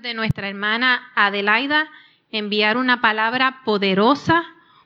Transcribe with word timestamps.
De 0.00 0.14
nuestra 0.14 0.48
hermana 0.48 1.10
Adelaida 1.14 1.88
enviar 2.30 2.76
una 2.76 3.00
palabra 3.00 3.62
poderosa, 3.64 4.44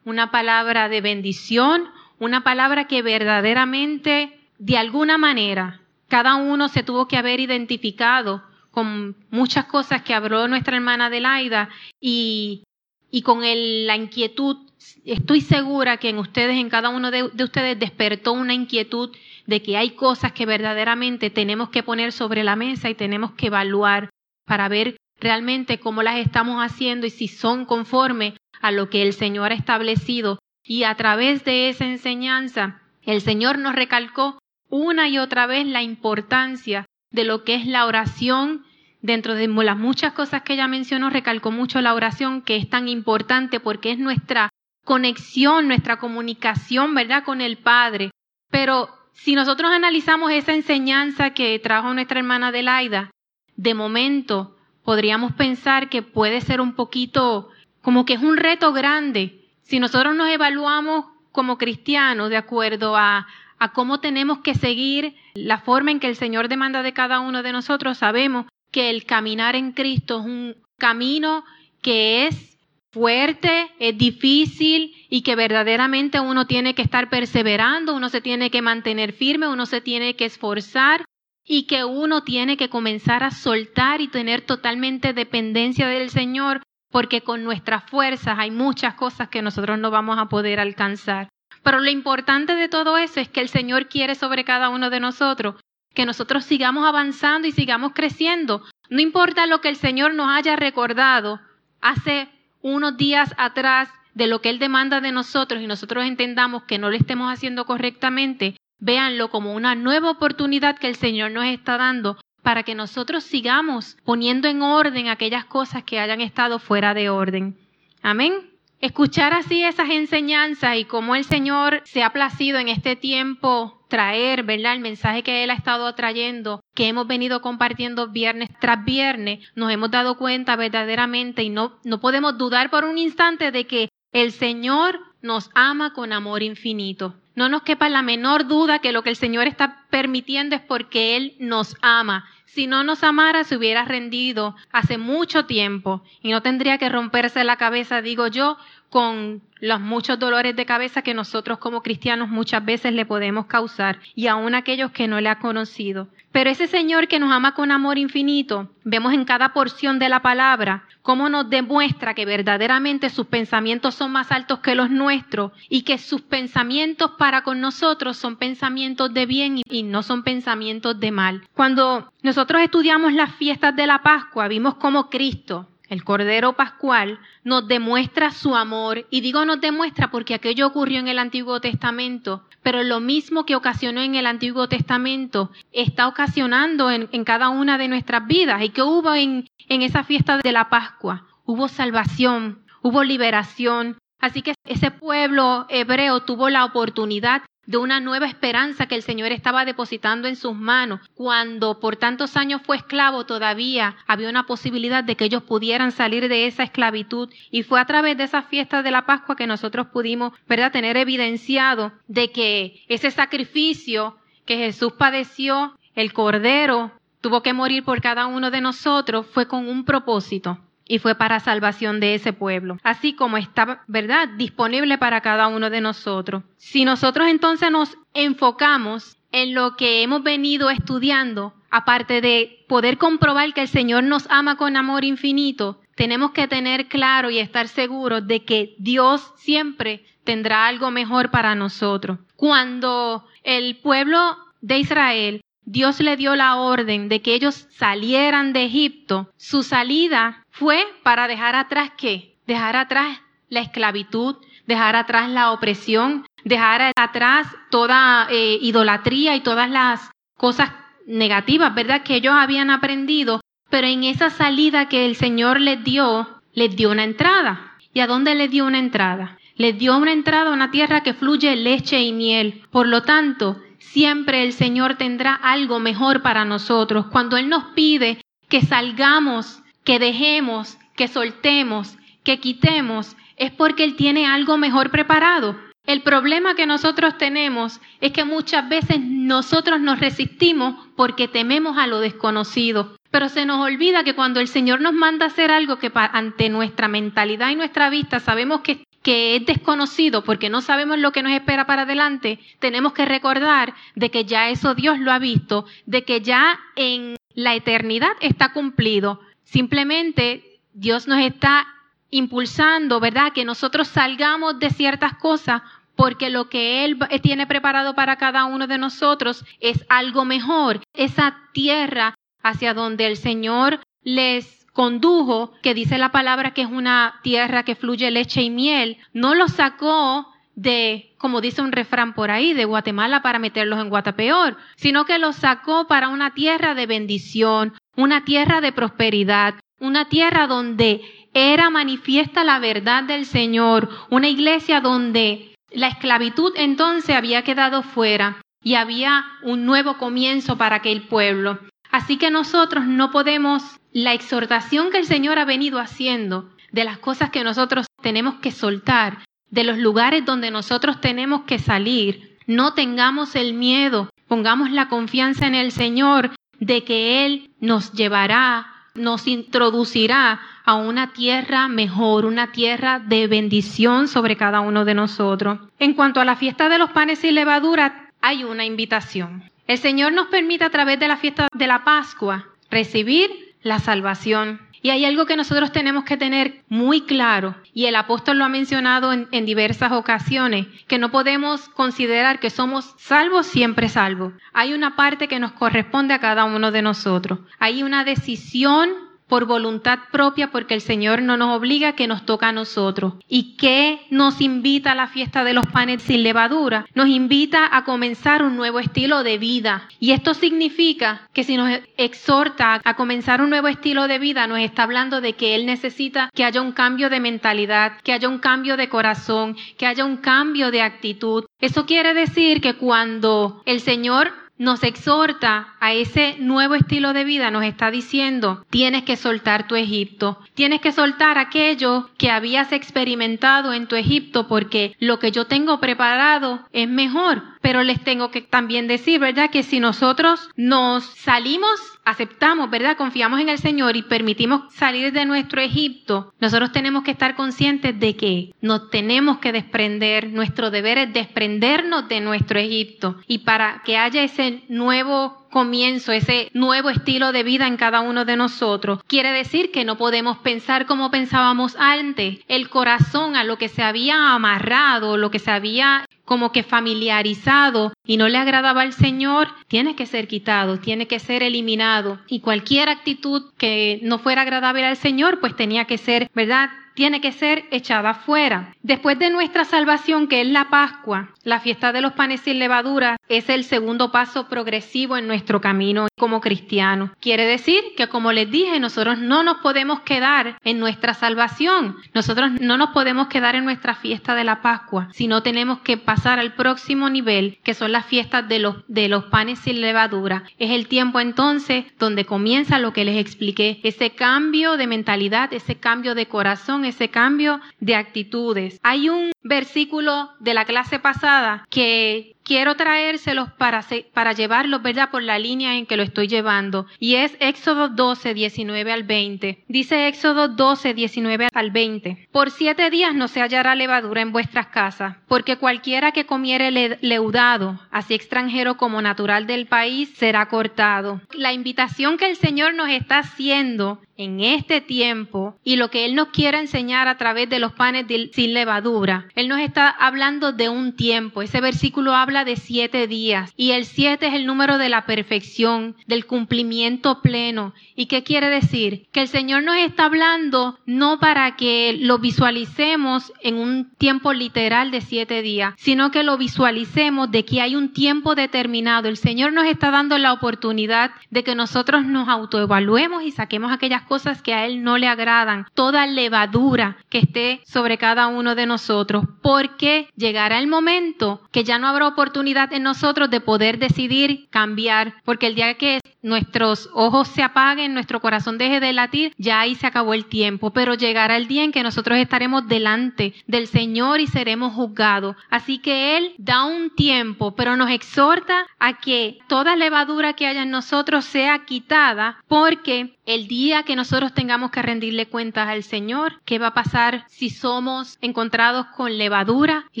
una 0.04 0.30
palabra 0.30 0.88
de 0.88 1.00
bendición, 1.00 1.84
una 2.18 2.42
palabra 2.42 2.86
que 2.88 3.02
verdaderamente, 3.02 4.38
de 4.58 4.78
alguna 4.78 5.18
manera, 5.18 5.80
cada 6.08 6.36
uno 6.36 6.68
se 6.68 6.82
tuvo 6.82 7.06
que 7.06 7.16
haber 7.16 7.40
identificado 7.40 8.42
con 8.70 9.16
muchas 9.30 9.66
cosas 9.66 10.02
que 10.02 10.14
habló 10.14 10.48
nuestra 10.48 10.76
hermana 10.76 11.06
Adelaida 11.06 11.68
y, 12.00 12.64
y 13.10 13.22
con 13.22 13.40
la 13.42 13.96
inquietud, 13.96 14.56
estoy 15.04 15.40
segura 15.40 15.98
que 15.98 16.08
en 16.08 16.18
ustedes, 16.18 16.56
en 16.56 16.68
cada 16.68 16.88
uno 16.88 17.10
de, 17.10 17.30
de 17.32 17.44
ustedes 17.44 17.78
despertó 17.78 18.32
una 18.32 18.54
inquietud 18.54 19.14
de 19.46 19.62
que 19.62 19.76
hay 19.76 19.90
cosas 19.90 20.32
que 20.32 20.46
verdaderamente 20.46 21.30
tenemos 21.30 21.68
que 21.68 21.82
poner 21.82 22.12
sobre 22.12 22.42
la 22.42 22.56
mesa 22.56 22.90
y 22.90 22.94
tenemos 22.94 23.32
que 23.32 23.46
evaluar 23.46 24.10
para 24.46 24.68
ver 24.68 24.96
realmente 25.18 25.78
cómo 25.78 26.02
las 26.02 26.18
estamos 26.18 26.62
haciendo 26.62 27.06
y 27.06 27.10
si 27.10 27.28
son 27.28 27.64
conforme 27.64 28.34
a 28.60 28.70
lo 28.70 28.90
que 28.90 29.02
el 29.02 29.12
Señor 29.12 29.52
ha 29.52 29.54
establecido. 29.54 30.38
Y 30.62 30.84
a 30.84 30.94
través 30.94 31.44
de 31.44 31.68
esa 31.68 31.86
enseñanza, 31.86 32.82
el 33.02 33.20
Señor 33.20 33.58
nos 33.58 33.74
recalcó 33.74 34.38
una 34.68 35.08
y 35.08 35.18
otra 35.18 35.46
vez 35.46 35.66
la 35.66 35.82
importancia 35.82 36.86
de 37.10 37.24
lo 37.24 37.44
que 37.44 37.54
es 37.54 37.66
la 37.66 37.86
oración. 37.86 38.64
Dentro 39.00 39.34
de 39.34 39.46
las 39.46 39.76
muchas 39.76 40.12
cosas 40.12 40.42
que 40.42 40.54
ella 40.54 40.66
mencionó, 40.66 41.10
recalcó 41.10 41.52
mucho 41.52 41.80
la 41.80 41.94
oración, 41.94 42.42
que 42.42 42.56
es 42.56 42.68
tan 42.68 42.88
importante 42.88 43.60
porque 43.60 43.92
es 43.92 43.98
nuestra 43.98 44.50
conexión, 44.84 45.68
nuestra 45.68 45.98
comunicación, 45.98 46.94
¿verdad?, 46.94 47.22
con 47.24 47.40
el 47.40 47.58
Padre. 47.58 48.10
Pero 48.50 48.88
si 49.12 49.34
nosotros 49.34 49.70
analizamos 49.70 50.32
esa 50.32 50.54
enseñanza 50.54 51.30
que 51.30 51.58
trajo 51.58 51.94
nuestra 51.94 52.18
hermana 52.18 52.48
Adelaida, 52.48 53.10
de 53.56 53.74
momento 53.74 54.55
podríamos 54.86 55.32
pensar 55.32 55.90
que 55.90 56.00
puede 56.00 56.40
ser 56.40 56.60
un 56.60 56.74
poquito, 56.74 57.50
como 57.82 58.06
que 58.06 58.14
es 58.14 58.22
un 58.22 58.36
reto 58.36 58.72
grande. 58.72 59.40
Si 59.62 59.80
nosotros 59.80 60.14
nos 60.14 60.28
evaluamos 60.30 61.06
como 61.32 61.58
cristianos 61.58 62.30
de 62.30 62.36
acuerdo 62.36 62.96
a, 62.96 63.26
cómo 63.74 63.98
tenemos 63.98 64.38
que 64.38 64.54
seguir 64.54 65.16
la 65.34 65.58
forma 65.58 65.90
en 65.90 65.98
que 65.98 66.06
el 66.06 66.14
Señor 66.14 66.48
demanda 66.48 66.84
de 66.84 66.92
cada 66.92 67.18
uno 67.18 67.42
de 67.42 67.52
nosotros, 67.52 67.98
sabemos 67.98 68.46
que 68.70 68.90
el 68.90 69.04
caminar 69.04 69.56
en 69.56 69.72
Cristo 69.72 70.20
es 70.20 70.26
un 70.26 70.54
camino 70.78 71.44
que 71.82 72.26
es 72.26 72.56
fuerte, 72.92 73.72
es 73.80 73.98
difícil 73.98 74.94
y 75.10 75.22
que 75.22 75.34
verdaderamente 75.34 76.20
uno 76.20 76.46
tiene 76.46 76.74
que 76.74 76.82
estar 76.82 77.10
perseverando, 77.10 77.96
uno 77.96 78.08
se 78.08 78.20
tiene 78.20 78.50
que 78.50 78.62
mantener 78.62 79.12
firme, 79.12 79.48
uno 79.48 79.66
se 79.66 79.80
tiene 79.80 80.14
que 80.14 80.26
esforzar 80.26 81.04
y 81.46 81.66
que 81.66 81.84
uno 81.84 82.22
tiene 82.22 82.56
que 82.56 82.68
comenzar 82.68 83.22
a 83.22 83.30
soltar 83.30 84.00
y 84.00 84.08
tener 84.08 84.42
totalmente 84.42 85.12
dependencia 85.12 85.86
del 85.86 86.10
Señor, 86.10 86.62
porque 86.90 87.20
con 87.20 87.44
nuestras 87.44 87.84
fuerzas 87.84 88.38
hay 88.38 88.50
muchas 88.50 88.94
cosas 88.94 89.28
que 89.28 89.42
nosotros 89.42 89.78
no 89.78 89.90
vamos 89.90 90.18
a 90.18 90.26
poder 90.26 90.58
alcanzar. 90.58 91.28
Pero 91.62 91.80
lo 91.80 91.90
importante 91.90 92.54
de 92.54 92.68
todo 92.68 92.98
eso 92.98 93.20
es 93.20 93.28
que 93.28 93.40
el 93.40 93.48
Señor 93.48 93.88
quiere 93.88 94.14
sobre 94.14 94.44
cada 94.44 94.68
uno 94.68 94.90
de 94.90 95.00
nosotros 95.00 95.54
que 95.96 96.06
nosotros 96.06 96.44
sigamos 96.44 96.86
avanzando 96.86 97.48
y 97.48 97.52
sigamos 97.52 97.92
creciendo. 97.94 98.62
No 98.90 99.00
importa 99.00 99.46
lo 99.46 99.60
que 99.60 99.70
el 99.70 99.76
Señor 99.76 100.14
nos 100.14 100.28
haya 100.28 100.54
recordado 100.54 101.40
hace 101.80 102.28
unos 102.60 102.96
días 102.96 103.34
atrás 103.38 103.88
de 104.14 104.26
lo 104.26 104.40
que 104.40 104.50
Él 104.50 104.58
demanda 104.58 105.00
de 105.00 105.10
nosotros 105.10 105.62
y 105.62 105.66
nosotros 105.66 106.04
entendamos 106.04 106.64
que 106.64 106.78
no 106.78 106.90
lo 106.90 106.96
estemos 106.96 107.32
haciendo 107.32 107.64
correctamente, 107.64 108.56
Véanlo 108.78 109.30
como 109.30 109.54
una 109.54 109.74
nueva 109.74 110.10
oportunidad 110.10 110.78
que 110.78 110.88
el 110.88 110.96
Señor 110.96 111.30
nos 111.30 111.46
está 111.46 111.78
dando 111.78 112.18
para 112.42 112.62
que 112.62 112.74
nosotros 112.74 113.24
sigamos 113.24 113.96
poniendo 114.04 114.46
en 114.48 114.62
orden 114.62 115.08
aquellas 115.08 115.44
cosas 115.46 115.82
que 115.82 115.98
hayan 115.98 116.20
estado 116.20 116.58
fuera 116.58 116.94
de 116.94 117.10
orden. 117.10 117.58
Amén. 118.02 118.50
Escuchar 118.80 119.32
así 119.32 119.64
esas 119.64 119.90
enseñanzas 119.90 120.76
y 120.76 120.84
cómo 120.84 121.16
el 121.16 121.24
Señor 121.24 121.82
se 121.84 122.04
ha 122.04 122.12
placido 122.12 122.58
en 122.58 122.68
este 122.68 122.94
tiempo 122.94 123.84
traer, 123.88 124.42
¿verdad? 124.42 124.74
El 124.74 124.80
mensaje 124.80 125.22
que 125.22 125.42
Él 125.42 125.50
ha 125.50 125.54
estado 125.54 125.92
trayendo, 125.94 126.60
que 126.74 126.88
hemos 126.88 127.06
venido 127.06 127.40
compartiendo 127.40 128.08
viernes 128.08 128.50
tras 128.60 128.84
viernes, 128.84 129.40
nos 129.54 129.72
hemos 129.72 129.90
dado 129.90 130.16
cuenta 130.18 130.56
verdaderamente 130.56 131.42
y 131.42 131.48
no, 131.48 131.78
no 131.84 132.00
podemos 132.00 132.36
dudar 132.36 132.70
por 132.70 132.84
un 132.84 132.98
instante 132.98 133.50
de 133.50 133.66
que 133.66 133.88
el 134.12 134.30
Señor 134.30 135.00
nos 135.22 135.50
ama 135.54 135.92
con 135.92 136.12
amor 136.12 136.42
infinito. 136.42 137.14
No 137.36 137.48
nos 137.48 137.62
quepa 137.62 137.88
la 137.88 138.02
menor 138.02 138.48
duda 138.48 138.80
que 138.80 138.92
lo 138.92 139.02
que 139.02 139.10
el 139.10 139.16
Señor 139.16 139.46
está 139.46 139.84
permitiendo 139.90 140.56
es 140.56 140.62
porque 140.62 141.16
Él 141.16 141.36
nos 141.38 141.76
ama. 141.82 142.24
Si 142.46 142.66
no 142.66 142.82
nos 142.82 143.04
amara, 143.04 143.44
se 143.44 143.56
hubiera 143.56 143.84
rendido 143.84 144.56
hace 144.72 144.96
mucho 144.96 145.44
tiempo 145.44 146.02
y 146.22 146.30
no 146.30 146.40
tendría 146.40 146.78
que 146.78 146.88
romperse 146.88 147.44
la 147.44 147.56
cabeza, 147.56 148.00
digo 148.00 148.28
yo, 148.28 148.56
con 148.90 149.42
los 149.60 149.80
muchos 149.80 150.18
dolores 150.18 150.54
de 150.54 150.66
cabeza 150.66 151.02
que 151.02 151.14
nosotros 151.14 151.58
como 151.58 151.82
cristianos 151.82 152.28
muchas 152.28 152.64
veces 152.64 152.92
le 152.92 153.06
podemos 153.06 153.46
causar 153.46 153.98
y 154.14 154.26
aún 154.26 154.54
aquellos 154.54 154.90
que 154.90 155.08
no 155.08 155.20
le 155.20 155.28
ha 155.28 155.38
conocido. 155.38 156.08
Pero 156.32 156.50
ese 156.50 156.66
Señor 156.66 157.08
que 157.08 157.18
nos 157.18 157.32
ama 157.32 157.54
con 157.54 157.70
amor 157.70 157.96
infinito, 157.96 158.68
vemos 158.84 159.14
en 159.14 159.24
cada 159.24 159.54
porción 159.54 159.98
de 159.98 160.10
la 160.10 160.20
palabra 160.20 160.84
cómo 161.00 161.28
nos 161.28 161.48
demuestra 161.48 162.14
que 162.14 162.26
verdaderamente 162.26 163.08
sus 163.08 163.26
pensamientos 163.26 163.94
son 163.94 164.12
más 164.12 164.30
altos 164.32 164.58
que 164.58 164.74
los 164.74 164.90
nuestros 164.90 165.52
y 165.70 165.82
que 165.82 165.96
sus 165.96 166.20
pensamientos 166.20 167.12
para 167.12 167.42
con 167.42 167.60
nosotros 167.60 168.18
son 168.18 168.36
pensamientos 168.36 169.14
de 169.14 169.24
bien 169.24 169.62
y 169.70 169.82
no 169.84 170.02
son 170.02 170.24
pensamientos 170.24 171.00
de 171.00 171.10
mal. 171.10 171.42
Cuando 171.54 172.12
nosotros 172.22 172.60
estudiamos 172.60 173.14
las 173.14 173.34
fiestas 173.36 173.74
de 173.74 173.86
la 173.86 174.02
Pascua, 174.02 174.48
vimos 174.48 174.74
cómo 174.74 175.08
Cristo 175.08 175.68
el 175.88 176.04
Cordero 176.04 176.54
Pascual, 176.54 177.18
nos 177.44 177.68
demuestra 177.68 178.30
su 178.30 178.56
amor. 178.56 179.06
Y 179.10 179.20
digo 179.20 179.44
nos 179.44 179.60
demuestra 179.60 180.10
porque 180.10 180.34
aquello 180.34 180.66
ocurrió 180.66 181.00
en 181.00 181.08
el 181.08 181.18
Antiguo 181.18 181.60
Testamento, 181.60 182.44
pero 182.62 182.82
lo 182.82 183.00
mismo 183.00 183.46
que 183.46 183.56
ocasionó 183.56 184.00
en 184.00 184.14
el 184.14 184.26
Antiguo 184.26 184.68
Testamento 184.68 185.50
está 185.72 186.08
ocasionando 186.08 186.90
en, 186.90 187.24
cada 187.24 187.48
una 187.48 187.78
de 187.78 187.88
nuestras 187.88 188.26
vidas. 188.26 188.62
¿Y 188.62 188.70
qué 188.70 188.82
hubo 188.82 189.14
en, 189.14 189.48
en 189.68 189.82
esa 189.82 190.04
fiesta 190.04 190.38
de 190.38 190.52
la 190.52 190.68
Pascua? 190.68 191.26
Hubo 191.44 191.68
salvación, 191.68 192.64
hubo 192.82 193.04
liberación. 193.04 193.98
Así 194.18 194.42
que 194.42 194.54
ese 194.64 194.90
pueblo 194.90 195.66
hebreo 195.68 196.20
tuvo 196.20 196.48
la 196.50 196.64
oportunidad 196.64 197.42
de 197.66 197.76
una 197.76 198.00
nueva 198.00 198.26
esperanza 198.26 198.86
que 198.86 198.94
el 198.94 199.02
Señor 199.02 199.32
estaba 199.32 199.64
depositando 199.64 200.28
en 200.28 200.36
sus 200.36 200.54
manos. 200.54 201.00
Cuando 201.14 201.80
por 201.80 201.96
tantos 201.96 202.36
años 202.36 202.62
fue 202.64 202.76
esclavo, 202.76 203.26
todavía 203.26 203.96
había 204.06 204.30
una 204.30 204.46
posibilidad 204.46 205.04
de 205.04 205.16
que 205.16 205.24
ellos 205.24 205.42
pudieran 205.42 205.92
salir 205.92 206.28
de 206.28 206.46
esa 206.46 206.62
esclavitud. 206.62 207.28
Y 207.50 207.62
fue 207.62 207.80
a 207.80 207.86
través 207.86 208.16
de 208.16 208.24
esa 208.24 208.42
fiesta 208.42 208.82
de 208.82 208.90
la 208.90 209.06
Pascua 209.06 209.36
que 209.36 209.46
nosotros 209.46 209.88
pudimos, 209.88 210.32
¿verdad?, 210.48 210.72
tener 210.72 210.96
evidenciado 210.96 211.92
de 212.06 212.30
que 212.30 212.82
ese 212.88 213.10
sacrificio 213.10 214.16
que 214.44 214.56
Jesús 214.56 214.92
padeció, 214.92 215.76
el 215.94 216.12
Cordero, 216.12 216.92
tuvo 217.20 217.42
que 217.42 217.52
morir 217.52 217.84
por 217.84 218.00
cada 218.00 218.26
uno 218.26 218.50
de 218.50 218.60
nosotros, 218.60 219.26
fue 219.26 219.48
con 219.48 219.68
un 219.68 219.84
propósito 219.84 220.58
y 220.88 220.98
fue 220.98 221.14
para 221.14 221.40
salvación 221.40 222.00
de 222.00 222.14
ese 222.14 222.32
pueblo, 222.32 222.78
así 222.82 223.14
como 223.14 223.36
está, 223.36 223.82
¿verdad?, 223.86 224.28
disponible 224.36 224.98
para 224.98 225.20
cada 225.20 225.48
uno 225.48 225.70
de 225.70 225.80
nosotros. 225.80 226.44
Si 226.56 226.84
nosotros 226.84 227.28
entonces 227.28 227.70
nos 227.70 227.96
enfocamos 228.14 229.16
en 229.32 229.54
lo 229.54 229.76
que 229.76 230.02
hemos 230.02 230.22
venido 230.22 230.70
estudiando, 230.70 231.54
aparte 231.70 232.20
de 232.20 232.64
poder 232.68 232.98
comprobar 232.98 233.52
que 233.52 233.62
el 233.62 233.68
Señor 233.68 234.04
nos 234.04 234.26
ama 234.30 234.56
con 234.56 234.76
amor 234.76 235.04
infinito, 235.04 235.80
tenemos 235.96 236.30
que 236.30 236.46
tener 236.46 236.86
claro 236.86 237.30
y 237.30 237.38
estar 237.38 237.68
seguros 237.68 238.26
de 238.26 238.44
que 238.44 238.74
Dios 238.78 239.32
siempre 239.36 240.04
tendrá 240.24 240.66
algo 240.66 240.90
mejor 240.90 241.30
para 241.30 241.54
nosotros. 241.54 242.18
Cuando 242.36 243.24
el 243.42 243.76
pueblo 243.78 244.36
de 244.60 244.78
Israel 244.78 245.40
Dios 245.68 245.98
le 245.98 246.16
dio 246.16 246.36
la 246.36 246.56
orden 246.56 247.08
de 247.08 247.20
que 247.22 247.34
ellos 247.34 247.66
salieran 247.70 248.52
de 248.52 248.66
Egipto, 248.66 249.32
su 249.36 249.64
salida 249.64 250.45
fue 250.58 250.86
para 251.02 251.28
dejar 251.28 251.54
atrás 251.54 251.92
qué? 251.96 252.36
Dejar 252.46 252.76
atrás 252.76 253.20
la 253.48 253.60
esclavitud, 253.60 254.36
dejar 254.66 254.96
atrás 254.96 255.28
la 255.28 255.52
opresión, 255.52 256.26
dejar 256.44 256.92
atrás 256.96 257.46
toda 257.70 258.26
eh, 258.30 258.58
idolatría 258.62 259.36
y 259.36 259.40
todas 259.40 259.70
las 259.70 260.10
cosas 260.36 260.70
negativas, 261.06 261.74
¿verdad? 261.74 262.02
Que 262.02 262.16
ellos 262.16 262.34
habían 262.34 262.70
aprendido, 262.70 263.40
pero 263.70 263.86
en 263.86 264.04
esa 264.04 264.30
salida 264.30 264.88
que 264.88 265.06
el 265.06 265.14
Señor 265.14 265.60
les 265.60 265.84
dio, 265.84 266.40
les 266.54 266.74
dio 266.74 266.90
una 266.90 267.04
entrada. 267.04 267.72
¿Y 267.92 268.00
a 268.00 268.06
dónde 268.06 268.34
les 268.34 268.50
dio 268.50 268.66
una 268.66 268.78
entrada? 268.78 269.38
Les 269.56 269.78
dio 269.78 269.96
una 269.96 270.12
entrada 270.12 270.50
a 270.50 270.54
una 270.54 270.70
tierra 270.70 271.02
que 271.02 271.14
fluye 271.14 271.54
leche 271.56 272.00
y 272.02 272.12
miel. 272.12 272.62
Por 272.70 272.86
lo 272.86 273.02
tanto, 273.02 273.56
siempre 273.78 274.42
el 274.42 274.52
Señor 274.52 274.96
tendrá 274.96 275.34
algo 275.34 275.80
mejor 275.80 276.22
para 276.22 276.44
nosotros. 276.44 277.06
Cuando 277.06 277.36
Él 277.36 277.48
nos 277.48 277.64
pide 277.74 278.20
que 278.48 278.60
salgamos, 278.60 279.62
que 279.86 280.00
dejemos, 280.00 280.78
que 280.96 281.06
soltemos, 281.08 281.96
que 282.24 282.40
quitemos, 282.40 283.16
es 283.36 283.52
porque 283.52 283.84
Él 283.84 283.94
tiene 283.94 284.26
algo 284.26 284.58
mejor 284.58 284.90
preparado. 284.90 285.56
El 285.86 286.02
problema 286.02 286.56
que 286.56 286.66
nosotros 286.66 287.16
tenemos 287.16 287.80
es 288.00 288.10
que 288.10 288.24
muchas 288.24 288.68
veces 288.68 288.98
nosotros 289.00 289.80
nos 289.80 290.00
resistimos 290.00 290.74
porque 290.96 291.28
tememos 291.28 291.78
a 291.78 291.86
lo 291.86 292.00
desconocido. 292.00 292.96
Pero 293.12 293.28
se 293.28 293.46
nos 293.46 293.64
olvida 293.64 294.02
que 294.02 294.16
cuando 294.16 294.40
el 294.40 294.48
Señor 294.48 294.80
nos 294.80 294.92
manda 294.92 295.26
hacer 295.26 295.52
algo 295.52 295.78
que 295.78 295.92
ante 295.94 296.48
nuestra 296.48 296.88
mentalidad 296.88 297.50
y 297.50 297.56
nuestra 297.56 297.88
vista 297.88 298.18
sabemos 298.18 298.62
que, 298.62 298.84
que 299.04 299.36
es 299.36 299.46
desconocido 299.46 300.24
porque 300.24 300.50
no 300.50 300.62
sabemos 300.62 300.98
lo 300.98 301.12
que 301.12 301.22
nos 301.22 301.30
espera 301.30 301.64
para 301.64 301.82
adelante, 301.82 302.40
tenemos 302.58 302.92
que 302.92 303.04
recordar 303.04 303.72
de 303.94 304.10
que 304.10 304.24
ya 304.24 304.48
eso 304.48 304.74
Dios 304.74 304.98
lo 304.98 305.12
ha 305.12 305.20
visto, 305.20 305.64
de 305.86 306.02
que 306.02 306.22
ya 306.22 306.58
en 306.74 307.14
la 307.34 307.54
eternidad 307.54 308.10
está 308.20 308.52
cumplido. 308.52 309.20
Simplemente 309.46 310.60
Dios 310.74 311.08
nos 311.08 311.20
está 311.20 311.66
impulsando, 312.10 313.00
¿verdad? 313.00 313.32
Que 313.32 313.44
nosotros 313.44 313.88
salgamos 313.88 314.58
de 314.58 314.70
ciertas 314.70 315.14
cosas 315.14 315.62
porque 315.94 316.28
lo 316.28 316.50
que 316.50 316.84
Él 316.84 316.98
tiene 317.22 317.46
preparado 317.46 317.94
para 317.94 318.16
cada 318.16 318.44
uno 318.44 318.66
de 318.66 318.76
nosotros 318.76 319.44
es 319.60 319.84
algo 319.88 320.24
mejor. 320.24 320.80
Esa 320.92 321.38
tierra 321.52 322.14
hacia 322.42 322.74
donde 322.74 323.06
el 323.06 323.16
Señor 323.16 323.80
les 324.02 324.66
condujo, 324.72 325.52
que 325.62 325.72
dice 325.72 325.96
la 325.96 326.12
palabra 326.12 326.52
que 326.52 326.62
es 326.62 326.68
una 326.70 327.18
tierra 327.22 327.62
que 327.62 327.76
fluye 327.76 328.10
leche 328.10 328.42
y 328.42 328.50
miel, 328.50 328.98
no 329.14 329.34
los 329.34 329.52
sacó 329.52 330.30
de, 330.54 331.14
como 331.18 331.40
dice 331.40 331.62
un 331.62 331.72
refrán 331.72 332.14
por 332.14 332.30
ahí, 332.30 332.52
de 332.52 332.64
Guatemala 332.64 333.22
para 333.22 333.38
meterlos 333.38 333.80
en 333.80 333.88
Guatapeor, 333.88 334.56
sino 334.76 335.04
que 335.04 335.18
los 335.18 335.36
sacó 335.36 335.86
para 335.86 336.08
una 336.08 336.34
tierra 336.34 336.74
de 336.74 336.86
bendición, 336.86 337.72
una 337.96 338.24
tierra 338.24 338.60
de 338.60 338.72
prosperidad, 338.72 339.54
una 339.80 340.08
tierra 340.08 340.46
donde 340.46 341.02
era 341.34 341.70
manifiesta 341.70 342.44
la 342.44 342.58
verdad 342.58 343.04
del 343.04 343.26
Señor, 343.26 343.88
una 344.10 344.28
iglesia 344.28 344.80
donde 344.80 345.54
la 345.70 345.88
esclavitud 345.88 346.52
entonces 346.56 347.14
había 347.14 347.42
quedado 347.42 347.82
fuera 347.82 348.40
y 348.62 348.74
había 348.74 349.24
un 349.42 349.64
nuevo 349.64 349.98
comienzo 349.98 350.56
para 350.56 350.76
aquel 350.76 351.02
pueblo. 351.02 351.58
Así 351.90 352.16
que 352.16 352.30
nosotros 352.30 352.86
no 352.86 353.10
podemos, 353.10 353.62
la 353.92 354.12
exhortación 354.12 354.90
que 354.90 354.98
el 354.98 355.06
Señor 355.06 355.38
ha 355.38 355.44
venido 355.44 355.78
haciendo 355.78 356.50
de 356.72 356.84
las 356.84 356.98
cosas 356.98 357.30
que 357.30 357.44
nosotros 357.44 357.86
tenemos 358.02 358.36
que 358.36 358.50
soltar, 358.50 359.24
de 359.50 359.64
los 359.64 359.78
lugares 359.78 360.24
donde 360.24 360.50
nosotros 360.50 361.00
tenemos 361.00 361.42
que 361.42 361.58
salir, 361.58 362.36
no 362.46 362.74
tengamos 362.74 363.36
el 363.36 363.54
miedo, 363.54 364.10
pongamos 364.28 364.70
la 364.70 364.88
confianza 364.88 365.46
en 365.46 365.54
el 365.54 365.72
Señor 365.72 366.32
de 366.60 366.84
que 366.84 367.26
Él 367.26 367.50
nos 367.60 367.92
llevará, 367.92 368.66
nos 368.94 369.26
introducirá 369.26 370.40
a 370.64 370.74
una 370.74 371.12
tierra 371.12 371.68
mejor, 371.68 372.24
una 372.24 372.52
tierra 372.52 372.98
de 372.98 373.26
bendición 373.26 374.08
sobre 374.08 374.36
cada 374.36 374.60
uno 374.60 374.84
de 374.84 374.94
nosotros. 374.94 375.58
En 375.78 375.94
cuanto 375.94 376.20
a 376.20 376.24
la 376.24 376.36
fiesta 376.36 376.68
de 376.68 376.78
los 376.78 376.90
panes 376.90 377.22
y 377.24 377.30
levadura, 377.30 378.10
hay 378.20 378.44
una 378.44 378.64
invitación. 378.64 379.50
El 379.66 379.78
Señor 379.78 380.12
nos 380.12 380.28
permite 380.28 380.64
a 380.64 380.70
través 380.70 380.98
de 380.98 381.08
la 381.08 381.16
fiesta 381.16 381.48
de 381.52 381.66
la 381.66 381.84
Pascua 381.84 382.46
recibir 382.70 383.30
la 383.62 383.78
salvación. 383.78 384.60
Y 384.86 384.90
hay 384.90 385.04
algo 385.04 385.26
que 385.26 385.36
nosotros 385.36 385.72
tenemos 385.72 386.04
que 386.04 386.16
tener 386.16 386.62
muy 386.68 387.00
claro, 387.00 387.56
y 387.74 387.86
el 387.86 387.96
apóstol 387.96 388.38
lo 388.38 388.44
ha 388.44 388.48
mencionado 388.48 389.12
en, 389.12 389.44
diversas 389.44 389.90
ocasiones, 389.90 390.68
que 390.86 390.98
no 390.98 391.10
podemos 391.10 391.68
considerar 391.70 392.38
que 392.38 392.50
somos 392.50 392.94
salvos 392.96 393.48
siempre 393.48 393.88
salvos. 393.88 394.34
Hay 394.52 394.74
una 394.74 394.94
parte 394.94 395.26
que 395.26 395.40
nos 395.40 395.50
corresponde 395.50 396.14
a 396.14 396.20
cada 396.20 396.44
uno 396.44 396.70
de 396.70 396.82
nosotros. 396.82 397.40
Hay 397.58 397.82
una 397.82 398.04
decisión 398.04 398.90
por 399.28 399.46
voluntad 399.46 399.98
propia, 400.12 400.50
porque 400.50 400.74
el 400.74 400.80
Señor 400.80 401.22
no 401.22 401.36
nos 401.36 401.56
obliga, 401.56 401.94
que 401.94 402.06
nos 402.06 402.24
toca 402.24 402.48
a 402.48 402.52
nosotros. 402.52 403.14
¿Y 403.28 403.56
qué 403.56 404.00
nos 404.10 404.40
invita 404.40 404.92
a 404.92 404.94
la 404.94 405.08
fiesta 405.08 405.44
de 405.44 405.52
los 405.52 405.66
panes 405.66 406.02
sin 406.02 406.22
levadura? 406.22 406.86
Nos 406.94 407.08
invita 407.08 407.68
a 407.76 407.84
comenzar 407.84 408.42
un 408.42 408.56
nuevo 408.56 408.78
estilo 408.78 409.22
de 409.22 409.38
vida. 409.38 409.88
Y 409.98 410.12
esto 410.12 410.34
significa 410.34 411.28
que 411.32 411.44
si 411.44 411.56
nos 411.56 411.70
exhorta 411.96 412.80
a 412.84 412.94
comenzar 412.94 413.40
un 413.40 413.50
nuevo 413.50 413.68
estilo 413.68 414.08
de 414.08 414.18
vida, 414.18 414.46
nos 414.46 414.60
está 414.60 414.84
hablando 414.84 415.20
de 415.20 415.34
que 415.34 415.54
Él 415.54 415.66
necesita 415.66 416.30
que 416.34 416.44
haya 416.44 416.62
un 416.62 416.72
cambio 416.72 417.10
de 417.10 417.20
mentalidad, 417.20 418.00
que 418.02 418.12
haya 418.12 418.28
un 418.28 418.38
cambio 418.38 418.76
de 418.76 418.88
corazón, 418.88 419.56
que 419.76 419.86
haya 419.86 420.04
un 420.04 420.18
cambio 420.18 420.70
de 420.70 420.82
actitud. 420.82 421.44
Eso 421.60 421.86
quiere 421.86 422.14
decir 422.14 422.60
que 422.60 422.74
cuando 422.74 423.62
el 423.64 423.80
Señor 423.80 424.32
nos 424.58 424.82
exhorta 424.82 425.74
a 425.80 425.92
ese 425.92 426.36
nuevo 426.38 426.74
estilo 426.74 427.12
de 427.12 427.24
vida, 427.24 427.50
nos 427.50 427.64
está 427.64 427.90
diciendo, 427.90 428.64
tienes 428.70 429.04
que 429.04 429.16
soltar 429.16 429.66
tu 429.66 429.74
Egipto, 429.76 430.38
tienes 430.54 430.80
que 430.80 430.92
soltar 430.92 431.38
aquello 431.38 432.10
que 432.16 432.30
habías 432.30 432.72
experimentado 432.72 433.72
en 433.72 433.86
tu 433.86 433.96
Egipto 433.96 434.48
porque 434.48 434.96
lo 434.98 435.18
que 435.18 435.32
yo 435.32 435.46
tengo 435.46 435.80
preparado 435.80 436.60
es 436.72 436.88
mejor. 436.88 437.42
Pero 437.66 437.82
les 437.82 438.00
tengo 438.04 438.30
que 438.30 438.42
también 438.42 438.86
decir, 438.86 439.18
¿verdad? 439.18 439.50
Que 439.50 439.64
si 439.64 439.80
nosotros 439.80 440.50
nos 440.54 441.02
salimos 441.04 441.96
aceptamos, 442.06 442.70
¿verdad? 442.70 442.96
Confiamos 442.96 443.40
en 443.40 443.48
el 443.48 443.58
Señor 443.58 443.96
y 443.96 444.02
permitimos 444.02 444.72
salir 444.72 445.12
de 445.12 445.26
nuestro 445.26 445.60
Egipto, 445.60 446.32
nosotros 446.38 446.70
tenemos 446.70 447.02
que 447.02 447.10
estar 447.10 447.34
conscientes 447.34 447.98
de 447.98 448.14
que 448.16 448.54
nos 448.60 448.90
tenemos 448.90 449.38
que 449.38 449.50
desprender, 449.50 450.30
nuestro 450.30 450.70
deber 450.70 450.98
es 450.98 451.12
desprendernos 451.12 452.08
de 452.08 452.20
nuestro 452.20 452.60
Egipto. 452.60 453.16
Y 453.26 453.38
para 453.38 453.82
que 453.84 453.96
haya 453.96 454.22
ese 454.22 454.62
nuevo 454.68 455.45
comienzo, 455.56 456.12
ese 456.12 456.50
nuevo 456.52 456.90
estilo 456.90 457.32
de 457.32 457.42
vida 457.42 457.66
en 457.66 457.78
cada 457.78 458.02
uno 458.02 458.26
de 458.26 458.36
nosotros, 458.36 459.02
quiere 459.06 459.32
decir 459.32 459.70
que 459.72 459.86
no 459.86 459.96
podemos 459.96 460.36
pensar 460.36 460.84
como 460.84 461.10
pensábamos 461.10 461.76
antes. 461.76 462.40
El 462.46 462.68
corazón 462.68 463.36
a 463.36 463.42
lo 463.42 463.56
que 463.56 463.70
se 463.70 463.82
había 463.82 464.34
amarrado, 464.34 465.16
lo 465.16 465.30
que 465.30 465.38
se 465.38 465.50
había 465.50 466.06
como 466.26 466.52
que 466.52 466.62
familiarizado 466.62 467.94
y 468.04 468.18
no 468.18 468.28
le 468.28 468.36
agradaba 468.36 468.82
al 468.82 468.92
Señor, 468.92 469.48
tiene 469.66 469.96
que 469.96 470.04
ser 470.04 470.28
quitado, 470.28 470.78
tiene 470.78 471.06
que 471.06 471.20
ser 471.20 471.42
eliminado. 471.42 472.18
Y 472.26 472.40
cualquier 472.40 472.90
actitud 472.90 473.44
que 473.56 474.00
no 474.02 474.18
fuera 474.18 474.42
agradable 474.42 474.84
al 474.84 474.98
Señor, 474.98 475.40
pues 475.40 475.56
tenía 475.56 475.86
que 475.86 475.96
ser, 475.96 476.28
¿verdad? 476.34 476.68
Tiene 476.96 477.20
que 477.20 477.30
ser 477.30 477.66
echada 477.70 478.14
fuera. 478.14 478.74
Después 478.82 479.18
de 479.18 479.30
nuestra 479.30 479.64
salvación, 479.64 480.26
que 480.26 480.40
es 480.40 480.48
la 480.48 480.70
Pascua, 480.70 481.28
la 481.44 481.60
fiesta 481.60 481.92
de 481.92 482.00
los 482.00 482.14
panes 482.14 482.40
sin 482.40 482.58
levadura 482.58 483.18
es 483.28 483.48
el 483.50 483.64
segundo 483.64 484.10
paso 484.10 484.48
progresivo 484.48 485.16
en 485.16 485.28
nuestro 485.28 485.60
camino 485.60 486.08
como 486.18 486.40
cristianos. 486.40 487.10
Quiere 487.20 487.44
decir 487.46 487.82
que, 487.96 488.08
como 488.08 488.32
les 488.32 488.50
dije, 488.50 488.80
nosotros 488.80 489.18
no 489.18 489.42
nos 489.42 489.58
podemos 489.58 490.00
quedar 490.00 490.58
en 490.64 490.80
nuestra 490.80 491.12
salvación, 491.12 491.96
nosotros 492.14 492.52
no 492.60 492.78
nos 492.78 492.90
podemos 492.90 493.28
quedar 493.28 493.54
en 493.54 493.64
nuestra 493.64 493.94
fiesta 493.94 494.34
de 494.34 494.44
la 494.44 494.62
Pascua, 494.62 495.08
sino 495.12 495.42
tenemos 495.42 495.80
que 495.80 495.98
pasar 495.98 496.38
al 496.38 496.54
próximo 496.54 497.10
nivel, 497.10 497.58
que 497.62 497.74
son 497.74 497.92
las 497.92 498.06
fiestas 498.06 498.48
de 498.48 498.58
los, 498.58 498.76
de 498.88 499.08
los 499.08 499.24
panes 499.24 499.58
sin 499.58 499.82
levadura. 499.82 500.44
Es 500.58 500.70
el 500.70 500.88
tiempo 500.88 501.20
entonces 501.20 501.84
donde 501.98 502.24
comienza 502.24 502.78
lo 502.78 502.94
que 502.94 503.04
les 503.04 503.18
expliqué, 503.18 503.80
ese 503.82 504.12
cambio 504.14 504.78
de 504.78 504.86
mentalidad, 504.86 505.52
ese 505.52 505.76
cambio 505.76 506.14
de 506.14 506.26
corazón, 506.26 506.85
ese 506.86 507.10
cambio 507.10 507.60
de 507.80 507.94
actitudes. 507.94 508.78
Hay 508.82 509.08
un 509.08 509.32
versículo 509.42 510.30
de 510.40 510.54
la 510.54 510.64
clase 510.64 510.98
pasada 510.98 511.66
que 511.70 512.35
quiero 512.46 512.76
traérselos 512.76 513.50
para, 513.58 514.32
llevarlos, 514.32 514.80
¿verdad?, 514.80 515.10
por 515.10 515.22
la 515.22 515.38
línea 515.38 515.76
en 515.76 515.84
que 515.84 515.96
lo 515.96 516.04
estoy 516.04 516.28
llevando. 516.28 516.86
Y 516.98 517.16
es 517.16 517.36
Éxodo 517.40 517.88
12, 517.88 518.34
19 518.34 518.92
al 518.92 519.02
20. 519.02 519.64
Dice 519.68 520.06
Éxodo 520.06 520.48
12, 520.48 520.94
19 520.94 521.48
al 521.52 521.70
20. 521.72 522.28
Por 522.30 522.50
siete 522.50 522.88
días 522.88 523.14
no 523.14 523.26
se 523.28 523.42
hallará 523.42 523.74
levadura 523.74 524.22
en 524.22 524.32
vuestras 524.32 524.68
casas, 524.68 525.16
porque 525.26 525.56
cualquiera 525.56 526.12
que 526.12 526.24
comiere 526.24 526.70
leudado, 527.00 527.80
así 527.90 528.14
extranjero 528.14 528.76
como 528.76 529.02
natural 529.02 529.46
del 529.46 529.66
país, 529.66 530.10
será 530.16 530.46
cortado. 530.46 531.20
La 531.34 531.52
invitación 531.52 532.16
que 532.16 532.30
el 532.30 532.36
Señor 532.36 532.74
nos 532.74 532.88
está 532.90 533.18
haciendo 533.18 534.00
en 534.16 534.40
este 534.40 534.80
tiempo 534.80 535.58
y 535.62 535.76
lo 535.76 535.90
que 535.90 536.04
Él 536.04 536.14
nos 536.14 536.28
quiere 536.28 536.58
enseñar 536.58 537.08
a 537.08 537.18
través 537.18 537.48
de 537.48 537.58
los 537.58 537.72
panes 537.72 538.06
sin 538.32 538.54
levadura. 538.54 539.26
Él 539.34 539.48
nos 539.48 539.60
está 539.60 539.88
hablando 539.88 540.52
de 540.52 540.68
un 540.68 540.96
tiempo. 540.96 541.42
Ese 541.42 541.60
versículo 541.60 542.14
habla 542.14 542.35
de 542.44 542.56
siete 542.56 543.06
días 543.06 543.52
y 543.56 543.70
el 543.72 543.84
siete 543.84 544.28
es 544.28 544.34
el 544.34 544.46
número 544.46 544.78
de 544.78 544.88
la 544.88 545.06
perfección, 545.06 545.96
del 546.06 546.26
cumplimiento 546.26 547.22
pleno. 547.22 547.74
¿Y 547.94 548.06
qué 548.06 548.22
quiere 548.22 548.48
decir? 548.48 549.06
Que 549.12 549.22
el 549.22 549.28
Señor 549.28 549.62
nos 549.62 549.76
está 549.76 550.06
hablando 550.06 550.78
no 550.86 551.18
para 551.18 551.56
que 551.56 551.96
lo 551.98 552.18
visualicemos 552.18 553.32
en 553.40 553.56
un 553.56 553.90
tiempo 553.96 554.32
literal 554.32 554.90
de 554.90 555.00
siete 555.00 555.42
días, 555.42 555.74
sino 555.76 556.10
que 556.10 556.22
lo 556.22 556.36
visualicemos 556.36 557.30
de 557.30 557.44
que 557.44 557.60
hay 557.60 557.76
un 557.76 557.92
tiempo 557.92 558.34
determinado. 558.34 559.08
El 559.08 559.16
Señor 559.16 559.52
nos 559.52 559.66
está 559.66 559.90
dando 559.90 560.18
la 560.18 560.32
oportunidad 560.32 561.12
de 561.30 561.44
que 561.44 561.54
nosotros 561.54 562.04
nos 562.04 562.28
autoevaluemos 562.28 563.22
y 563.22 563.30
saquemos 563.30 563.72
aquellas 563.72 564.02
cosas 564.02 564.42
que 564.42 564.54
a 564.54 564.66
Él 564.66 564.82
no 564.82 564.98
le 564.98 565.08
agradan, 565.08 565.66
toda 565.74 566.06
levadura 566.06 566.98
que 567.08 567.18
esté 567.18 567.62
sobre 567.64 567.98
cada 567.98 568.26
uno 568.26 568.54
de 568.54 568.66
nosotros, 568.66 569.24
porque 569.42 570.08
llegará 570.16 570.58
el 570.58 570.66
momento 570.66 571.40
que 571.52 571.64
ya 571.64 571.78
no 571.78 571.88
habrá 571.88 572.08
oportunidad 572.08 572.25
en 572.34 572.82
nosotros 572.82 573.30
de 573.30 573.40
poder 573.40 573.78
decidir 573.78 574.48
cambiar, 574.50 575.14
porque 575.24 575.46
el 575.46 575.54
día 575.54 575.74
que 575.74 576.00
nuestros 576.22 576.90
ojos 576.92 577.28
se 577.28 577.42
apaguen, 577.42 577.94
nuestro 577.94 578.20
corazón 578.20 578.58
deje 578.58 578.80
de 578.80 578.92
latir, 578.92 579.32
ya 579.38 579.60
ahí 579.60 579.74
se 579.74 579.86
acabó 579.86 580.12
el 580.12 580.26
tiempo, 580.26 580.70
pero 580.70 580.94
llegará 580.94 581.36
el 581.36 581.46
día 581.46 581.62
en 581.64 581.72
que 581.72 581.82
nosotros 581.82 582.18
estaremos 582.18 582.66
delante 582.68 583.34
del 583.46 583.68
Señor 583.68 584.20
y 584.20 584.26
seremos 584.26 584.74
juzgados. 584.74 585.36
Así 585.50 585.78
que 585.78 586.16
Él 586.16 586.34
da 586.38 586.64
un 586.64 586.90
tiempo, 586.90 587.54
pero 587.54 587.76
nos 587.76 587.90
exhorta 587.90 588.66
a 588.78 588.98
que 588.98 589.38
toda 589.48 589.76
levadura 589.76 590.34
que 590.34 590.46
haya 590.46 590.64
en 590.64 590.70
nosotros 590.70 591.24
sea 591.24 591.64
quitada, 591.64 592.42
porque 592.48 593.16
el 593.26 593.48
día 593.48 593.82
que 593.82 593.96
nosotros 593.96 594.32
tengamos 594.34 594.70
que 594.70 594.82
rendirle 594.82 595.26
cuentas 595.26 595.68
al 595.68 595.82
Señor, 595.82 596.40
¿qué 596.44 596.58
va 596.58 596.68
a 596.68 596.74
pasar 596.74 597.24
si 597.28 597.50
somos 597.50 598.18
encontrados 598.20 598.86
con 598.96 599.18
levadura? 599.18 599.84
¿Y 599.92 600.00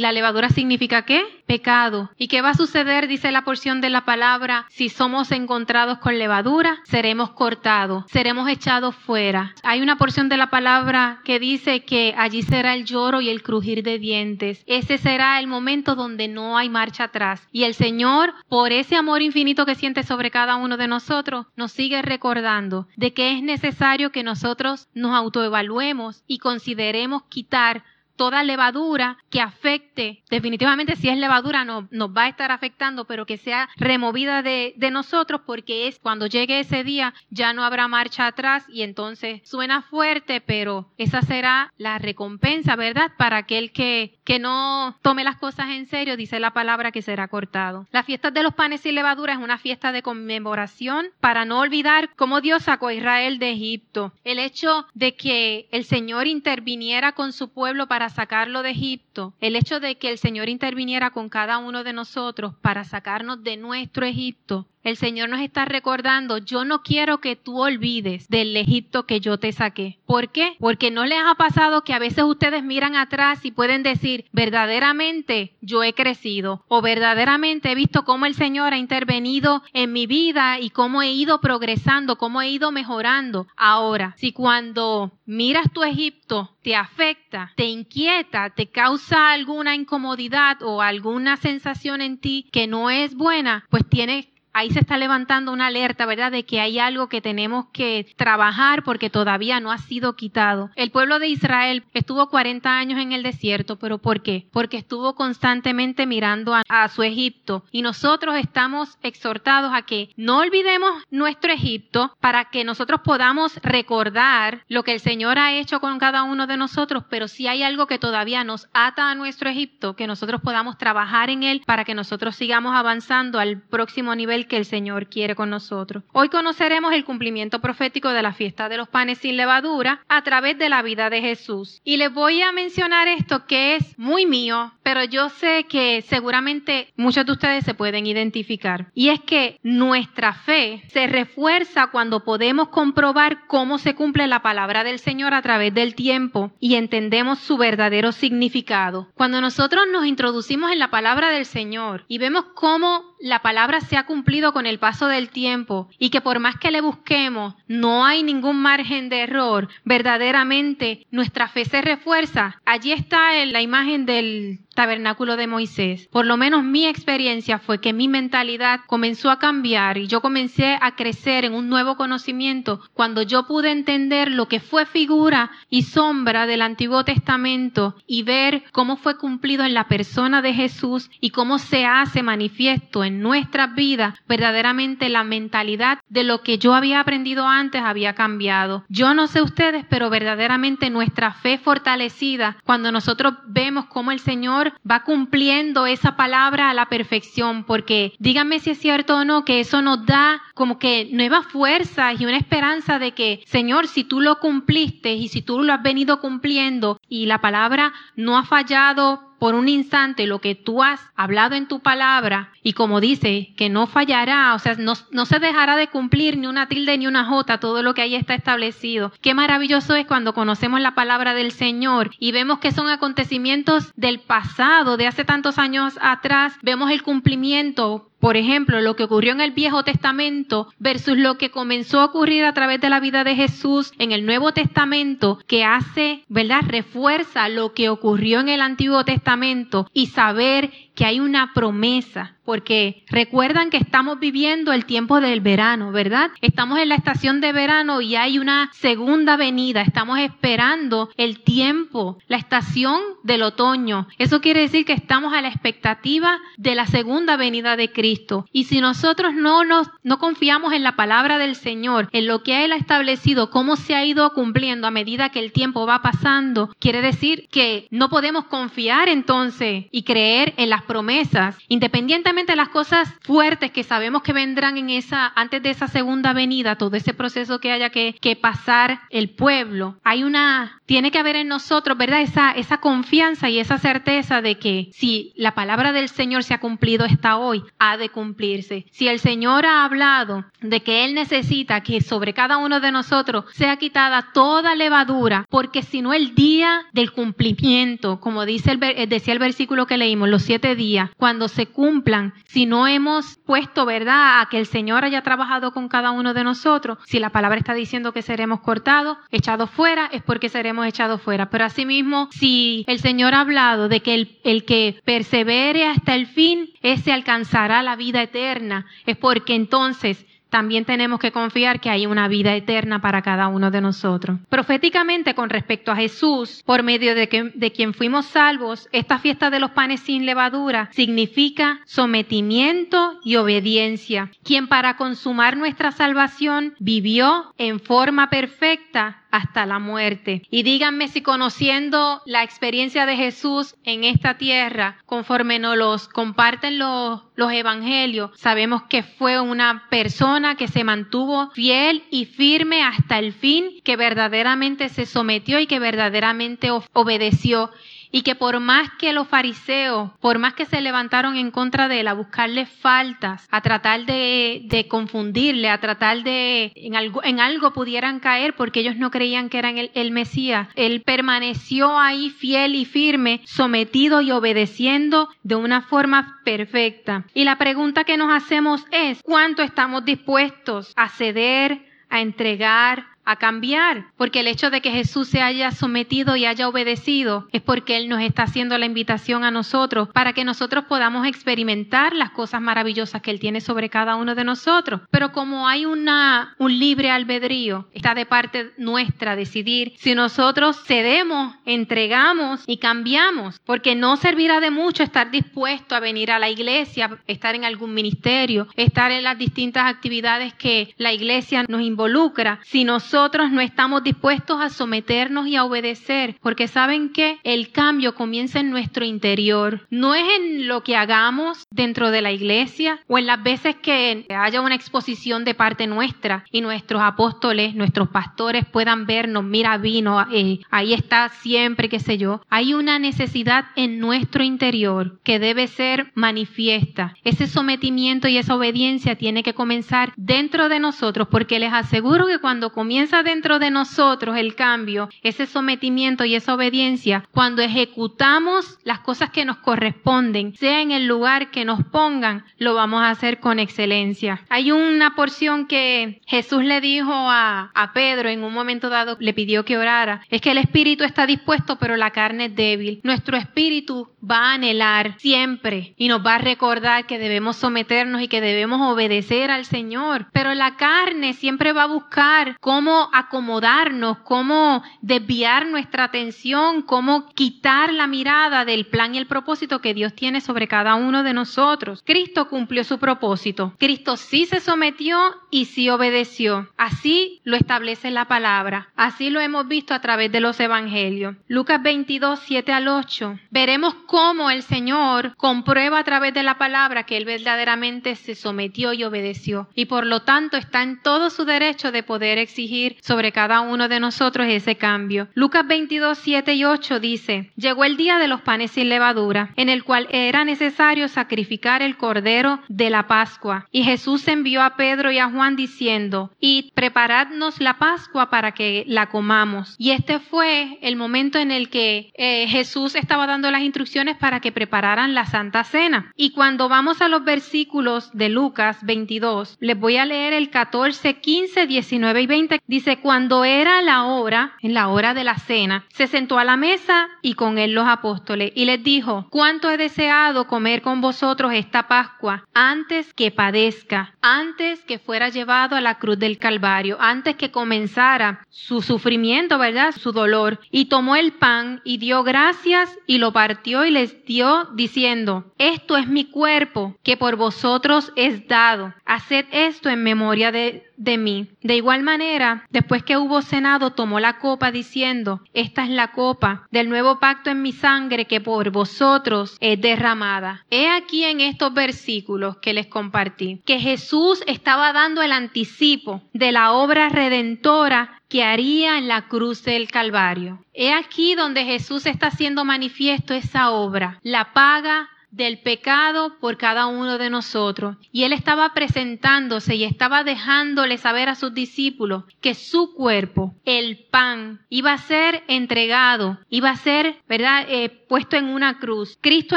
la 0.00 0.12
levadura 0.12 0.48
significa 0.48 1.02
qué? 1.02 1.24
Pecado. 1.46 2.10
¿Y 2.18 2.28
qué 2.28 2.40
va 2.40 2.50
a 2.50 2.54
suceder, 2.54 3.08
dice 3.08 3.30
la 3.30 3.44
porción 3.44 3.80
de 3.80 3.90
la 3.90 4.06
palabra, 4.06 4.66
si 4.70 4.88
somos 4.88 5.32
encontrados 5.32 5.98
con 5.98 6.18
levadura? 6.18 6.78
Seremos 6.84 7.30
cortados, 7.30 8.04
seremos 8.08 8.48
echados 8.48 8.94
fuera. 8.94 9.54
Hay 9.62 9.82
una 9.82 9.98
porción 9.98 10.30
de 10.30 10.38
la 10.38 10.48
palabra 10.48 11.20
que 11.24 11.38
dice 11.38 11.84
que 11.84 12.14
allí 12.16 12.42
será 12.42 12.74
el 12.74 12.86
lloro 12.86 13.20
y 13.20 13.28
el 13.28 13.42
crujir 13.42 13.82
de 13.82 13.98
dientes. 13.98 14.64
Ese 14.66 14.96
será 14.96 15.38
el 15.40 15.46
momento 15.46 15.94
donde 15.94 16.26
no 16.26 16.56
hay 16.56 16.70
marcha 16.70 17.04
atrás. 17.04 17.46
Y 17.52 17.64
el 17.64 17.74
Señor, 17.74 18.32
por 18.48 18.72
ese 18.72 18.96
amor 18.96 19.20
infinito 19.20 19.66
que 19.66 19.74
siente 19.74 20.02
sobre 20.02 20.30
cada 20.30 20.56
uno 20.56 20.78
de 20.78 20.88
nosotros, 20.88 21.46
nos 21.54 21.72
sigue 21.72 22.00
recordando 22.00 22.88
de 22.96 23.12
que 23.12 23.32
es 23.32 23.42
necesario 23.42 24.10
que 24.10 24.22
nosotros 24.22 24.88
nos 24.94 25.14
autoevaluemos 25.14 26.24
y 26.26 26.38
consideremos 26.38 27.24
quitar 27.24 27.84
toda 28.16 28.42
levadura 28.42 29.18
que 29.30 29.40
afecte, 29.40 30.22
definitivamente 30.30 30.96
si 30.96 31.08
es 31.08 31.18
levadura 31.18 31.64
no, 31.64 31.88
nos 31.90 32.10
va 32.10 32.24
a 32.24 32.28
estar 32.28 32.50
afectando, 32.50 33.04
pero 33.04 33.26
que 33.26 33.36
sea 33.36 33.68
removida 33.76 34.42
de, 34.42 34.74
de, 34.76 34.90
nosotros 34.90 35.42
porque 35.46 35.88
es 35.88 35.98
cuando 35.98 36.26
llegue 36.26 36.60
ese 36.60 36.84
día 36.84 37.14
ya 37.30 37.52
no 37.52 37.64
habrá 37.64 37.88
marcha 37.88 38.26
atrás 38.26 38.64
y 38.68 38.82
entonces 38.82 39.42
suena 39.44 39.82
fuerte, 39.82 40.40
pero 40.40 40.88
esa 40.96 41.22
será 41.22 41.72
la 41.76 41.98
recompensa, 41.98 42.76
¿verdad? 42.76 43.12
Para 43.18 43.38
aquel 43.38 43.72
que, 43.72 44.18
que 44.24 44.38
no 44.38 44.96
tome 45.02 45.24
las 45.24 45.36
cosas 45.36 45.70
en 45.70 45.86
serio, 45.86 46.16
dice 46.16 46.40
la 46.40 46.52
palabra 46.52 46.92
que 46.92 47.02
será 47.02 47.28
cortado. 47.28 47.86
La 47.92 48.02
fiesta 48.02 48.30
de 48.30 48.42
los 48.42 48.54
panes 48.54 48.86
y 48.86 48.92
levadura 48.92 49.34
es 49.34 49.38
una 49.38 49.58
fiesta 49.58 49.92
de 49.92 50.02
conmemoración 50.02 51.08
para 51.20 51.44
no 51.44 51.60
olvidar 51.60 52.10
cómo 52.16 52.40
Dios 52.40 52.64
sacó 52.64 52.88
a 52.88 52.94
Israel 52.94 53.38
de 53.38 53.52
Egipto. 53.52 54.12
El 54.24 54.38
hecho 54.38 54.86
de 54.94 55.14
que 55.14 55.68
el 55.70 55.84
Señor 55.84 56.26
interviniera 56.26 57.12
con 57.12 57.32
su 57.32 57.48
pueblo 57.52 57.86
para 57.86 58.05
sacarlo 58.10 58.62
de 58.62 58.70
Egipto, 58.70 59.34
el 59.40 59.56
hecho 59.56 59.80
de 59.80 59.96
que 59.96 60.10
el 60.10 60.18
Señor 60.18 60.48
interviniera 60.48 61.10
con 61.10 61.28
cada 61.28 61.58
uno 61.58 61.84
de 61.84 61.92
nosotros 61.92 62.54
para 62.60 62.84
sacarnos 62.84 63.42
de 63.42 63.56
nuestro 63.56 64.06
Egipto, 64.06 64.66
el 64.86 64.96
Señor 64.96 65.28
nos 65.28 65.40
está 65.40 65.64
recordando, 65.64 66.38
yo 66.38 66.64
no 66.64 66.82
quiero 66.82 67.18
que 67.18 67.36
tú 67.36 67.60
olvides 67.60 68.28
del 68.28 68.56
Egipto 68.56 69.04
que 69.04 69.20
yo 69.20 69.38
te 69.38 69.52
saqué. 69.52 69.98
¿Por 70.06 70.30
qué? 70.30 70.56
Porque 70.60 70.90
no 70.90 71.04
les 71.04 71.18
ha 71.24 71.34
pasado 71.34 71.82
que 71.82 71.92
a 71.92 71.98
veces 71.98 72.24
ustedes 72.24 72.62
miran 72.62 72.94
atrás 72.94 73.44
y 73.44 73.50
pueden 73.50 73.82
decir, 73.82 74.26
verdaderamente 74.32 75.56
yo 75.60 75.82
he 75.82 75.92
crecido 75.92 76.64
o 76.68 76.82
verdaderamente 76.82 77.72
he 77.72 77.74
visto 77.74 78.04
cómo 78.04 78.26
el 78.26 78.34
Señor 78.34 78.74
ha 78.74 78.78
intervenido 78.78 79.62
en 79.72 79.92
mi 79.92 80.06
vida 80.06 80.60
y 80.60 80.70
cómo 80.70 81.02
he 81.02 81.10
ido 81.10 81.40
progresando, 81.40 82.16
cómo 82.16 82.40
he 82.40 82.50
ido 82.50 82.70
mejorando. 82.70 83.46
Ahora, 83.56 84.14
si 84.16 84.32
cuando 84.32 85.12
miras 85.24 85.72
tu 85.72 85.82
Egipto 85.82 86.56
te 86.62 86.76
afecta, 86.76 87.52
te 87.56 87.64
inquieta, 87.64 88.50
te 88.50 88.68
causa 88.68 89.32
alguna 89.32 89.74
incomodidad 89.74 90.62
o 90.62 90.80
alguna 90.80 91.36
sensación 91.36 92.00
en 92.00 92.18
ti 92.18 92.48
que 92.52 92.66
no 92.66 92.90
es 92.90 93.14
buena, 93.14 93.66
pues 93.70 93.88
tienes 93.88 94.26
ahí 94.56 94.70
se 94.70 94.80
está 94.80 94.96
levantando 94.96 95.52
una 95.52 95.66
alerta, 95.66 96.06
¿verdad?, 96.06 96.32
de 96.32 96.44
que 96.44 96.60
hay 96.60 96.78
algo 96.78 97.08
que 97.08 97.20
tenemos 97.20 97.66
que 97.72 98.06
trabajar 98.16 98.84
porque 98.84 99.10
todavía 99.10 99.60
no 99.60 99.70
ha 99.70 99.76
sido 99.76 100.16
quitado. 100.16 100.70
El 100.76 100.90
pueblo 100.90 101.18
de 101.18 101.28
Israel 101.28 101.84
estuvo 101.92 102.30
40 102.30 102.78
años 102.78 102.98
en 102.98 103.12
el 103.12 103.22
desierto, 103.22 103.76
pero 103.76 103.98
¿por 103.98 104.22
qué? 104.22 104.46
Porque 104.52 104.78
estuvo 104.78 105.14
constantemente 105.14 106.06
mirando 106.06 106.54
a, 106.54 106.88
su 106.88 107.02
Egipto. 107.02 107.64
Y 107.70 107.82
nosotros 107.82 108.36
estamos 108.36 108.96
exhortados 109.02 109.72
a 109.74 109.82
que 109.82 110.08
no 110.16 110.38
olvidemos 110.38 111.02
nuestro 111.10 111.52
Egipto 111.52 112.16
para 112.20 112.46
que 112.46 112.64
nosotros 112.64 113.00
podamos 113.04 113.56
recordar 113.62 114.62
lo 114.68 114.84
que 114.84 114.92
el 114.92 115.00
Señor 115.00 115.38
ha 115.38 115.52
hecho 115.52 115.80
con 115.80 115.98
cada 115.98 116.22
uno 116.22 116.46
de 116.46 116.56
nosotros, 116.56 117.04
pero 117.10 117.28
si 117.28 117.46
hay 117.46 117.62
algo 117.62 117.86
que 117.86 117.98
todavía 117.98 118.44
nos 118.44 118.68
ata 118.72 119.10
a 119.10 119.14
nuestro 119.14 119.50
Egipto, 119.50 119.96
que 119.96 120.06
nosotros 120.06 120.40
podamos 120.40 120.78
trabajar 120.78 121.28
en 121.28 121.42
él 121.42 121.62
para 121.66 121.84
que 121.84 121.94
nosotros 121.94 122.36
sigamos 122.36 122.74
avanzando 122.74 123.38
al 123.38 123.60
próximo 123.60 124.14
nivel 124.14 124.45
que 124.46 124.56
el 124.56 124.64
Señor 124.64 125.08
quiere 125.08 125.34
con 125.34 125.50
nosotros. 125.50 126.04
Hoy 126.12 126.28
conoceremos 126.28 126.92
el 126.92 127.04
cumplimiento 127.04 127.60
profético 127.60 128.10
de 128.10 128.22
la 128.22 128.32
fiesta 128.32 128.68
de 128.68 128.76
los 128.76 128.88
panes 128.88 129.18
sin 129.18 129.36
levadura 129.36 130.02
a 130.08 130.22
través 130.22 130.58
de 130.58 130.68
la 130.68 130.82
vida 130.82 131.10
de 131.10 131.20
Jesús. 131.20 131.80
Y 131.84 131.96
les 131.96 132.12
voy 132.12 132.42
a 132.42 132.52
mencionar 132.52 133.08
esto 133.08 133.46
que 133.46 133.76
es 133.76 133.98
muy 133.98 134.26
mío, 134.26 134.72
pero 134.82 135.04
yo 135.04 135.28
sé 135.28 135.64
que 135.68 136.02
seguramente 136.02 136.92
muchos 136.96 137.26
de 137.26 137.32
ustedes 137.32 137.64
se 137.64 137.74
pueden 137.74 138.06
identificar. 138.06 138.90
Y 138.94 139.08
es 139.08 139.20
que 139.20 139.58
nuestra 139.62 140.32
fe 140.32 140.82
se 140.88 141.06
refuerza 141.06 141.88
cuando 141.88 142.24
podemos 142.24 142.68
comprobar 142.68 143.46
cómo 143.46 143.78
se 143.78 143.94
cumple 143.94 144.26
la 144.26 144.42
palabra 144.42 144.84
del 144.84 144.98
Señor 144.98 145.34
a 145.34 145.42
través 145.42 145.74
del 145.74 145.94
tiempo 145.94 146.52
y 146.60 146.74
entendemos 146.74 147.38
su 147.38 147.56
verdadero 147.56 148.12
significado. 148.12 149.08
Cuando 149.14 149.40
nosotros 149.40 149.84
nos 149.90 150.06
introducimos 150.06 150.72
en 150.72 150.78
la 150.78 150.90
palabra 150.90 151.30
del 151.30 151.46
Señor 151.46 152.04
y 152.08 152.18
vemos 152.18 152.44
cómo 152.54 153.16
la 153.20 153.40
palabra 153.40 153.80
se 153.80 153.96
ha 153.96 154.06
cumplido 154.06 154.35
con 154.52 154.66
el 154.66 154.78
paso 154.78 155.08
del 155.08 155.30
tiempo 155.30 155.88
y 155.98 156.10
que 156.10 156.20
por 156.20 156.40
más 156.40 156.56
que 156.56 156.70
le 156.70 156.80
busquemos 156.80 157.54
no 157.68 158.04
hay 158.04 158.22
ningún 158.22 158.60
margen 158.60 159.08
de 159.08 159.22
error, 159.22 159.68
verdaderamente 159.84 161.06
nuestra 161.10 161.48
fe 161.48 161.64
se 161.64 161.80
refuerza. 161.80 162.60
Allí 162.66 162.92
está 162.92 163.32
la 163.46 163.62
imagen 163.62 164.04
del 164.04 164.60
tabernáculo 164.76 165.36
de 165.36 165.48
Moisés. 165.48 166.06
Por 166.12 166.26
lo 166.26 166.36
menos 166.36 166.62
mi 166.62 166.86
experiencia 166.86 167.58
fue 167.58 167.80
que 167.80 167.92
mi 167.92 168.06
mentalidad 168.08 168.80
comenzó 168.86 169.30
a 169.30 169.38
cambiar 169.38 169.96
y 169.96 170.06
yo 170.06 170.20
comencé 170.20 170.76
a 170.80 170.94
crecer 170.94 171.44
en 171.44 171.54
un 171.54 171.68
nuevo 171.68 171.96
conocimiento 171.96 172.80
cuando 172.92 173.22
yo 173.22 173.46
pude 173.46 173.72
entender 173.72 174.30
lo 174.30 174.46
que 174.46 174.60
fue 174.60 174.84
figura 174.84 175.50
y 175.70 175.82
sombra 175.82 176.46
del 176.46 176.62
Antiguo 176.62 177.04
Testamento 177.04 177.96
y 178.06 178.22
ver 178.22 178.64
cómo 178.70 178.96
fue 178.96 179.16
cumplido 179.16 179.64
en 179.64 179.74
la 179.74 179.88
persona 179.88 180.42
de 180.42 180.52
Jesús 180.52 181.10
y 181.20 181.30
cómo 181.30 181.58
se 181.58 181.86
hace 181.86 182.22
manifiesto 182.22 183.02
en 183.02 183.20
nuestras 183.20 183.74
vidas. 183.74 184.15
Verdaderamente 184.28 185.08
la 185.08 185.24
mentalidad 185.24 185.98
de 186.08 186.24
lo 186.24 186.42
que 186.42 186.58
yo 186.58 186.74
había 186.74 187.00
aprendido 187.00 187.46
antes 187.46 187.82
había 187.82 188.14
cambiado. 188.14 188.84
Yo 188.88 189.14
no 189.14 189.26
sé 189.26 189.42
ustedes, 189.42 189.84
pero 189.88 190.10
verdaderamente 190.10 190.90
nuestra 190.90 191.32
fe 191.32 191.58
fortalecida 191.58 192.56
cuando 192.64 192.92
nosotros 192.92 193.34
vemos 193.46 193.86
cómo 193.86 194.12
el 194.12 194.20
Señor 194.20 194.72
va 194.88 195.04
cumpliendo 195.04 195.86
esa 195.86 196.16
palabra 196.16 196.70
a 196.70 196.74
la 196.74 196.86
perfección, 196.86 197.64
porque 197.64 198.12
díganme 198.18 198.60
si 198.60 198.70
es 198.70 198.78
cierto 198.78 199.16
o 199.16 199.24
no, 199.24 199.44
que 199.44 199.60
eso 199.60 199.82
nos 199.82 200.04
da 200.06 200.42
como 200.54 200.78
que 200.78 201.08
nuevas 201.12 201.46
fuerzas 201.46 202.20
y 202.20 202.26
una 202.26 202.38
esperanza 202.38 202.98
de 202.98 203.12
que, 203.12 203.42
Señor, 203.46 203.86
si 203.86 204.04
tú 204.04 204.20
lo 204.20 204.38
cumpliste 204.38 205.14
y 205.14 205.28
si 205.28 205.42
tú 205.42 205.62
lo 205.62 205.72
has 205.72 205.82
venido 205.82 206.20
cumpliendo 206.20 207.00
y 207.08 207.26
la 207.26 207.40
palabra 207.40 207.92
no 208.16 208.38
ha 208.38 208.44
fallado 208.44 209.25
por 209.38 209.54
un 209.54 209.68
instante 209.68 210.26
lo 210.26 210.40
que 210.40 210.54
tú 210.54 210.82
has 210.82 211.00
hablado 211.14 211.54
en 211.54 211.68
tu 211.68 211.80
palabra 211.80 212.50
y 212.62 212.72
como 212.72 213.00
dice, 213.00 213.52
que 213.56 213.68
no 213.68 213.86
fallará, 213.86 214.54
o 214.54 214.58
sea, 214.58 214.74
no, 214.74 214.94
se 214.94 215.38
dejará 215.38 215.76
de 215.76 215.88
cumplir 215.88 216.36
ni 216.36 216.46
una 216.46 216.68
tilde 216.68 216.98
ni 216.98 217.06
una 217.06 217.24
jota, 217.24 217.60
todo 217.60 217.82
lo 217.82 217.94
que 217.94 218.02
ahí 218.02 218.14
está 218.14 218.34
establecido. 218.34 219.12
Qué 219.20 219.34
maravilloso 219.34 219.94
es 219.94 220.06
cuando 220.06 220.34
conocemos 220.34 220.80
la 220.80 220.94
palabra 220.94 221.34
del 221.34 221.52
Señor 221.52 222.10
y 222.18 222.32
vemos 222.32 222.58
que 222.58 222.72
son 222.72 222.88
acontecimientos 222.88 223.92
del 223.94 224.20
pasado, 224.20 224.96
de 224.96 225.06
hace 225.06 225.24
tantos 225.24 225.58
años 225.58 225.98
atrás, 226.00 226.54
vemos 226.62 226.90
el 226.90 227.02
cumplimiento 227.02 228.10
por 228.20 228.36
ejemplo, 228.36 228.80
lo 228.80 228.96
que 228.96 229.04
ocurrió 229.04 229.32
en 229.32 229.40
el 229.40 229.52
Viejo 229.52 229.82
Testamento 229.84 230.68
versus 230.78 231.16
lo 231.18 231.36
que 231.38 231.50
comenzó 231.50 232.00
a 232.00 232.06
ocurrir 232.06 232.44
a 232.44 232.54
través 232.54 232.80
de 232.80 232.90
la 232.90 233.00
vida 233.00 233.24
de 233.24 233.36
Jesús 233.36 233.92
en 233.98 234.12
el 234.12 234.24
Nuevo 234.24 234.52
Testamento, 234.52 235.38
que 235.46 235.64
hace, 235.64 236.24
¿verdad? 236.28 236.62
Refuerza 236.66 237.48
lo 237.48 237.72
que 237.72 237.88
ocurrió 237.88 238.40
en 238.40 238.48
el 238.48 238.62
Antiguo 238.62 239.04
Testamento 239.04 239.88
y 239.92 240.06
saber 240.06 240.70
que 240.96 241.04
hay 241.04 241.20
una 241.20 241.52
promesa 241.54 242.36
porque 242.46 243.02
recuerdan 243.08 243.68
que 243.68 243.76
estamos 243.76 244.18
viviendo 244.20 244.72
el 244.72 244.86
tiempo 244.86 245.20
del 245.20 245.40
verano, 245.40 245.90
¿verdad? 245.90 246.30
Estamos 246.40 246.78
en 246.78 246.88
la 246.88 246.94
estación 246.94 247.40
de 247.40 247.52
verano 247.52 248.00
y 248.00 248.14
hay 248.14 248.38
una 248.38 248.70
segunda 248.72 249.36
venida, 249.36 249.82
estamos 249.82 250.20
esperando 250.20 251.10
el 251.16 251.40
tiempo, 251.40 252.18
la 252.28 252.38
estación 252.38 253.00
del 253.24 253.42
otoño. 253.42 254.06
Eso 254.16 254.40
quiere 254.40 254.60
decir 254.60 254.84
que 254.86 254.92
estamos 254.92 255.34
a 255.34 255.42
la 255.42 255.48
expectativa 255.48 256.38
de 256.56 256.76
la 256.76 256.86
segunda 256.86 257.36
venida 257.36 257.76
de 257.76 257.90
Cristo. 257.92 258.46
Y 258.52 258.64
si 258.64 258.80
nosotros 258.80 259.34
no 259.34 259.64
nos 259.64 259.90
no 260.04 260.18
confiamos 260.18 260.72
en 260.72 260.84
la 260.84 260.94
palabra 260.94 261.38
del 261.38 261.56
Señor, 261.56 262.08
en 262.12 262.28
lo 262.28 262.44
que 262.44 262.64
él 262.64 262.72
ha 262.72 262.76
establecido, 262.76 263.50
cómo 263.50 263.74
se 263.74 263.96
ha 263.96 264.04
ido 264.04 264.32
cumpliendo 264.32 264.86
a 264.86 264.92
medida 264.92 265.30
que 265.30 265.40
el 265.40 265.50
tiempo 265.50 265.84
va 265.84 266.00
pasando, 266.00 266.70
quiere 266.78 267.02
decir 267.02 267.48
que 267.50 267.88
no 267.90 268.08
podemos 268.08 268.44
confiar 268.44 269.08
entonces 269.08 269.86
y 269.90 270.04
creer 270.04 270.54
en 270.58 270.70
las 270.70 270.82
promesas, 270.86 271.56
independientemente 271.68 272.56
las 272.56 272.68
cosas 272.68 273.12
fuertes 273.20 273.70
que 273.70 273.84
sabemos 273.84 274.22
que 274.22 274.32
vendrán 274.32 274.76
en 274.76 274.90
esa, 274.90 275.32
antes 275.34 275.62
de 275.62 275.70
esa 275.70 275.88
segunda 275.88 276.32
venida, 276.32 276.76
todo 276.76 276.96
ese 276.96 277.14
proceso 277.14 277.60
que 277.60 277.72
haya 277.72 277.90
que, 277.90 278.14
que 278.20 278.36
pasar 278.36 279.00
el 279.10 279.30
pueblo, 279.30 279.96
hay 280.04 280.24
una, 280.24 280.80
tiene 280.86 281.10
que 281.10 281.18
haber 281.18 281.36
en 281.36 281.48
nosotros, 281.48 281.98
¿verdad? 281.98 282.22
Esa, 282.22 282.52
esa 282.52 282.78
confianza 282.78 283.50
y 283.50 283.58
esa 283.58 283.78
certeza 283.78 284.40
de 284.40 284.58
que 284.58 284.88
si 284.92 285.32
la 285.36 285.54
palabra 285.54 285.92
del 285.92 286.08
Señor 286.08 286.44
se 286.44 286.54
ha 286.54 286.60
cumplido 286.60 287.04
hasta 287.04 287.36
hoy, 287.36 287.62
ha 287.78 287.96
de 287.96 288.08
cumplirse. 288.08 288.86
Si 288.92 289.08
el 289.08 289.18
Señor 289.18 289.66
ha 289.66 289.84
hablado 289.84 290.44
de 290.60 290.82
que 290.82 291.04
Él 291.04 291.14
necesita 291.14 291.82
que 291.82 292.00
sobre 292.00 292.32
cada 292.32 292.58
uno 292.58 292.80
de 292.80 292.92
nosotros 292.92 293.44
sea 293.52 293.76
quitada 293.76 294.30
toda 294.32 294.74
levadura, 294.74 295.44
porque 295.50 295.82
si 295.82 296.02
no 296.02 296.12
el 296.12 296.34
día 296.34 296.82
del 296.92 297.12
cumplimiento, 297.12 298.20
como 298.20 298.46
dice 298.46 298.72
el, 298.72 299.08
decía 299.08 299.32
el 299.32 299.38
versículo 299.38 299.86
que 299.86 299.96
leímos, 299.96 300.28
los 300.28 300.42
siete 300.42 300.75
días, 300.76 301.10
cuando 301.16 301.48
se 301.48 301.66
cumplan, 301.66 302.34
si 302.44 302.66
no 302.66 302.86
hemos 302.86 303.38
puesto, 303.44 303.86
¿verdad?, 303.86 304.40
a 304.40 304.48
que 304.48 304.58
el 304.58 304.66
Señor 304.66 305.04
haya 305.04 305.22
trabajado 305.22 305.72
con 305.72 305.88
cada 305.88 306.10
uno 306.10 306.34
de 306.34 306.44
nosotros, 306.44 306.98
si 307.06 307.18
la 307.18 307.30
palabra 307.30 307.58
está 307.58 307.74
diciendo 307.74 308.12
que 308.12 308.22
seremos 308.22 308.60
cortados, 308.60 309.18
echados 309.30 309.70
fuera, 309.70 310.06
es 310.12 310.22
porque 310.22 310.48
seremos 310.48 310.86
echados 310.86 311.20
fuera. 311.22 311.50
Pero 311.50 311.64
asimismo, 311.64 312.28
si 312.30 312.84
el 312.86 312.98
Señor 312.98 313.34
ha 313.34 313.40
hablado 313.40 313.88
de 313.88 314.00
que 314.00 314.14
el, 314.14 314.38
el 314.44 314.64
que 314.64 315.00
persevere 315.04 315.86
hasta 315.86 316.14
el 316.14 316.26
fin, 316.26 316.70
ese 316.82 317.12
alcanzará 317.12 317.82
la 317.82 317.96
vida 317.96 318.22
eterna, 318.22 318.86
es 319.06 319.16
porque 319.16 319.54
entonces 319.54 320.24
también 320.50 320.84
tenemos 320.84 321.20
que 321.20 321.32
confiar 321.32 321.80
que 321.80 321.90
hay 321.90 322.06
una 322.06 322.28
vida 322.28 322.54
eterna 322.54 323.00
para 323.00 323.22
cada 323.22 323.48
uno 323.48 323.70
de 323.70 323.80
nosotros. 323.80 324.38
Proféticamente 324.48 325.34
con 325.34 325.50
respecto 325.50 325.92
a 325.92 325.96
Jesús, 325.96 326.62
por 326.64 326.82
medio 326.82 327.14
de, 327.14 327.52
de 327.54 327.72
quien 327.72 327.94
fuimos 327.94 328.26
salvos, 328.26 328.88
esta 328.92 329.18
fiesta 329.18 329.50
de 329.50 329.60
los 329.60 329.70
panes 329.72 330.00
sin 330.00 330.26
levadura 330.26 330.88
significa 330.92 331.80
sometimiento 331.84 333.18
y 333.24 333.36
obediencia, 333.36 334.30
quien 334.44 334.68
para 334.68 334.96
consumar 334.96 335.56
nuestra 335.56 335.92
salvación 335.92 336.74
vivió 336.78 337.52
en 337.58 337.80
forma 337.80 338.30
perfecta 338.30 339.25
hasta 339.36 339.66
la 339.66 339.78
muerte. 339.78 340.42
Y 340.50 340.62
díganme 340.62 341.08
si 341.08 341.22
conociendo 341.22 342.22
la 342.26 342.42
experiencia 342.42 343.06
de 343.06 343.16
Jesús 343.16 343.76
en 343.84 344.04
esta 344.04 344.38
tierra, 344.38 344.98
conforme 345.06 345.58
nos 345.58 345.76
los 345.76 346.08
comparten 346.08 346.78
los, 346.78 347.22
los 347.34 347.52
evangelios, 347.52 348.30
sabemos 348.38 348.82
que 348.84 349.02
fue 349.02 349.40
una 349.40 349.86
persona 349.90 350.56
que 350.56 350.68
se 350.68 350.84
mantuvo 350.84 351.50
fiel 351.50 352.04
y 352.10 352.24
firme 352.24 352.82
hasta 352.82 353.18
el 353.18 353.32
fin, 353.32 353.80
que 353.84 353.96
verdaderamente 353.96 354.88
se 354.88 355.06
sometió 355.06 355.60
y 355.60 355.66
que 355.66 355.78
verdaderamente 355.78 356.70
obedeció 356.92 357.70
y 358.10 358.22
que 358.22 358.34
por 358.34 358.60
más 358.60 358.90
que 358.98 359.12
los 359.12 359.28
fariseos, 359.28 360.10
por 360.20 360.38
más 360.38 360.54
que 360.54 360.66
se 360.66 360.80
levantaron 360.80 361.36
en 361.36 361.50
contra 361.50 361.88
de 361.88 362.00
él 362.00 362.08
a 362.08 362.14
buscarle 362.14 362.66
faltas, 362.66 363.46
a 363.50 363.60
tratar 363.60 364.06
de, 364.06 364.86
confundirle, 364.88 365.68
a 365.68 365.80
tratar 365.80 366.22
de 366.22 366.72
en 366.74 366.96
algo, 366.96 367.22
en 367.24 367.40
algo 367.40 367.72
pudieran 367.72 368.20
caer 368.20 368.54
porque 368.54 368.80
ellos 368.80 368.96
no 368.96 369.10
creían 369.10 369.48
que 369.48 369.58
eran 369.58 369.78
el, 369.78 369.90
el 369.94 370.10
Mesías, 370.10 370.68
él 370.74 371.02
permaneció 371.02 371.98
ahí 371.98 372.30
fiel 372.30 372.74
y 372.74 372.84
firme, 372.84 373.40
sometido 373.44 374.20
y 374.20 374.30
obedeciendo 374.30 375.28
de 375.42 375.56
una 375.56 375.82
forma 375.82 376.40
perfecta. 376.44 377.24
Y 377.34 377.44
la 377.44 377.58
pregunta 377.58 378.04
que 378.04 378.16
nos 378.16 378.30
hacemos 378.30 378.84
es, 378.90 379.22
¿cuánto 379.22 379.62
estamos 379.62 380.04
dispuestos 380.04 380.92
a 380.96 381.08
ceder, 381.08 381.86
a 382.08 382.20
entregar, 382.20 383.15
a 383.26 383.36
cambiar, 383.36 384.06
porque 384.16 384.40
el 384.40 384.46
hecho 384.46 384.70
de 384.70 384.80
que 384.80 384.92
Jesús 384.92 385.28
se 385.28 385.42
haya 385.42 385.72
sometido 385.72 386.36
y 386.36 386.46
haya 386.46 386.68
obedecido 386.68 387.48
es 387.52 387.60
porque 387.60 387.96
Él 387.96 388.08
nos 388.08 388.22
está 388.22 388.44
haciendo 388.44 388.78
la 388.78 388.86
invitación 388.86 389.42
a 389.42 389.50
nosotros 389.50 390.08
para 390.14 390.32
que 390.32 390.44
nosotros 390.44 390.84
podamos 390.84 391.26
experimentar 391.26 392.14
las 392.14 392.30
cosas 392.30 392.60
maravillosas 392.60 393.20
que 393.20 393.32
Él 393.32 393.40
tiene 393.40 393.60
sobre 393.60 393.90
cada 393.90 394.14
uno 394.14 394.36
de 394.36 394.44
nosotros. 394.44 395.00
Pero 395.10 395.32
como 395.32 395.66
hay 395.66 395.86
una, 395.86 396.54
un 396.58 396.78
libre 396.78 397.10
albedrío, 397.10 397.88
está 397.92 398.14
de 398.14 398.26
parte 398.26 398.70
nuestra 398.78 399.34
decidir 399.34 399.94
si 399.98 400.14
nosotros 400.14 400.80
cedemos, 400.86 401.54
entregamos 401.64 402.62
y 402.66 402.76
cambiamos, 402.76 403.58
porque 403.64 403.96
no 403.96 404.16
servirá 404.16 404.60
de 404.60 404.70
mucho 404.70 405.02
estar 405.02 405.32
dispuesto 405.32 405.96
a 405.96 406.00
venir 406.00 406.30
a 406.30 406.38
la 406.38 406.48
iglesia, 406.48 407.18
estar 407.26 407.56
en 407.56 407.64
algún 407.64 407.92
ministerio, 407.92 408.68
estar 408.76 409.10
en 409.10 409.24
las 409.24 409.36
distintas 409.36 409.86
actividades 409.86 410.54
que 410.54 410.94
la 410.96 411.12
iglesia 411.12 411.64
nos 411.66 411.80
involucra, 411.80 412.60
si 412.62 412.84
nosotros 412.84 413.15
nosotros 413.16 413.50
no 413.50 413.62
estamos 413.62 414.04
dispuestos 414.04 414.60
a 414.60 414.68
someternos 414.68 415.46
y 415.46 415.56
a 415.56 415.64
obedecer, 415.64 416.36
porque 416.42 416.68
saben 416.68 417.14
que 417.14 417.38
el 417.44 417.72
cambio 417.72 418.14
comienza 418.14 418.60
en 418.60 418.68
nuestro 418.68 419.06
interior. 419.06 419.86
No 419.88 420.14
es 420.14 420.24
en 420.38 420.68
lo 420.68 420.82
que 420.82 420.96
hagamos 420.96 421.64
dentro 421.70 422.10
de 422.10 422.20
la 422.20 422.30
iglesia 422.30 423.00
o 423.06 423.16
en 423.16 423.24
las 423.24 423.42
veces 423.42 423.74
que 423.76 424.26
haya 424.28 424.60
una 424.60 424.74
exposición 424.74 425.46
de 425.46 425.54
parte 425.54 425.86
nuestra 425.86 426.44
y 426.52 426.60
nuestros 426.60 427.00
apóstoles, 427.00 427.74
nuestros 427.74 428.10
pastores 428.10 428.66
puedan 428.66 429.06
vernos, 429.06 429.44
mira, 429.44 429.78
vino, 429.78 430.20
eh, 430.30 430.58
ahí 430.70 430.92
está 430.92 431.30
siempre, 431.30 431.88
qué 431.88 432.00
sé 432.00 432.18
yo. 432.18 432.42
Hay 432.50 432.74
una 432.74 432.98
necesidad 432.98 433.64
en 433.76 433.98
nuestro 433.98 434.44
interior 434.44 435.20
que 435.24 435.38
debe 435.38 435.68
ser 435.68 436.12
manifiesta. 436.14 437.14
Ese 437.24 437.46
sometimiento 437.46 438.28
y 438.28 438.36
esa 438.36 438.56
obediencia 438.56 439.16
tiene 439.16 439.42
que 439.42 439.54
comenzar 439.54 440.12
dentro 440.18 440.68
de 440.68 440.80
nosotros, 440.80 441.28
porque 441.30 441.58
les 441.58 441.72
aseguro 441.72 442.26
que 442.26 442.40
cuando 442.40 442.72
comienza 442.74 443.05
dentro 443.10 443.58
de 443.58 443.70
nosotros 443.70 444.36
el 444.36 444.54
cambio, 444.54 445.08
ese 445.22 445.46
sometimiento 445.46 446.24
y 446.24 446.34
esa 446.34 446.54
obediencia, 446.54 447.24
cuando 447.32 447.62
ejecutamos 447.62 448.78
las 448.84 449.00
cosas 449.00 449.30
que 449.30 449.44
nos 449.44 449.58
corresponden, 449.58 450.54
sea 450.54 450.80
en 450.80 450.90
el 450.90 451.06
lugar 451.06 451.50
que 451.50 451.64
nos 451.64 451.84
pongan, 451.84 452.44
lo 452.58 452.74
vamos 452.74 453.02
a 453.02 453.10
hacer 453.10 453.40
con 453.40 453.58
excelencia. 453.58 454.42
Hay 454.48 454.72
una 454.72 455.14
porción 455.14 455.66
que 455.66 456.20
Jesús 456.26 456.64
le 456.64 456.80
dijo 456.80 457.12
a, 457.12 457.70
a 457.74 457.92
Pedro 457.92 458.28
en 458.28 458.42
un 458.42 458.52
momento 458.52 458.88
dado, 458.88 459.16
le 459.20 459.34
pidió 459.34 459.64
que 459.64 459.78
orara, 459.78 460.22
es 460.30 460.40
que 460.40 460.50
el 460.50 460.58
espíritu 460.58 461.04
está 461.04 461.26
dispuesto, 461.26 461.76
pero 461.76 461.96
la 461.96 462.10
carne 462.10 462.46
es 462.46 462.56
débil. 462.56 463.00
Nuestro 463.02 463.36
espíritu 463.36 464.08
va 464.28 464.50
a 464.50 464.54
anhelar 464.54 465.14
siempre 465.18 465.94
y 465.96 466.08
nos 466.08 466.24
va 466.24 466.36
a 466.36 466.38
recordar 466.38 467.06
que 467.06 467.18
debemos 467.18 467.56
someternos 467.56 468.22
y 468.22 468.28
que 468.28 468.40
debemos 468.40 468.80
obedecer 468.80 469.50
al 469.50 469.64
Señor, 469.64 470.26
pero 470.32 470.54
la 470.54 470.76
carne 470.76 471.32
siempre 471.32 471.72
va 471.72 471.84
a 471.84 471.86
buscar 471.86 472.56
cómo 472.60 473.08
acomodarnos, 473.12 474.18
cómo 474.18 474.82
desviar 475.00 475.66
nuestra 475.66 476.04
atención, 476.04 476.82
cómo 476.82 477.28
quitar 477.30 477.92
la 477.92 478.06
mirada 478.06 478.64
del 478.64 478.86
plan 478.86 479.14
y 479.14 479.18
el 479.18 479.26
propósito 479.26 479.80
que 479.80 479.94
Dios 479.94 480.14
tiene 480.14 480.40
sobre 480.40 480.68
cada 480.68 480.94
uno 480.94 481.22
de 481.22 481.32
nosotros. 481.32 482.02
Cristo 482.04 482.48
cumplió 482.48 482.84
su 482.84 482.98
propósito. 482.98 483.74
Cristo 483.78 484.16
sí 484.16 484.46
se 484.46 484.60
sometió 484.60 485.18
y 485.50 485.66
sí 485.66 485.88
obedeció. 485.88 486.68
Así 486.76 487.40
lo 487.44 487.56
establece 487.56 488.10
la 488.10 488.26
palabra. 488.26 488.88
Así 488.96 489.30
lo 489.30 489.40
hemos 489.40 489.68
visto 489.68 489.94
a 489.94 490.00
través 490.00 490.32
de 490.32 490.40
los 490.40 490.58
evangelios. 490.60 491.36
Lucas 491.48 491.82
22, 491.82 492.40
7 492.40 492.72
al 492.72 492.88
8. 492.88 493.38
Veremos 493.50 493.94
cómo 494.06 494.15
el 494.50 494.62
Señor 494.62 495.36
comprueba 495.36 495.98
a 495.98 496.04
través 496.04 496.32
de 496.32 496.42
la 496.42 496.56
palabra 496.56 497.02
que 497.02 497.18
Él 497.18 497.26
verdaderamente 497.26 498.14
se 498.14 498.34
sometió 498.34 498.94
y 498.94 499.04
obedeció. 499.04 499.68
Y 499.74 499.84
por 499.86 500.06
lo 500.06 500.22
tanto 500.22 500.56
está 500.56 500.82
en 500.82 501.02
todo 501.02 501.28
su 501.28 501.44
derecho 501.44 501.92
de 501.92 502.02
poder 502.02 502.38
exigir 502.38 502.96
sobre 503.02 503.30
cada 503.30 503.60
uno 503.60 503.88
de 503.88 504.00
nosotros 504.00 504.46
ese 504.48 504.76
cambio. 504.76 505.28
Lucas 505.34 505.66
22, 505.66 506.16
7 506.16 506.54
y 506.54 506.64
8 506.64 506.98
dice, 506.98 507.52
llegó 507.56 507.84
el 507.84 507.98
día 507.98 508.16
de 508.16 508.26
los 508.26 508.40
panes 508.40 508.70
sin 508.70 508.88
levadura, 508.88 509.52
en 509.54 509.68
el 509.68 509.84
cual 509.84 510.08
era 510.10 510.46
necesario 510.46 511.08
sacrificar 511.08 511.82
el 511.82 511.98
cordero 511.98 512.60
de 512.68 512.88
la 512.88 513.08
Pascua. 513.08 513.66
Y 513.70 513.82
Jesús 513.82 514.26
envió 514.28 514.62
a 514.62 514.76
Pedro 514.76 515.10
y 515.10 515.18
a 515.18 515.28
Juan 515.28 515.56
diciendo, 515.56 516.30
y 516.40 516.72
preparadnos 516.74 517.60
la 517.60 517.74
Pascua 517.74 518.30
para 518.30 518.52
que 518.52 518.84
la 518.86 519.10
comamos. 519.10 519.74
Y 519.76 519.90
este 519.90 520.20
fue 520.20 520.78
el 520.80 520.96
momento 520.96 521.38
en 521.38 521.50
el 521.50 521.68
que 521.68 522.12
eh, 522.14 522.46
Jesús 522.48 522.94
estaba 522.94 523.26
dando 523.26 523.50
las 523.50 523.60
instrucciones 523.60 524.05
para 524.14 524.38
que 524.38 524.52
prepararan 524.52 525.14
la 525.14 525.26
Santa 525.26 525.64
Cena. 525.64 526.12
Y 526.14 526.30
cuando 526.30 526.68
vamos 526.68 527.02
a 527.02 527.08
los 527.08 527.24
versículos 527.24 528.10
de 528.12 528.28
Lucas 528.28 528.78
22, 528.84 529.56
les 529.58 529.78
voy 529.78 529.96
a 529.96 530.06
leer 530.06 530.32
el 530.32 530.50
14, 530.50 531.14
15, 531.14 531.66
19 531.66 532.22
y 532.22 532.26
20. 532.26 532.62
Dice, 532.68 532.98
cuando 532.98 533.44
era 533.44 533.82
la 533.82 534.04
hora, 534.04 534.52
en 534.62 534.74
la 534.74 534.88
hora 534.88 535.14
de 535.14 535.24
la 535.24 535.38
cena, 535.38 535.84
se 535.88 536.06
sentó 536.06 536.38
a 536.38 536.44
la 536.44 536.56
mesa 536.56 537.08
y 537.22 537.34
con 537.34 537.58
él 537.58 537.72
los 537.72 537.88
apóstoles 537.88 538.52
y 538.54 538.64
les 538.66 538.82
dijo, 538.84 539.26
cuánto 539.30 539.70
he 539.70 539.76
deseado 539.76 540.46
comer 540.46 540.82
con 540.82 541.00
vosotros 541.00 541.52
esta 541.52 541.88
Pascua 541.88 542.44
antes 542.54 543.12
que 543.14 543.30
padezca, 543.30 544.14
antes 544.20 544.82
que 544.84 544.98
fuera 544.98 545.28
llevado 545.28 545.76
a 545.76 545.80
la 545.80 545.98
cruz 545.98 546.18
del 546.18 546.38
Calvario, 546.38 546.96
antes 547.00 547.36
que 547.36 547.50
comenzara 547.50 548.44
su 548.50 548.82
sufrimiento, 548.82 549.58
¿verdad? 549.58 549.94
Su 549.96 550.12
dolor. 550.12 550.60
Y 550.70 550.86
tomó 550.86 551.16
el 551.16 551.32
pan 551.32 551.80
y 551.84 551.98
dio 551.98 552.22
gracias 552.22 552.98
y 553.06 553.18
lo 553.18 553.32
partió 553.32 553.84
y 553.86 553.90
les 553.90 554.24
dio 554.24 554.66
diciendo, 554.74 555.52
esto 555.58 555.96
es 555.96 556.08
mi 556.08 556.24
cuerpo 556.24 556.96
que 557.02 557.16
por 557.16 557.36
vosotros 557.36 558.12
es 558.16 558.46
dado. 558.48 558.94
Haced 559.04 559.46
esto 559.52 559.88
en 559.88 560.02
memoria 560.02 560.52
de, 560.52 560.84
de 560.96 561.18
mí. 561.18 561.48
De 561.62 561.76
igual 561.76 562.02
manera, 562.02 562.66
después 562.70 563.02
que 563.02 563.16
hubo 563.16 563.42
cenado, 563.42 563.92
tomó 563.92 564.20
la 564.20 564.38
copa 564.38 564.70
diciendo, 564.70 565.40
esta 565.54 565.84
es 565.84 565.90
la 565.90 566.12
copa 566.12 566.66
del 566.70 566.88
nuevo 566.88 567.18
pacto 567.18 567.50
en 567.50 567.62
mi 567.62 567.72
sangre 567.72 568.26
que 568.26 568.40
por 568.40 568.70
vosotros 568.70 569.56
es 569.60 569.80
derramada. 569.80 570.64
He 570.70 570.88
aquí 570.88 571.24
en 571.24 571.40
estos 571.40 571.72
versículos 571.72 572.56
que 572.58 572.74
les 572.74 572.86
compartí, 572.86 573.62
que 573.64 573.78
Jesús 573.78 574.42
estaba 574.46 574.92
dando 574.92 575.22
el 575.22 575.32
anticipo 575.32 576.22
de 576.32 576.52
la 576.52 576.72
obra 576.72 577.08
redentora 577.08 578.15
que 578.28 578.44
haría 578.44 578.98
en 578.98 579.08
la 579.08 579.28
cruz 579.28 579.62
del 579.64 579.88
Calvario. 579.90 580.64
He 580.74 580.92
aquí 580.92 581.34
donde 581.34 581.64
Jesús 581.64 582.06
está 582.06 582.28
haciendo 582.28 582.64
manifiesto 582.64 583.34
esa 583.34 583.70
obra, 583.70 584.18
la 584.22 584.52
paga 584.52 585.08
del 585.30 585.60
pecado 585.60 586.38
por 586.40 586.56
cada 586.56 586.86
uno 586.86 587.18
de 587.18 587.30
nosotros. 587.30 587.96
Y 588.12 588.24
él 588.24 588.32
estaba 588.32 588.72
presentándose 588.72 589.74
y 589.76 589.84
estaba 589.84 590.24
dejándole 590.24 590.98
saber 590.98 591.28
a 591.28 591.34
sus 591.34 591.52
discípulos 591.52 592.24
que 592.40 592.54
su 592.54 592.94
cuerpo, 592.94 593.54
el 593.64 594.06
pan, 594.10 594.60
iba 594.68 594.92
a 594.92 594.98
ser 594.98 595.44
entregado, 595.48 596.38
iba 596.48 596.70
a 596.70 596.76
ser, 596.76 597.16
¿verdad?, 597.28 597.66
eh, 597.68 597.88
puesto 598.08 598.36
en 598.36 598.46
una 598.46 598.78
cruz. 598.78 599.18
Cristo 599.20 599.56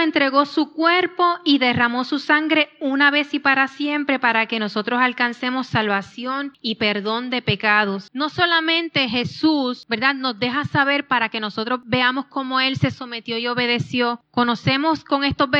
entregó 0.00 0.46
su 0.46 0.72
cuerpo 0.72 1.38
y 1.44 1.58
derramó 1.58 2.04
su 2.04 2.18
sangre 2.18 2.70
una 2.80 3.10
vez 3.10 3.34
y 3.34 3.38
para 3.38 3.68
siempre 3.68 4.18
para 4.18 4.46
que 4.46 4.58
nosotros 4.58 5.00
alcancemos 5.00 5.66
salvación 5.66 6.52
y 6.60 6.76
perdón 6.76 7.30
de 7.30 7.42
pecados. 7.42 8.08
No 8.12 8.28
solamente 8.28 9.08
Jesús, 9.08 9.86
¿verdad?, 9.88 10.14
nos 10.14 10.38
deja 10.38 10.64
saber 10.64 11.06
para 11.06 11.28
que 11.28 11.40
nosotros 11.40 11.80
veamos 11.84 12.26
cómo 12.26 12.60
Él 12.60 12.76
se 12.76 12.90
sometió 12.90 13.38
y 13.38 13.46
obedeció. 13.46 14.20
Conocemos 14.30 15.04
con 15.04 15.24
estos 15.24 15.50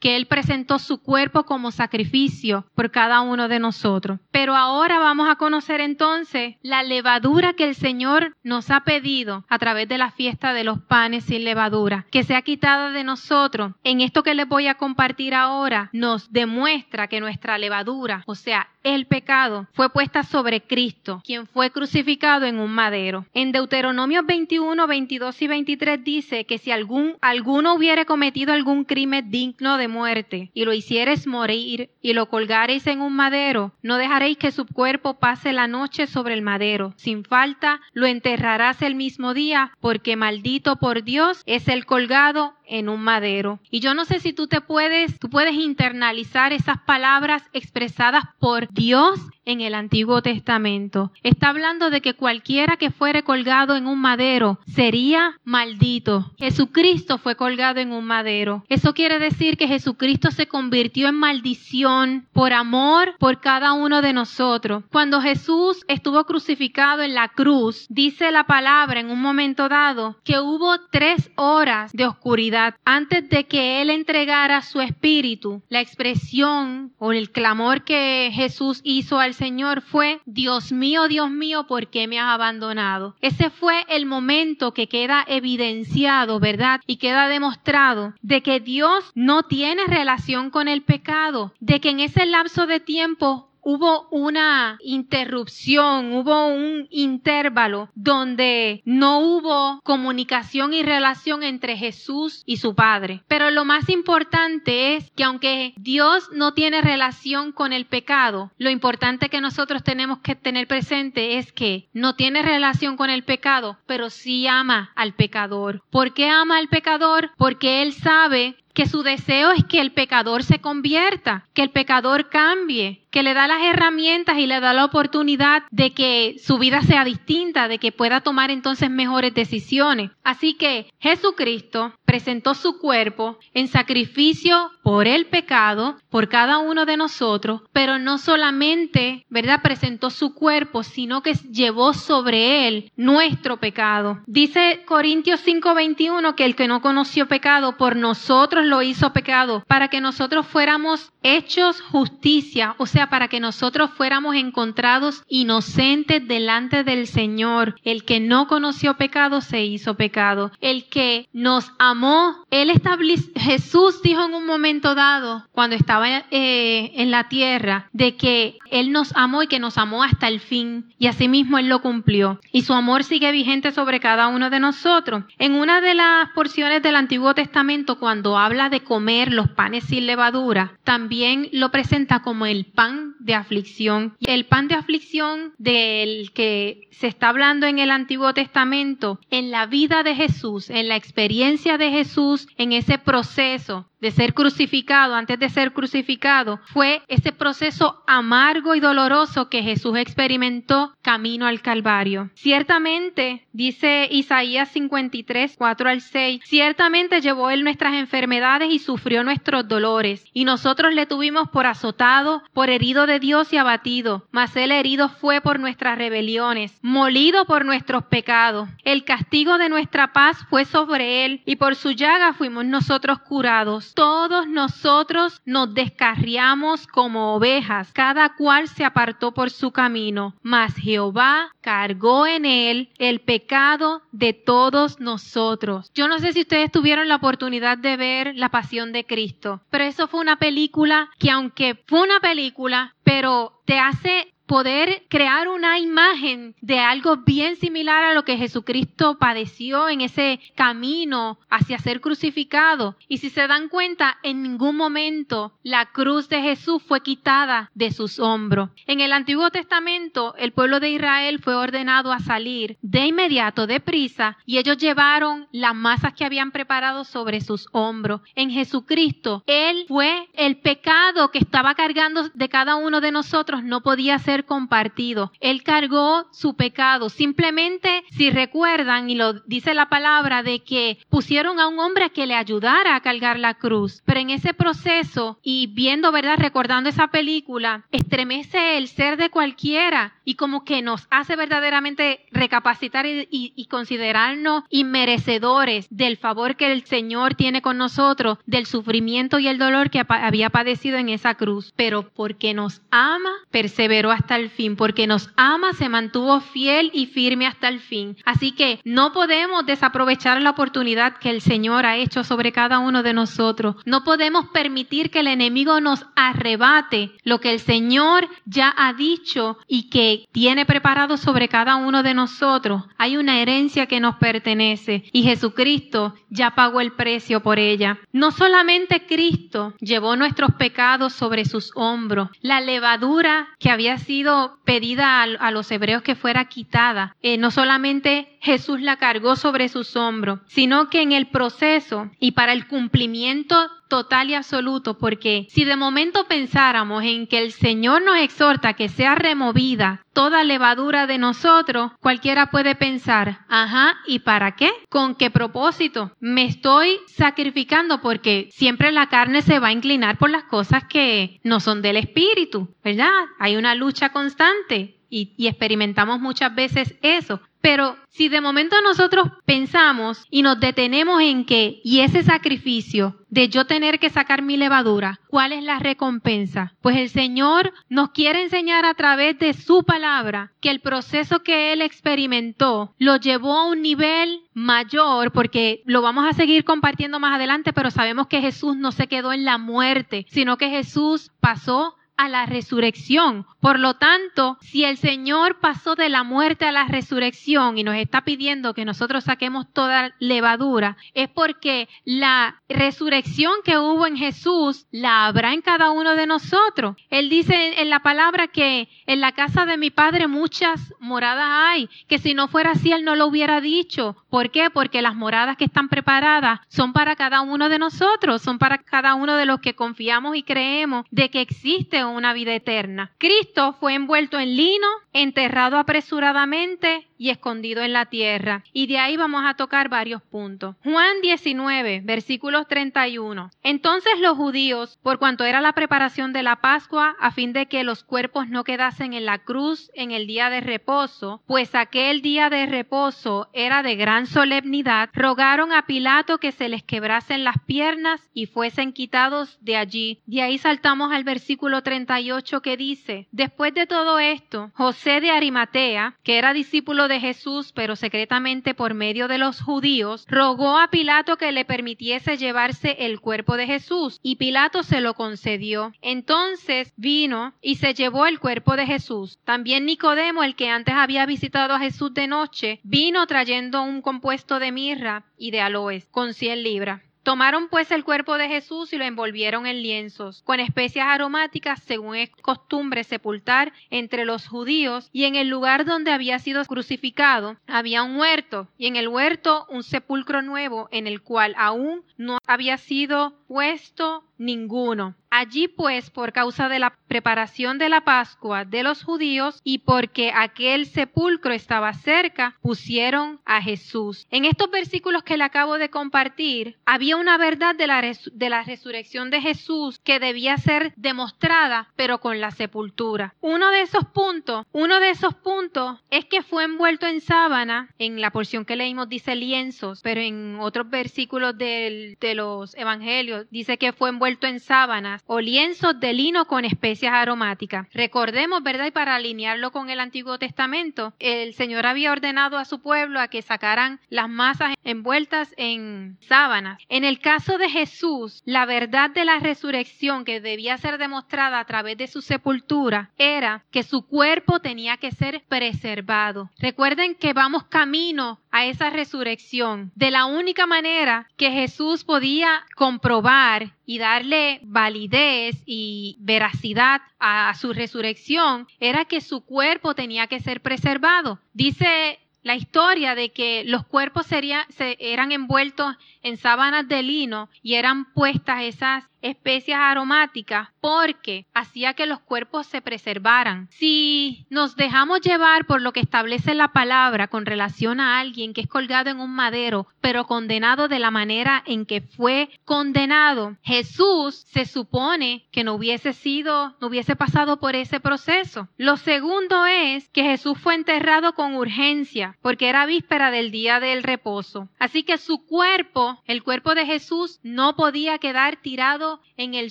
que 0.00 0.16
Él 0.16 0.26
presentó 0.26 0.78
su 0.78 0.98
cuerpo 0.98 1.44
como 1.44 1.70
sacrificio 1.70 2.64
por 2.74 2.90
cada 2.90 3.20
uno 3.20 3.48
de 3.48 3.58
nosotros. 3.58 4.20
Pero 4.30 4.56
ahora 4.56 4.98
vamos 4.98 5.28
a 5.28 5.36
conocer 5.36 5.80
entonces 5.80 6.56
la 6.62 6.82
levadura 6.82 7.54
que 7.54 7.64
el 7.64 7.74
Señor 7.74 8.36
nos 8.42 8.70
ha 8.70 8.80
pedido 8.80 9.44
a 9.48 9.58
través 9.58 9.88
de 9.88 9.98
la 9.98 10.10
fiesta 10.10 10.52
de 10.52 10.64
los 10.64 10.80
panes 10.80 11.24
sin 11.24 11.44
levadura, 11.44 12.06
que 12.10 12.22
sea 12.22 12.42
quitada 12.42 12.90
de 12.90 13.04
nosotros. 13.04 13.72
En 13.84 14.00
esto 14.00 14.22
que 14.22 14.34
les 14.34 14.48
voy 14.48 14.66
a 14.66 14.74
compartir 14.74 15.34
ahora 15.34 15.90
nos 15.92 16.32
demuestra 16.32 17.08
que 17.08 17.20
nuestra 17.20 17.58
levadura, 17.58 18.22
o 18.26 18.34
sea, 18.34 18.68
el 18.82 19.06
pecado, 19.06 19.66
fue 19.72 19.90
puesta 19.90 20.22
sobre 20.22 20.62
Cristo, 20.62 21.20
quien 21.24 21.46
fue 21.46 21.70
crucificado 21.70 22.46
en 22.46 22.58
un 22.58 22.72
madero. 22.72 23.26
En 23.34 23.52
Deuteronomio 23.52 24.22
21, 24.22 24.86
22 24.86 25.42
y 25.42 25.46
23 25.46 26.02
dice 26.02 26.46
que 26.46 26.58
si 26.58 26.70
algún, 26.70 27.16
alguno 27.20 27.74
hubiere 27.74 28.06
cometido 28.06 28.54
algún 28.54 28.84
crimen 28.84 29.09
digno 29.22 29.76
de 29.76 29.88
muerte 29.88 30.50
y 30.54 30.64
lo 30.64 30.72
hicieres 30.72 31.26
morir 31.26 31.90
y 32.00 32.12
lo 32.12 32.28
colgareis 32.28 32.86
en 32.86 33.00
un 33.00 33.14
madero, 33.14 33.72
no 33.82 33.96
dejaréis 33.96 34.38
que 34.38 34.52
su 34.52 34.66
cuerpo 34.66 35.18
pase 35.18 35.52
la 35.52 35.66
noche 35.66 36.06
sobre 36.06 36.34
el 36.34 36.42
madero. 36.42 36.94
Sin 36.96 37.24
falta 37.24 37.80
lo 37.92 38.06
enterrarás 38.06 38.82
el 38.82 38.94
mismo 38.94 39.34
día, 39.34 39.72
porque 39.80 40.16
maldito 40.16 40.76
por 40.76 41.02
Dios 41.02 41.42
es 41.46 41.68
el 41.68 41.86
colgado 41.86 42.54
en 42.70 42.88
un 42.88 43.02
madero. 43.02 43.58
Y 43.70 43.80
yo 43.80 43.94
no 43.94 44.04
sé 44.04 44.20
si 44.20 44.32
tú 44.32 44.46
te 44.46 44.60
puedes, 44.60 45.18
tú 45.18 45.28
puedes 45.28 45.54
internalizar 45.54 46.52
esas 46.52 46.78
palabras 46.80 47.42
expresadas 47.52 48.24
por 48.38 48.68
Dios 48.72 49.18
en 49.44 49.60
el 49.60 49.74
Antiguo 49.74 50.22
Testamento. 50.22 51.12
Está 51.22 51.48
hablando 51.48 51.90
de 51.90 52.00
que 52.00 52.14
cualquiera 52.14 52.76
que 52.76 52.90
fuere 52.90 53.24
colgado 53.24 53.76
en 53.76 53.86
un 53.86 53.98
madero 53.98 54.60
sería 54.66 55.38
maldito. 55.44 56.30
Jesucristo 56.38 57.18
fue 57.18 57.34
colgado 57.34 57.80
en 57.80 57.92
un 57.92 58.04
madero. 58.04 58.64
Eso 58.68 58.94
quiere 59.00 59.18
decir 59.18 59.56
que 59.56 59.66
Jesucristo 59.66 60.30
se 60.30 60.46
convirtió 60.46 61.08
en 61.08 61.14
maldición 61.14 62.28
por 62.34 62.52
amor 62.52 63.14
por 63.18 63.40
cada 63.40 63.72
uno 63.72 64.02
de 64.02 64.12
nosotros. 64.12 64.84
Cuando 64.92 65.22
Jesús 65.22 65.86
estuvo 65.88 66.22
crucificado 66.24 67.00
en 67.00 67.14
la 67.14 67.28
cruz, 67.28 67.86
dice 67.88 68.30
la 68.30 68.44
palabra 68.44 69.00
en 69.00 69.10
un 69.10 69.22
momento 69.22 69.70
dado 69.70 70.18
que 70.22 70.38
hubo 70.38 70.78
tres 70.90 71.30
horas 71.36 71.92
de 71.94 72.04
oscuridad 72.04 72.74
antes 72.84 73.26
de 73.30 73.46
que 73.46 73.80
Él 73.80 73.88
entregara 73.88 74.60
su 74.60 74.82
espíritu. 74.82 75.62
La 75.70 75.80
expresión 75.80 76.92
o 76.98 77.12
el 77.12 77.30
clamor 77.30 77.84
que 77.84 78.28
Jesús 78.34 78.82
hizo 78.84 79.18
al 79.18 79.32
Señor 79.32 79.80
fue, 79.80 80.20
Dios 80.26 80.72
mío, 80.72 81.08
Dios 81.08 81.30
mío, 81.30 81.66
¿por 81.66 81.86
qué 81.88 82.06
me 82.06 82.20
has 82.20 82.34
abandonado? 82.34 83.16
Ese 83.22 83.48
fue 83.48 83.86
el 83.88 84.04
momento 84.04 84.74
que 84.74 84.88
queda 84.88 85.24
evidenciado, 85.26 86.38
¿verdad? 86.38 86.82
Y 86.86 86.96
queda 86.96 87.28
demostrado 87.28 88.12
de 88.20 88.42
que 88.42 88.60
Dios 88.60 88.89
no 89.14 89.42
tiene 89.44 89.86
relación 89.86 90.50
con 90.50 90.68
el 90.68 90.82
pecado, 90.82 91.52
de 91.60 91.80
que 91.80 91.90
en 91.90 92.00
ese 92.00 92.26
lapso 92.26 92.66
de 92.66 92.80
tiempo 92.80 93.50
hubo 93.62 94.08
una 94.10 94.78
interrupción, 94.82 96.12
hubo 96.12 96.46
un 96.48 96.86
intervalo 96.90 97.90
donde 97.94 98.82
no 98.84 99.20
hubo 99.20 99.80
comunicación 99.82 100.72
y 100.72 100.82
relación 100.82 101.42
entre 101.42 101.76
Jesús 101.76 102.42
y 102.46 102.56
su 102.56 102.74
Padre. 102.74 103.22
Pero 103.28 103.50
lo 103.50 103.64
más 103.64 103.88
importante 103.88 104.96
es 104.96 105.10
que 105.12 105.24
aunque 105.24 105.74
Dios 105.76 106.30
no 106.32 106.54
tiene 106.54 106.80
relación 106.80 107.52
con 107.52 107.72
el 107.72 107.86
pecado, 107.86 108.50
lo 108.58 108.70
importante 108.70 109.28
que 109.28 109.40
nosotros 109.40 109.82
tenemos 109.82 110.20
que 110.20 110.34
tener 110.34 110.66
presente 110.66 111.38
es 111.38 111.52
que 111.52 111.88
no 111.92 112.14
tiene 112.14 112.42
relación 112.42 112.96
con 112.96 113.10
el 113.10 113.24
pecado, 113.24 113.78
pero 113.86 114.10
sí 114.10 114.46
ama 114.46 114.92
al 114.96 115.14
pecador. 115.14 115.82
¿Por 115.90 116.14
qué 116.14 116.28
ama 116.28 116.58
al 116.58 116.68
pecador? 116.68 117.30
Porque 117.36 117.82
Él 117.82 117.92
sabe 117.92 118.56
que 118.80 118.86
su 118.86 119.02
deseo 119.02 119.50
es 119.50 119.62
que 119.66 119.78
el 119.78 119.92
pecador 119.92 120.42
se 120.42 120.62
convierta, 120.62 121.46
que 121.52 121.60
el 121.60 121.68
pecador 121.68 122.30
cambie, 122.30 123.04
que 123.10 123.22
le 123.22 123.34
da 123.34 123.46
las 123.46 123.62
herramientas 123.62 124.38
y 124.38 124.46
le 124.46 124.60
da 124.60 124.72
la 124.72 124.84
oportunidad 124.84 125.64
de 125.70 125.92
que 125.92 126.36
su 126.38 126.58
vida 126.58 126.80
sea 126.80 127.04
distinta, 127.04 127.68
de 127.68 127.78
que 127.78 127.92
pueda 127.92 128.20
tomar 128.20 128.50
entonces 128.50 128.88
mejores 128.88 129.34
decisiones. 129.34 130.12
Así 130.24 130.54
que 130.54 130.90
Jesucristo 130.98 131.92
presentó 132.04 132.54
su 132.54 132.78
cuerpo 132.78 133.38
en 133.52 133.68
sacrificio 133.68 134.70
por 134.82 135.06
el 135.06 135.26
pecado, 135.26 135.96
por 136.08 136.28
cada 136.28 136.58
uno 136.58 136.86
de 136.86 136.96
nosotros, 136.96 137.62
pero 137.72 137.98
no 137.98 138.18
solamente, 138.18 139.26
¿verdad? 139.28 139.60
Presentó 139.62 140.10
su 140.10 140.34
cuerpo, 140.34 140.82
sino 140.82 141.22
que 141.22 141.34
llevó 141.34 141.92
sobre 141.92 142.66
él 142.66 142.90
nuestro 142.96 143.58
pecado. 143.58 144.20
Dice 144.26 144.82
Corintios 144.86 145.40
5:21 145.44 146.34
que 146.34 146.44
el 146.44 146.56
que 146.56 146.68
no 146.68 146.80
conoció 146.80 147.26
pecado 147.26 147.76
por 147.76 147.96
nosotros 147.96 148.64
lo 148.70 148.82
hizo 148.82 149.12
pecado, 149.12 149.64
para 149.66 149.88
que 149.88 150.00
nosotros 150.00 150.46
fuéramos 150.46 151.12
hechos 151.22 151.80
justicia, 151.82 152.74
o 152.78 152.86
sea, 152.86 153.10
para 153.10 153.28
que 153.28 153.40
nosotros 153.40 153.90
fuéramos 153.90 154.36
encontrados 154.36 155.22
inocentes 155.28 156.26
delante 156.26 156.84
del 156.84 157.06
Señor. 157.06 157.74
El 157.84 158.04
que 158.04 158.20
no 158.20 158.46
conoció 158.46 158.96
pecado 158.96 159.40
se 159.40 159.64
hizo 159.64 159.94
pecado. 159.94 160.52
El 160.60 160.88
que 160.88 161.28
nos 161.32 161.72
amó, 161.78 162.46
él 162.50 162.70
estableció, 162.70 163.32
Jesús 163.36 164.02
dijo 164.02 164.24
en 164.24 164.34
un 164.34 164.46
momento 164.46 164.94
dado, 164.94 165.46
cuando 165.52 165.76
estaba 165.76 166.08
eh, 166.30 166.92
en 166.94 167.10
la 167.10 167.28
tierra, 167.28 167.88
de 167.92 168.16
que 168.16 168.58
él 168.70 168.92
nos 168.92 169.14
amó 169.16 169.42
y 169.42 169.48
que 169.48 169.58
nos 169.58 169.76
amó 169.76 170.02
hasta 170.02 170.28
el 170.28 170.40
fin. 170.40 170.94
Y 170.98 171.08
asimismo 171.08 171.58
él 171.58 171.68
lo 171.68 171.82
cumplió. 171.82 172.40
Y 172.52 172.62
su 172.62 172.72
amor 172.72 173.04
sigue 173.04 173.32
vigente 173.32 173.72
sobre 173.72 174.00
cada 174.00 174.28
uno 174.28 174.48
de 174.48 174.60
nosotros. 174.60 175.24
En 175.38 175.54
una 175.54 175.80
de 175.80 175.94
las 175.94 176.30
porciones 176.34 176.82
del 176.82 176.96
Antiguo 176.96 177.34
Testamento, 177.34 177.98
cuando 177.98 178.38
habla 178.38 178.49
habla 178.50 178.68
de 178.68 178.82
comer 178.82 179.32
los 179.32 179.48
panes 179.50 179.84
sin 179.84 180.06
levadura, 180.06 180.72
también 180.82 181.48
lo 181.52 181.70
presenta 181.70 182.22
como 182.22 182.46
el 182.46 182.66
pan 182.66 183.09
de 183.20 183.34
aflicción. 183.34 184.16
El 184.20 184.46
pan 184.46 184.68
de 184.68 184.74
aflicción 184.74 185.52
del 185.58 186.32
que 186.32 186.88
se 186.90 187.06
está 187.06 187.28
hablando 187.28 187.66
en 187.66 187.78
el 187.78 187.90
Antiguo 187.90 188.34
Testamento, 188.34 189.20
en 189.30 189.50
la 189.50 189.66
vida 189.66 190.02
de 190.02 190.14
Jesús, 190.14 190.70
en 190.70 190.88
la 190.88 190.96
experiencia 190.96 191.78
de 191.78 191.90
Jesús, 191.90 192.46
en 192.56 192.72
ese 192.72 192.98
proceso 192.98 193.86
de 194.00 194.10
ser 194.10 194.34
crucificado, 194.34 195.14
antes 195.14 195.38
de 195.38 195.48
ser 195.50 195.72
crucificado, 195.72 196.60
fue 196.64 197.02
ese 197.08 197.32
proceso 197.32 198.02
amargo 198.06 198.74
y 198.74 198.80
doloroso 198.80 199.48
que 199.48 199.62
Jesús 199.62 199.96
experimentó 199.98 200.94
camino 201.02 201.46
al 201.46 201.60
Calvario. 201.60 202.30
Ciertamente, 202.34 203.46
dice 203.52 204.08
Isaías 204.10 204.70
53, 204.70 205.54
4 205.56 205.88
al 205.90 206.00
6, 206.00 206.40
ciertamente 206.44 207.20
llevó 207.20 207.50
él 207.50 207.62
nuestras 207.62 207.94
enfermedades 207.94 208.70
y 208.70 208.78
sufrió 208.78 209.22
nuestros 209.22 209.68
dolores, 209.68 210.24
y 210.32 210.44
nosotros 210.44 210.94
le 210.94 211.06
tuvimos 211.06 211.48
por 211.50 211.66
azotado, 211.66 212.42
por 212.54 212.70
herido 212.70 213.06
de 213.06 213.09
Dios 213.18 213.52
y 213.52 213.56
abatido, 213.56 214.26
mas 214.30 214.54
él 214.56 214.70
herido 214.70 215.08
fue 215.08 215.40
por 215.40 215.58
nuestras 215.58 215.98
rebeliones, 215.98 216.78
molido 216.82 217.44
por 217.46 217.64
nuestros 217.64 218.04
pecados. 218.04 218.68
El 218.84 219.04
castigo 219.04 219.58
de 219.58 219.68
nuestra 219.68 220.12
paz 220.12 220.38
fue 220.48 220.64
sobre 220.64 221.24
él, 221.24 221.42
y 221.44 221.56
por 221.56 221.74
su 221.74 221.90
llaga 221.90 222.34
fuimos 222.34 222.64
nosotros 222.64 223.18
curados 223.20 223.80
todos 223.94 224.46
nosotros 224.46 225.40
nos 225.44 225.74
descarriamos 225.74 226.86
como 226.86 227.34
ovejas, 227.34 227.92
cada 227.92 228.34
cual 228.34 228.68
se 228.68 228.84
apartó 228.84 229.32
por 229.32 229.50
su 229.50 229.72
camino, 229.72 230.34
mas 230.42 230.74
Jehová 230.74 231.54
cargó 231.60 232.26
en 232.26 232.44
él 232.44 232.90
el 232.98 233.20
pecado 233.20 234.02
de 234.12 234.32
todos 234.32 235.00
nosotros. 235.00 235.90
Yo 235.94 236.08
no 236.08 236.18
sé 236.18 236.32
si 236.32 236.40
ustedes 236.42 236.70
tuvieron 236.70 237.08
la 237.08 237.16
oportunidad 237.16 237.78
de 237.78 237.96
ver 237.96 238.36
La 238.36 238.50
Pasión 238.50 238.92
de 238.92 239.04
Cristo, 239.04 239.60
pero 239.70 239.84
eso 239.84 240.08
fue 240.08 240.20
una 240.20 240.36
película 240.36 241.10
que 241.18 241.30
aunque 241.30 241.82
fue 241.86 242.02
una 242.02 242.20
película, 242.20 242.94
pero 243.04 243.60
te 243.64 243.78
hace 243.78 244.34
poder 244.50 245.04
crear 245.08 245.46
una 245.46 245.78
imagen 245.78 246.56
de 246.60 246.80
algo 246.80 247.18
bien 247.18 247.54
similar 247.54 248.02
a 248.02 248.14
lo 248.14 248.24
que 248.24 248.36
Jesucristo 248.36 249.16
padeció 249.16 249.88
en 249.88 250.00
ese 250.00 250.40
camino 250.56 251.38
hacia 251.48 251.78
ser 251.78 252.00
crucificado. 252.00 252.96
Y 253.06 253.18
si 253.18 253.30
se 253.30 253.46
dan 253.46 253.68
cuenta, 253.68 254.18
en 254.24 254.42
ningún 254.42 254.74
momento 254.74 255.52
la 255.62 255.92
cruz 255.92 256.28
de 256.28 256.42
Jesús 256.42 256.82
fue 256.82 257.00
quitada 257.00 257.70
de 257.76 257.92
sus 257.92 258.18
hombros. 258.18 258.70
En 258.88 259.00
el 259.00 259.12
Antiguo 259.12 259.50
Testamento, 259.50 260.34
el 260.36 260.50
pueblo 260.50 260.80
de 260.80 260.90
Israel 260.90 261.38
fue 261.38 261.54
ordenado 261.54 262.10
a 262.10 262.18
salir 262.18 262.76
de 262.82 263.06
inmediato, 263.06 263.68
de 263.68 263.78
prisa, 263.78 264.36
y 264.46 264.58
ellos 264.58 264.78
llevaron 264.78 265.46
las 265.52 265.76
masas 265.76 266.14
que 266.14 266.24
habían 266.24 266.50
preparado 266.50 267.04
sobre 267.04 267.40
sus 267.40 267.68
hombros. 267.70 268.22
En 268.34 268.50
Jesucristo, 268.50 269.44
Él 269.46 269.84
fue 269.86 270.28
el 270.34 270.56
pecado 270.56 271.30
que 271.30 271.38
estaba 271.38 271.76
cargando 271.76 272.28
de 272.30 272.48
cada 272.48 272.74
uno 272.74 273.00
de 273.00 273.12
nosotros, 273.12 273.62
no 273.62 273.82
podía 273.82 274.18
ser 274.18 274.39
compartido. 274.44 275.32
Él 275.40 275.62
cargó 275.62 276.26
su 276.32 276.54
pecado. 276.54 277.08
Simplemente, 277.08 278.04
si 278.10 278.30
recuerdan, 278.30 279.10
y 279.10 279.14
lo 279.14 279.32
dice 279.32 279.74
la 279.74 279.88
palabra, 279.88 280.42
de 280.42 280.60
que 280.60 280.98
pusieron 281.08 281.60
a 281.60 281.68
un 281.68 281.78
hombre 281.78 282.10
que 282.10 282.26
le 282.26 282.34
ayudara 282.34 282.94
a 282.94 283.00
cargar 283.00 283.38
la 283.38 283.54
cruz. 283.54 284.02
Pero 284.04 284.20
en 284.20 284.30
ese 284.30 284.54
proceso, 284.54 285.38
y 285.42 285.68
viendo, 285.68 286.12
¿verdad? 286.12 286.36
Recordando 286.38 286.88
esa 286.88 287.08
película, 287.08 287.84
estremece 287.90 288.78
el 288.78 288.88
ser 288.88 289.16
de 289.16 289.30
cualquiera 289.30 290.14
y 290.24 290.34
como 290.34 290.64
que 290.64 290.82
nos 290.82 291.06
hace 291.10 291.36
verdaderamente 291.36 292.26
recapacitar 292.30 293.06
y, 293.06 293.28
y 293.30 293.66
considerarnos 293.66 294.64
inmerecedores 294.70 295.86
del 295.90 296.16
favor 296.16 296.56
que 296.56 296.72
el 296.72 296.84
Señor 296.84 297.34
tiene 297.34 297.62
con 297.62 297.78
nosotros, 297.78 298.38
del 298.46 298.66
sufrimiento 298.66 299.38
y 299.38 299.48
el 299.48 299.58
dolor 299.58 299.90
que 299.90 300.02
había 300.08 300.50
padecido 300.50 300.98
en 300.98 301.08
esa 301.08 301.34
cruz. 301.34 301.72
Pero 301.76 302.08
porque 302.10 302.54
nos 302.54 302.82
ama, 302.90 303.30
perseveró 303.50 304.10
hasta 304.10 304.29
el 304.36 304.50
fin, 304.50 304.76
porque 304.76 305.06
nos 305.06 305.30
ama, 305.36 305.72
se 305.72 305.88
mantuvo 305.88 306.40
fiel 306.40 306.90
y 306.92 307.06
firme 307.06 307.46
hasta 307.46 307.68
el 307.68 307.80
fin. 307.80 308.16
Así 308.24 308.52
que 308.52 308.80
no 308.84 309.12
podemos 309.12 309.66
desaprovechar 309.66 310.40
la 310.42 310.50
oportunidad 310.50 311.16
que 311.18 311.30
el 311.30 311.40
Señor 311.40 311.86
ha 311.86 311.96
hecho 311.96 312.24
sobre 312.24 312.52
cada 312.52 312.78
uno 312.78 313.02
de 313.02 313.12
nosotros. 313.12 313.76
No 313.84 314.04
podemos 314.04 314.46
permitir 314.46 315.10
que 315.10 315.20
el 315.20 315.26
enemigo 315.26 315.80
nos 315.80 316.06
arrebate 316.16 317.12
lo 317.24 317.40
que 317.40 317.52
el 317.52 317.60
Señor 317.60 318.28
ya 318.44 318.74
ha 318.76 318.92
dicho 318.92 319.58
y 319.66 319.90
que 319.90 320.26
tiene 320.32 320.66
preparado 320.66 321.16
sobre 321.16 321.48
cada 321.48 321.76
uno 321.76 322.02
de 322.02 322.14
nosotros. 322.14 322.84
Hay 322.98 323.16
una 323.16 323.40
herencia 323.40 323.86
que 323.86 324.00
nos 324.00 324.16
pertenece 324.16 325.04
y 325.12 325.22
Jesucristo 325.22 326.14
ya 326.28 326.54
pagó 326.54 326.80
el 326.80 326.92
precio 326.92 327.40
por 327.42 327.58
ella. 327.58 327.98
No 328.12 328.30
solamente 328.30 329.06
Cristo 329.06 329.74
llevó 329.80 330.16
nuestros 330.16 330.52
pecados 330.54 331.12
sobre 331.12 331.44
sus 331.44 331.72
hombros, 331.74 332.28
la 332.40 332.60
levadura 332.60 333.48
que 333.58 333.70
había 333.70 333.98
sido 333.98 334.19
pedida 334.64 335.22
a, 335.22 335.50
los 335.50 335.70
hebreos 335.70 336.02
que 336.02 336.14
fuera 336.14 336.46
quitada. 336.46 337.16
Eh, 337.22 337.38
no 337.38 337.50
solamente 337.50 338.38
Jesús 338.40 338.80
la 338.80 338.96
cargó 338.96 339.36
sobre 339.36 339.68
sus 339.68 339.96
hombros, 339.96 340.40
sino 340.46 340.88
que 340.90 341.02
en 341.02 341.12
el 341.12 341.28
proceso 341.28 342.10
y 342.18 342.32
para 342.32 342.52
el 342.52 342.66
cumplimiento 342.66 343.56
total 343.90 344.30
y 344.30 344.34
absoluto, 344.34 344.96
porque 344.96 345.46
si 345.50 345.66
de 345.66 345.76
momento 345.76 346.24
pensáramos 346.26 347.04
en 347.04 347.26
que 347.26 347.42
el 347.42 347.52
Señor 347.52 348.00
nos 348.00 348.16
exhorta 348.16 348.72
que 348.72 348.88
sea 348.88 349.14
removida 349.16 350.06
toda 350.14 350.44
levadura 350.44 351.06
de 351.06 351.18
nosotros, 351.18 351.92
cualquiera 352.00 352.50
puede 352.50 352.74
pensar, 352.74 353.40
ajá, 353.48 353.98
¿y 354.06 354.20
para 354.20 354.56
qué? 354.56 354.70
¿Con 354.88 355.14
qué 355.14 355.30
propósito? 355.30 356.12
Me 356.20 356.46
estoy 356.46 356.96
sacrificando 357.06 358.00
porque 358.00 358.48
siempre 358.52 358.92
la 358.92 359.08
carne 359.08 359.42
se 359.42 359.58
va 359.58 359.68
a 359.68 359.72
inclinar 359.72 360.16
por 360.16 360.30
las 360.30 360.44
cosas 360.44 360.84
que 360.84 361.40
no 361.42 361.60
son 361.60 361.82
del 361.82 361.98
espíritu, 361.98 362.74
¿verdad? 362.82 363.10
Hay 363.38 363.56
una 363.56 363.74
lucha 363.74 364.10
constante. 364.10 364.96
Y, 365.12 365.34
y, 365.36 365.48
experimentamos 365.48 366.20
muchas 366.20 366.54
veces 366.54 366.94
eso. 367.02 367.40
Pero 367.60 367.96
si 368.08 368.28
de 368.28 368.40
momento 368.40 368.76
nosotros 368.82 369.28
pensamos 369.44 370.26
y 370.30 370.42
nos 370.42 370.58
detenemos 370.60 371.20
en 371.20 371.44
que, 371.44 371.80
y 371.84 372.00
ese 372.00 372.22
sacrificio 372.22 373.16
de 373.28 373.48
yo 373.48 373.66
tener 373.66 373.98
que 373.98 374.10
sacar 374.10 374.42
mi 374.42 374.56
levadura, 374.56 375.20
¿cuál 375.28 375.52
es 375.52 375.62
la 375.62 375.78
recompensa? 375.78 376.74
Pues 376.80 376.96
el 376.96 377.10
Señor 377.10 377.72
nos 377.88 378.10
quiere 378.10 378.42
enseñar 378.42 378.84
a 378.84 378.94
través 378.94 379.38
de 379.38 379.52
su 379.52 379.84
palabra 379.84 380.52
que 380.60 380.70
el 380.70 380.80
proceso 380.80 381.40
que 381.40 381.72
Él 381.72 381.82
experimentó 381.82 382.94
lo 382.98 383.16
llevó 383.16 383.56
a 383.56 383.68
un 383.68 383.82
nivel 383.82 384.40
mayor, 384.54 385.30
porque 385.32 385.82
lo 385.84 386.02
vamos 386.02 386.26
a 386.28 386.32
seguir 386.32 386.64
compartiendo 386.64 387.20
más 387.20 387.34
adelante, 387.34 387.72
pero 387.72 387.90
sabemos 387.90 388.26
que 388.26 388.40
Jesús 388.40 388.76
no 388.76 388.90
se 388.90 389.06
quedó 389.06 389.32
en 389.32 389.44
la 389.44 389.58
muerte, 389.58 390.26
sino 390.28 390.56
que 390.56 390.70
Jesús 390.70 391.30
pasó 391.40 391.94
a 392.20 392.28
la 392.28 392.44
resurrección. 392.44 393.46
Por 393.60 393.78
lo 393.78 393.94
tanto, 393.94 394.58
si 394.60 394.84
el 394.84 394.98
Señor 394.98 395.58
pasó 395.60 395.94
de 395.94 396.10
la 396.10 396.22
muerte 396.22 396.66
a 396.66 396.72
la 396.72 396.84
resurrección 396.84 397.78
y 397.78 397.82
nos 397.82 397.94
está 397.96 398.24
pidiendo 398.24 398.74
que 398.74 398.84
nosotros 398.84 399.24
saquemos 399.24 399.72
toda 399.72 400.14
levadura, 400.18 400.98
es 401.14 401.30
porque 401.30 401.88
la 402.04 402.60
resurrección 402.68 403.52
que 403.64 403.78
hubo 403.78 404.06
en 404.06 404.18
Jesús 404.18 404.86
la 404.90 405.26
habrá 405.26 405.54
en 405.54 405.62
cada 405.62 405.92
uno 405.92 406.14
de 406.14 406.26
nosotros. 406.26 406.94
Él 407.08 407.30
dice 407.30 407.80
en 407.80 407.88
la 407.88 408.00
palabra 408.00 408.48
que 408.48 408.90
en 409.06 409.20
la 409.20 409.32
casa 409.32 409.64
de 409.64 409.78
mi 409.78 409.90
Padre 409.90 410.26
muchas 410.26 410.92
moradas 411.00 411.48
hay, 411.48 411.88
que 412.06 412.18
si 412.18 412.34
no 412.34 412.48
fuera 412.48 412.72
así 412.72 412.92
Él 412.92 413.04
no 413.04 413.16
lo 413.16 413.28
hubiera 413.28 413.62
dicho. 413.62 414.14
¿Por 414.28 414.50
qué? 414.50 414.68
Porque 414.68 415.00
las 415.00 415.14
moradas 415.14 415.56
que 415.56 415.64
están 415.64 415.88
preparadas 415.88 416.60
son 416.68 416.92
para 416.92 417.16
cada 417.16 417.40
uno 417.40 417.70
de 417.70 417.78
nosotros, 417.78 418.42
son 418.42 418.58
para 418.58 418.76
cada 418.76 419.14
uno 419.14 419.36
de 419.36 419.46
los 419.46 419.60
que 419.60 419.74
confiamos 419.74 420.36
y 420.36 420.42
creemos 420.42 421.06
de 421.10 421.30
que 421.30 421.40
existe 421.40 422.09
una 422.10 422.32
vida 422.32 422.54
eterna. 422.54 423.12
Cristo 423.18 423.76
fue 423.80 423.94
envuelto 423.94 424.38
en 424.38 424.56
lino, 424.56 424.86
enterrado 425.12 425.76
apresuradamente 425.78 427.09
y 427.20 427.28
escondido 427.28 427.82
en 427.82 427.92
la 427.92 428.06
tierra. 428.06 428.64
Y 428.72 428.86
de 428.86 428.98
ahí 428.98 429.18
vamos 429.18 429.42
a 429.44 429.52
tocar 429.52 429.90
varios 429.90 430.22
puntos. 430.22 430.74
Juan 430.82 431.20
19, 431.20 432.00
versículos 432.02 432.66
31. 432.66 433.50
Entonces 433.62 434.12
los 434.20 434.38
judíos, 434.38 434.98
por 435.02 435.18
cuanto 435.18 435.44
era 435.44 435.60
la 435.60 435.74
preparación 435.74 436.32
de 436.32 436.42
la 436.42 436.62
Pascua, 436.62 437.16
a 437.20 437.30
fin 437.30 437.52
de 437.52 437.66
que 437.66 437.84
los 437.84 438.04
cuerpos 438.04 438.48
no 438.48 438.64
quedasen 438.64 439.12
en 439.12 439.26
la 439.26 439.36
cruz 439.36 439.90
en 439.92 440.12
el 440.12 440.26
día 440.26 440.48
de 440.48 440.62
reposo, 440.62 441.42
pues 441.46 441.74
aquel 441.74 442.22
día 442.22 442.48
de 442.48 442.64
reposo 442.64 443.50
era 443.52 443.82
de 443.82 443.96
gran 443.96 444.26
solemnidad, 444.26 445.10
rogaron 445.12 445.72
a 445.72 445.84
Pilato 445.84 446.38
que 446.38 446.52
se 446.52 446.70
les 446.70 446.82
quebrasen 446.82 447.44
las 447.44 447.56
piernas 447.66 448.30
y 448.32 448.46
fuesen 448.46 448.94
quitados 448.94 449.58
de 449.60 449.76
allí. 449.76 450.22
De 450.24 450.40
ahí 450.40 450.56
saltamos 450.56 451.12
al 451.12 451.24
versículo 451.24 451.82
31 451.82 452.62
que 452.62 452.78
dice, 452.78 453.28
después 453.30 453.74
de 453.74 453.86
todo 453.86 454.18
esto, 454.18 454.70
José 454.72 455.20
de 455.20 455.30
Arimatea, 455.30 456.14
que 456.22 456.38
era 456.38 456.54
discípulo 456.54 457.09
de 457.10 457.20
Jesús, 457.20 457.72
pero 457.74 457.94
secretamente 457.94 458.72
por 458.72 458.94
medio 458.94 459.28
de 459.28 459.36
los 459.36 459.60
judíos, 459.60 460.24
rogó 460.26 460.78
a 460.78 460.88
Pilato 460.88 461.36
que 461.36 461.52
le 461.52 461.66
permitiese 461.66 462.38
llevarse 462.38 462.96
el 463.00 463.20
cuerpo 463.20 463.58
de 463.58 463.66
Jesús, 463.66 464.18
y 464.22 464.36
Pilato 464.36 464.82
se 464.82 465.02
lo 465.02 465.12
concedió. 465.12 465.92
Entonces 466.00 466.94
vino 466.96 467.52
y 467.60 467.74
se 467.74 467.92
llevó 467.92 468.24
el 468.24 468.40
cuerpo 468.40 468.76
de 468.76 468.86
Jesús. 468.86 469.38
También 469.44 469.84
Nicodemo, 469.84 470.42
el 470.42 470.54
que 470.54 470.70
antes 470.70 470.94
había 470.94 471.26
visitado 471.26 471.74
a 471.74 471.80
Jesús 471.80 472.14
de 472.14 472.26
noche, 472.26 472.80
vino 472.82 473.26
trayendo 473.26 473.82
un 473.82 474.00
compuesto 474.00 474.58
de 474.58 474.72
mirra 474.72 475.26
y 475.36 475.50
de 475.50 475.60
aloes 475.60 476.06
con 476.10 476.32
cien 476.32 476.62
libras. 476.62 477.09
Tomaron 477.30 477.68
pues 477.68 477.92
el 477.92 478.02
cuerpo 478.02 478.38
de 478.38 478.48
Jesús 478.48 478.92
y 478.92 478.98
lo 478.98 479.04
envolvieron 479.04 479.64
en 479.64 479.84
lienzos, 479.84 480.42
con 480.42 480.58
especias 480.58 481.06
aromáticas, 481.06 481.80
según 481.80 482.16
es 482.16 482.30
costumbre 482.42 483.04
sepultar 483.04 483.72
entre 483.88 484.24
los 484.24 484.48
judíos, 484.48 485.08
y 485.12 485.26
en 485.26 485.36
el 485.36 485.46
lugar 485.46 485.84
donde 485.84 486.10
había 486.10 486.40
sido 486.40 486.64
crucificado 486.64 487.56
había 487.68 488.02
un 488.02 488.16
huerto, 488.16 488.66
y 488.76 488.88
en 488.88 488.96
el 488.96 489.06
huerto 489.06 489.64
un 489.68 489.84
sepulcro 489.84 490.42
nuevo 490.42 490.88
en 490.90 491.06
el 491.06 491.22
cual 491.22 491.54
aún 491.56 492.02
no 492.16 492.38
había 492.48 492.78
sido 492.78 493.38
puesto 493.46 494.24
ninguno. 494.40 495.14
Allí 495.30 495.68
pues, 495.68 496.10
por 496.10 496.32
causa 496.32 496.68
de 496.68 496.80
la 496.80 496.96
preparación 497.06 497.78
de 497.78 497.88
la 497.88 498.00
Pascua 498.00 498.64
de 498.64 498.82
los 498.82 499.04
judíos 499.04 499.60
y 499.62 499.78
porque 499.78 500.32
aquel 500.34 500.86
sepulcro 500.86 501.52
estaba 501.52 501.92
cerca, 501.92 502.56
pusieron 502.62 503.38
a 503.44 503.62
Jesús. 503.62 504.26
En 504.30 504.44
estos 504.44 504.70
versículos 504.72 505.22
que 505.22 505.36
le 505.36 505.44
acabo 505.44 505.78
de 505.78 505.88
compartir, 505.88 506.78
había 506.84 507.16
una 507.16 507.38
verdad 507.38 507.76
de 507.76 507.86
la, 507.86 508.00
de 508.00 508.50
la 508.50 508.64
resurrección 508.64 509.30
de 509.30 509.40
Jesús 509.40 510.00
que 510.02 510.18
debía 510.18 510.56
ser 510.56 510.94
demostrada, 510.96 511.92
pero 511.94 512.18
con 512.18 512.40
la 512.40 512.50
sepultura. 512.50 513.34
Uno 513.40 513.70
de 513.70 513.82
esos 513.82 514.06
puntos, 514.06 514.66
uno 514.72 514.98
de 514.98 515.10
esos 515.10 515.34
puntos 515.34 516.00
es 516.10 516.24
que 516.24 516.42
fue 516.42 516.64
envuelto 516.64 517.06
en 517.06 517.20
sábana, 517.20 517.94
en 517.98 518.20
la 518.20 518.32
porción 518.32 518.64
que 518.64 518.74
leímos 518.74 519.08
dice 519.08 519.36
lienzos, 519.36 520.00
pero 520.02 520.20
en 520.20 520.58
otros 520.58 520.90
versículos 520.90 521.56
de 521.56 522.16
los 522.34 522.74
evangelios 522.74 523.46
dice 523.50 523.78
que 523.78 523.92
fue 523.92 524.08
envuelto 524.08 524.29
en 524.42 524.60
sábanas 524.60 525.22
o 525.26 525.40
lienzos 525.40 525.98
de 525.98 526.12
lino 526.12 526.46
con 526.46 526.64
especias 526.64 527.12
aromáticas. 527.12 527.88
Recordemos, 527.92 528.62
¿verdad? 528.62 528.86
Y 528.86 528.90
para 528.92 529.16
alinearlo 529.16 529.72
con 529.72 529.90
el 529.90 529.98
Antiguo 529.98 530.38
Testamento, 530.38 531.12
el 531.18 531.52
Señor 531.54 531.86
había 531.86 532.12
ordenado 532.12 532.56
a 532.56 532.64
su 532.64 532.80
pueblo 532.80 533.20
a 533.20 533.28
que 533.28 533.42
sacaran 533.42 534.00
las 534.08 534.28
masas 534.28 534.74
envueltas 534.84 535.52
en 535.56 536.16
sábanas. 536.20 536.80
En 536.88 537.04
el 537.04 537.18
caso 537.18 537.58
de 537.58 537.68
Jesús, 537.68 538.42
la 538.44 538.66
verdad 538.66 539.10
de 539.10 539.24
la 539.24 539.38
resurrección 539.38 540.24
que 540.24 540.40
debía 540.40 540.78
ser 540.78 540.98
demostrada 540.98 541.58
a 541.58 541.64
través 541.64 541.98
de 541.98 542.06
su 542.06 542.22
sepultura 542.22 543.10
era 543.18 543.64
que 543.70 543.82
su 543.82 544.06
cuerpo 544.06 544.60
tenía 544.60 544.96
que 544.96 545.10
ser 545.10 545.42
preservado. 545.48 546.50
Recuerden 546.58 547.16
que 547.16 547.32
vamos 547.32 547.64
camino 547.64 548.38
a 548.50 548.66
esa 548.66 548.90
resurrección. 548.90 549.92
De 549.94 550.10
la 550.10 550.26
única 550.26 550.66
manera 550.66 551.28
que 551.36 551.50
Jesús 551.50 552.04
podía 552.04 552.64
comprobar 552.76 553.74
y 553.86 553.98
darle 553.98 554.60
validez 554.62 555.62
y 555.66 556.16
veracidad 556.20 557.02
a 557.18 557.54
su 557.54 557.72
resurrección 557.72 558.66
era 558.78 559.04
que 559.04 559.20
su 559.20 559.44
cuerpo 559.44 559.94
tenía 559.94 560.26
que 560.26 560.40
ser 560.40 560.60
preservado. 560.60 561.38
Dice 561.52 562.18
la 562.42 562.56
historia 562.56 563.14
de 563.14 563.30
que 563.30 563.64
los 563.64 563.84
cuerpos 563.86 564.26
se, 564.26 564.96
eran 564.98 565.32
envueltos 565.32 565.94
en 566.22 566.36
sábanas 566.36 566.88
de 566.88 567.02
lino 567.02 567.50
y 567.62 567.74
eran 567.74 568.12
puestas 568.12 568.62
esas 568.62 569.04
especias 569.22 569.80
aromáticas 569.80 570.68
porque 570.80 571.46
hacía 571.54 571.94
que 571.94 572.06
los 572.06 572.20
cuerpos 572.20 572.66
se 572.66 572.80
preservaran. 572.80 573.68
Si 573.70 574.46
nos 574.50 574.76
dejamos 574.76 575.20
llevar 575.20 575.66
por 575.66 575.82
lo 575.82 575.92
que 575.92 576.00
establece 576.00 576.54
la 576.54 576.68
palabra 576.68 577.28
con 577.28 577.46
relación 577.46 578.00
a 578.00 578.18
alguien 578.18 578.54
que 578.54 578.62
es 578.62 578.66
colgado 578.66 579.10
en 579.10 579.20
un 579.20 579.30
madero, 579.30 579.86
pero 580.00 580.26
condenado 580.26 580.88
de 580.88 580.98
la 580.98 581.10
manera 581.10 581.62
en 581.66 581.86
que 581.86 582.00
fue 582.00 582.48
condenado, 582.64 583.56
Jesús 583.62 584.46
se 584.48 584.64
supone 584.64 585.46
que 585.52 585.64
no 585.64 585.74
hubiese 585.74 586.12
sido, 586.12 586.76
no 586.80 586.88
hubiese 586.88 587.16
pasado 587.16 587.58
por 587.58 587.76
ese 587.76 588.00
proceso. 588.00 588.68
Lo 588.76 588.96
segundo 588.96 589.66
es 589.66 590.08
que 590.10 590.22
Jesús 590.22 590.58
fue 590.58 590.74
enterrado 590.74 591.34
con 591.34 591.54
urgencia 591.54 592.36
porque 592.42 592.68
era 592.68 592.86
víspera 592.86 593.30
del 593.30 593.50
día 593.50 593.80
del 593.80 594.02
reposo. 594.02 594.68
Así 594.78 595.02
que 595.02 595.18
su 595.18 595.44
cuerpo 595.44 596.20
el 596.26 596.42
cuerpo 596.42 596.74
de 596.74 596.86
Jesús 596.86 597.40
no 597.42 597.76
podía 597.76 598.18
quedar 598.18 598.56
tirado 598.56 599.09
en 599.36 599.54
el 599.54 599.70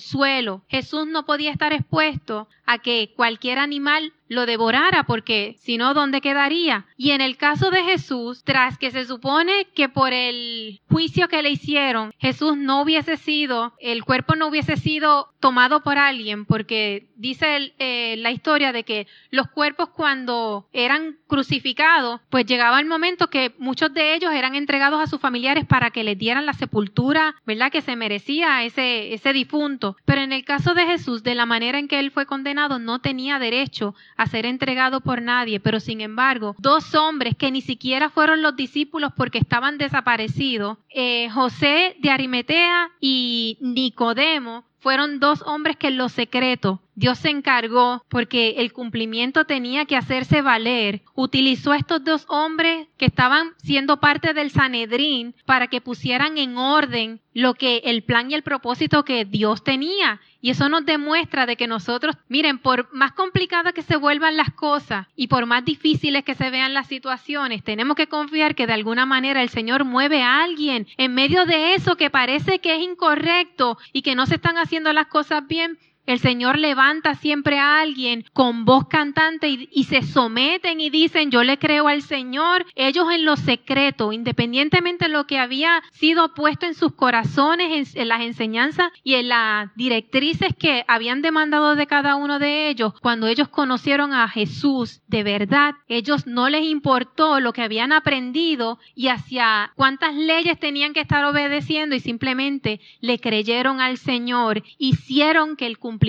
suelo. 0.00 0.62
Jesús 0.68 1.06
no 1.06 1.24
podía 1.24 1.52
estar 1.52 1.72
expuesto 1.72 2.48
a 2.70 2.78
que 2.78 3.12
cualquier 3.16 3.58
animal 3.58 4.12
lo 4.28 4.46
devorara, 4.46 5.02
porque 5.02 5.56
si 5.58 5.76
no, 5.76 5.92
¿dónde 5.92 6.20
quedaría? 6.20 6.86
Y 6.96 7.10
en 7.10 7.20
el 7.20 7.36
caso 7.36 7.72
de 7.72 7.82
Jesús, 7.82 8.44
tras 8.44 8.78
que 8.78 8.92
se 8.92 9.04
supone 9.04 9.66
que 9.74 9.88
por 9.88 10.12
el 10.12 10.80
juicio 10.88 11.26
que 11.26 11.42
le 11.42 11.50
hicieron, 11.50 12.12
Jesús 12.16 12.56
no 12.56 12.80
hubiese 12.80 13.16
sido, 13.16 13.74
el 13.80 14.04
cuerpo 14.04 14.36
no 14.36 14.46
hubiese 14.46 14.76
sido 14.76 15.32
tomado 15.40 15.82
por 15.82 15.98
alguien, 15.98 16.44
porque 16.44 17.08
dice 17.16 17.74
eh, 17.80 18.14
la 18.18 18.30
historia 18.30 18.72
de 18.72 18.84
que 18.84 19.08
los 19.30 19.48
cuerpos 19.48 19.88
cuando 19.88 20.68
eran 20.72 21.16
crucificados, 21.26 22.20
pues 22.30 22.46
llegaba 22.46 22.78
el 22.78 22.86
momento 22.86 23.30
que 23.30 23.52
muchos 23.58 23.92
de 23.92 24.14
ellos 24.14 24.32
eran 24.32 24.54
entregados 24.54 25.00
a 25.00 25.08
sus 25.08 25.20
familiares 25.20 25.64
para 25.64 25.90
que 25.90 26.04
les 26.04 26.16
dieran 26.16 26.46
la 26.46 26.52
sepultura, 26.52 27.34
¿verdad? 27.46 27.72
Que 27.72 27.80
se 27.80 27.96
merecía 27.96 28.62
ese, 28.62 29.12
ese 29.12 29.32
difunto. 29.32 29.96
Pero 30.04 30.20
en 30.20 30.32
el 30.32 30.44
caso 30.44 30.74
de 30.74 30.86
Jesús, 30.86 31.24
de 31.24 31.34
la 31.34 31.46
manera 31.46 31.80
en 31.80 31.88
que 31.88 31.98
él 31.98 32.12
fue 32.12 32.26
condenado, 32.26 32.59
no 32.68 33.00
tenía 33.00 33.38
derecho 33.38 33.94
a 34.16 34.26
ser 34.26 34.46
entregado 34.46 35.00
por 35.00 35.22
nadie, 35.22 35.60
pero 35.60 35.80
sin 35.80 36.00
embargo, 36.00 36.54
dos 36.58 36.94
hombres 36.94 37.36
que 37.36 37.50
ni 37.50 37.60
siquiera 37.60 38.10
fueron 38.10 38.42
los 38.42 38.56
discípulos 38.56 39.12
porque 39.16 39.38
estaban 39.38 39.78
desaparecidos, 39.78 40.78
eh, 40.90 41.28
José 41.30 41.96
de 42.00 42.10
Arimetea 42.10 42.90
y 43.00 43.58
Nicodemo, 43.60 44.64
fueron 44.80 45.20
dos 45.20 45.42
hombres 45.42 45.76
que 45.76 45.88
en 45.88 45.98
lo 45.98 46.08
secreto 46.08 46.80
Dios 47.00 47.18
se 47.18 47.30
encargó 47.30 48.04
porque 48.10 48.56
el 48.58 48.74
cumplimiento 48.74 49.46
tenía 49.46 49.86
que 49.86 49.96
hacerse 49.96 50.42
valer. 50.42 51.00
Utilizó 51.14 51.72
a 51.72 51.78
estos 51.78 52.04
dos 52.04 52.26
hombres 52.28 52.88
que 52.98 53.06
estaban 53.06 53.54
siendo 53.56 54.00
parte 54.00 54.34
del 54.34 54.50
Sanedrín 54.50 55.34
para 55.46 55.68
que 55.68 55.80
pusieran 55.80 56.36
en 56.36 56.58
orden 56.58 57.22
lo 57.32 57.54
que 57.54 57.78
el 57.84 58.02
plan 58.02 58.30
y 58.30 58.34
el 58.34 58.42
propósito 58.42 59.02
que 59.06 59.24
Dios 59.24 59.64
tenía. 59.64 60.20
Y 60.42 60.50
eso 60.50 60.68
nos 60.68 60.84
demuestra 60.84 61.46
de 61.46 61.56
que 61.56 61.66
nosotros, 61.66 62.18
miren, 62.28 62.58
por 62.58 62.92
más 62.92 63.12
complicadas 63.12 63.72
que 63.72 63.80
se 63.80 63.96
vuelvan 63.96 64.36
las 64.36 64.52
cosas 64.52 65.06
y 65.16 65.28
por 65.28 65.46
más 65.46 65.64
difíciles 65.64 66.22
que 66.22 66.34
se 66.34 66.50
vean 66.50 66.74
las 66.74 66.86
situaciones, 66.86 67.64
tenemos 67.64 67.96
que 67.96 68.08
confiar 68.08 68.54
que 68.54 68.66
de 68.66 68.74
alguna 68.74 69.06
manera 69.06 69.40
el 69.40 69.48
Señor 69.48 69.86
mueve 69.86 70.22
a 70.22 70.42
alguien 70.42 70.86
en 70.98 71.14
medio 71.14 71.46
de 71.46 71.72
eso 71.72 71.96
que 71.96 72.10
parece 72.10 72.58
que 72.58 72.76
es 72.76 72.82
incorrecto 72.82 73.78
y 73.94 74.02
que 74.02 74.14
no 74.14 74.26
se 74.26 74.34
están 74.34 74.58
haciendo 74.58 74.92
las 74.92 75.06
cosas 75.06 75.46
bien 75.46 75.78
el 76.06 76.18
Señor 76.18 76.58
levanta 76.58 77.14
siempre 77.14 77.58
a 77.58 77.80
alguien 77.80 78.24
con 78.32 78.64
voz 78.64 78.88
cantante 78.88 79.48
y, 79.48 79.84
se 79.84 80.02
someten 80.02 80.80
y 80.80 80.90
dicen, 80.90 81.30
yo 81.30 81.44
le 81.44 81.58
creo 81.58 81.86
al 81.86 82.02
Señor. 82.02 82.66
Ellos 82.74 83.06
en 83.12 83.24
lo 83.24 83.36
secreto, 83.36 84.12
independientemente 84.12 85.06
de 85.06 85.10
lo 85.12 85.26
que 85.26 85.38
había 85.38 85.82
sido 85.92 86.34
puesto 86.34 86.66
en 86.66 86.74
sus 86.74 86.94
corazones, 86.94 87.94
en, 87.94 88.08
las 88.08 88.22
enseñanzas 88.22 88.90
y 89.04 89.14
en 89.14 89.28
las 89.28 89.74
directrices 89.76 90.54
que 90.58 90.84
habían 90.88 91.22
demandado 91.22 91.76
de 91.76 91.86
cada 91.86 92.16
uno 92.16 92.38
de 92.38 92.68
ellos, 92.68 92.92
cuando 93.00 93.28
ellos 93.28 93.48
conocieron 93.48 94.12
a 94.12 94.28
Jesús 94.28 95.00
de 95.06 95.22
verdad, 95.22 95.74
ellos 95.86 96.26
no 96.26 96.48
les 96.48 96.64
importó 96.64 97.38
lo 97.38 97.52
que 97.52 97.62
habían 97.62 97.92
aprendido 97.92 98.78
y 98.94 99.08
hacia 99.08 99.72
cuántas 99.76 100.14
leyes 100.14 100.58
tenían 100.58 100.92
que 100.92 101.00
estar 101.00 101.24
obedeciendo 101.24 101.94
y 101.94 102.00
simplemente 102.00 102.80
le 103.00 103.18
creyeron 103.20 103.80
al 103.80 103.96
Señor, 103.96 104.62
hicieron 104.78 105.56
que 105.56 105.66
el 105.66 105.78
cumplimiento 105.78 105.99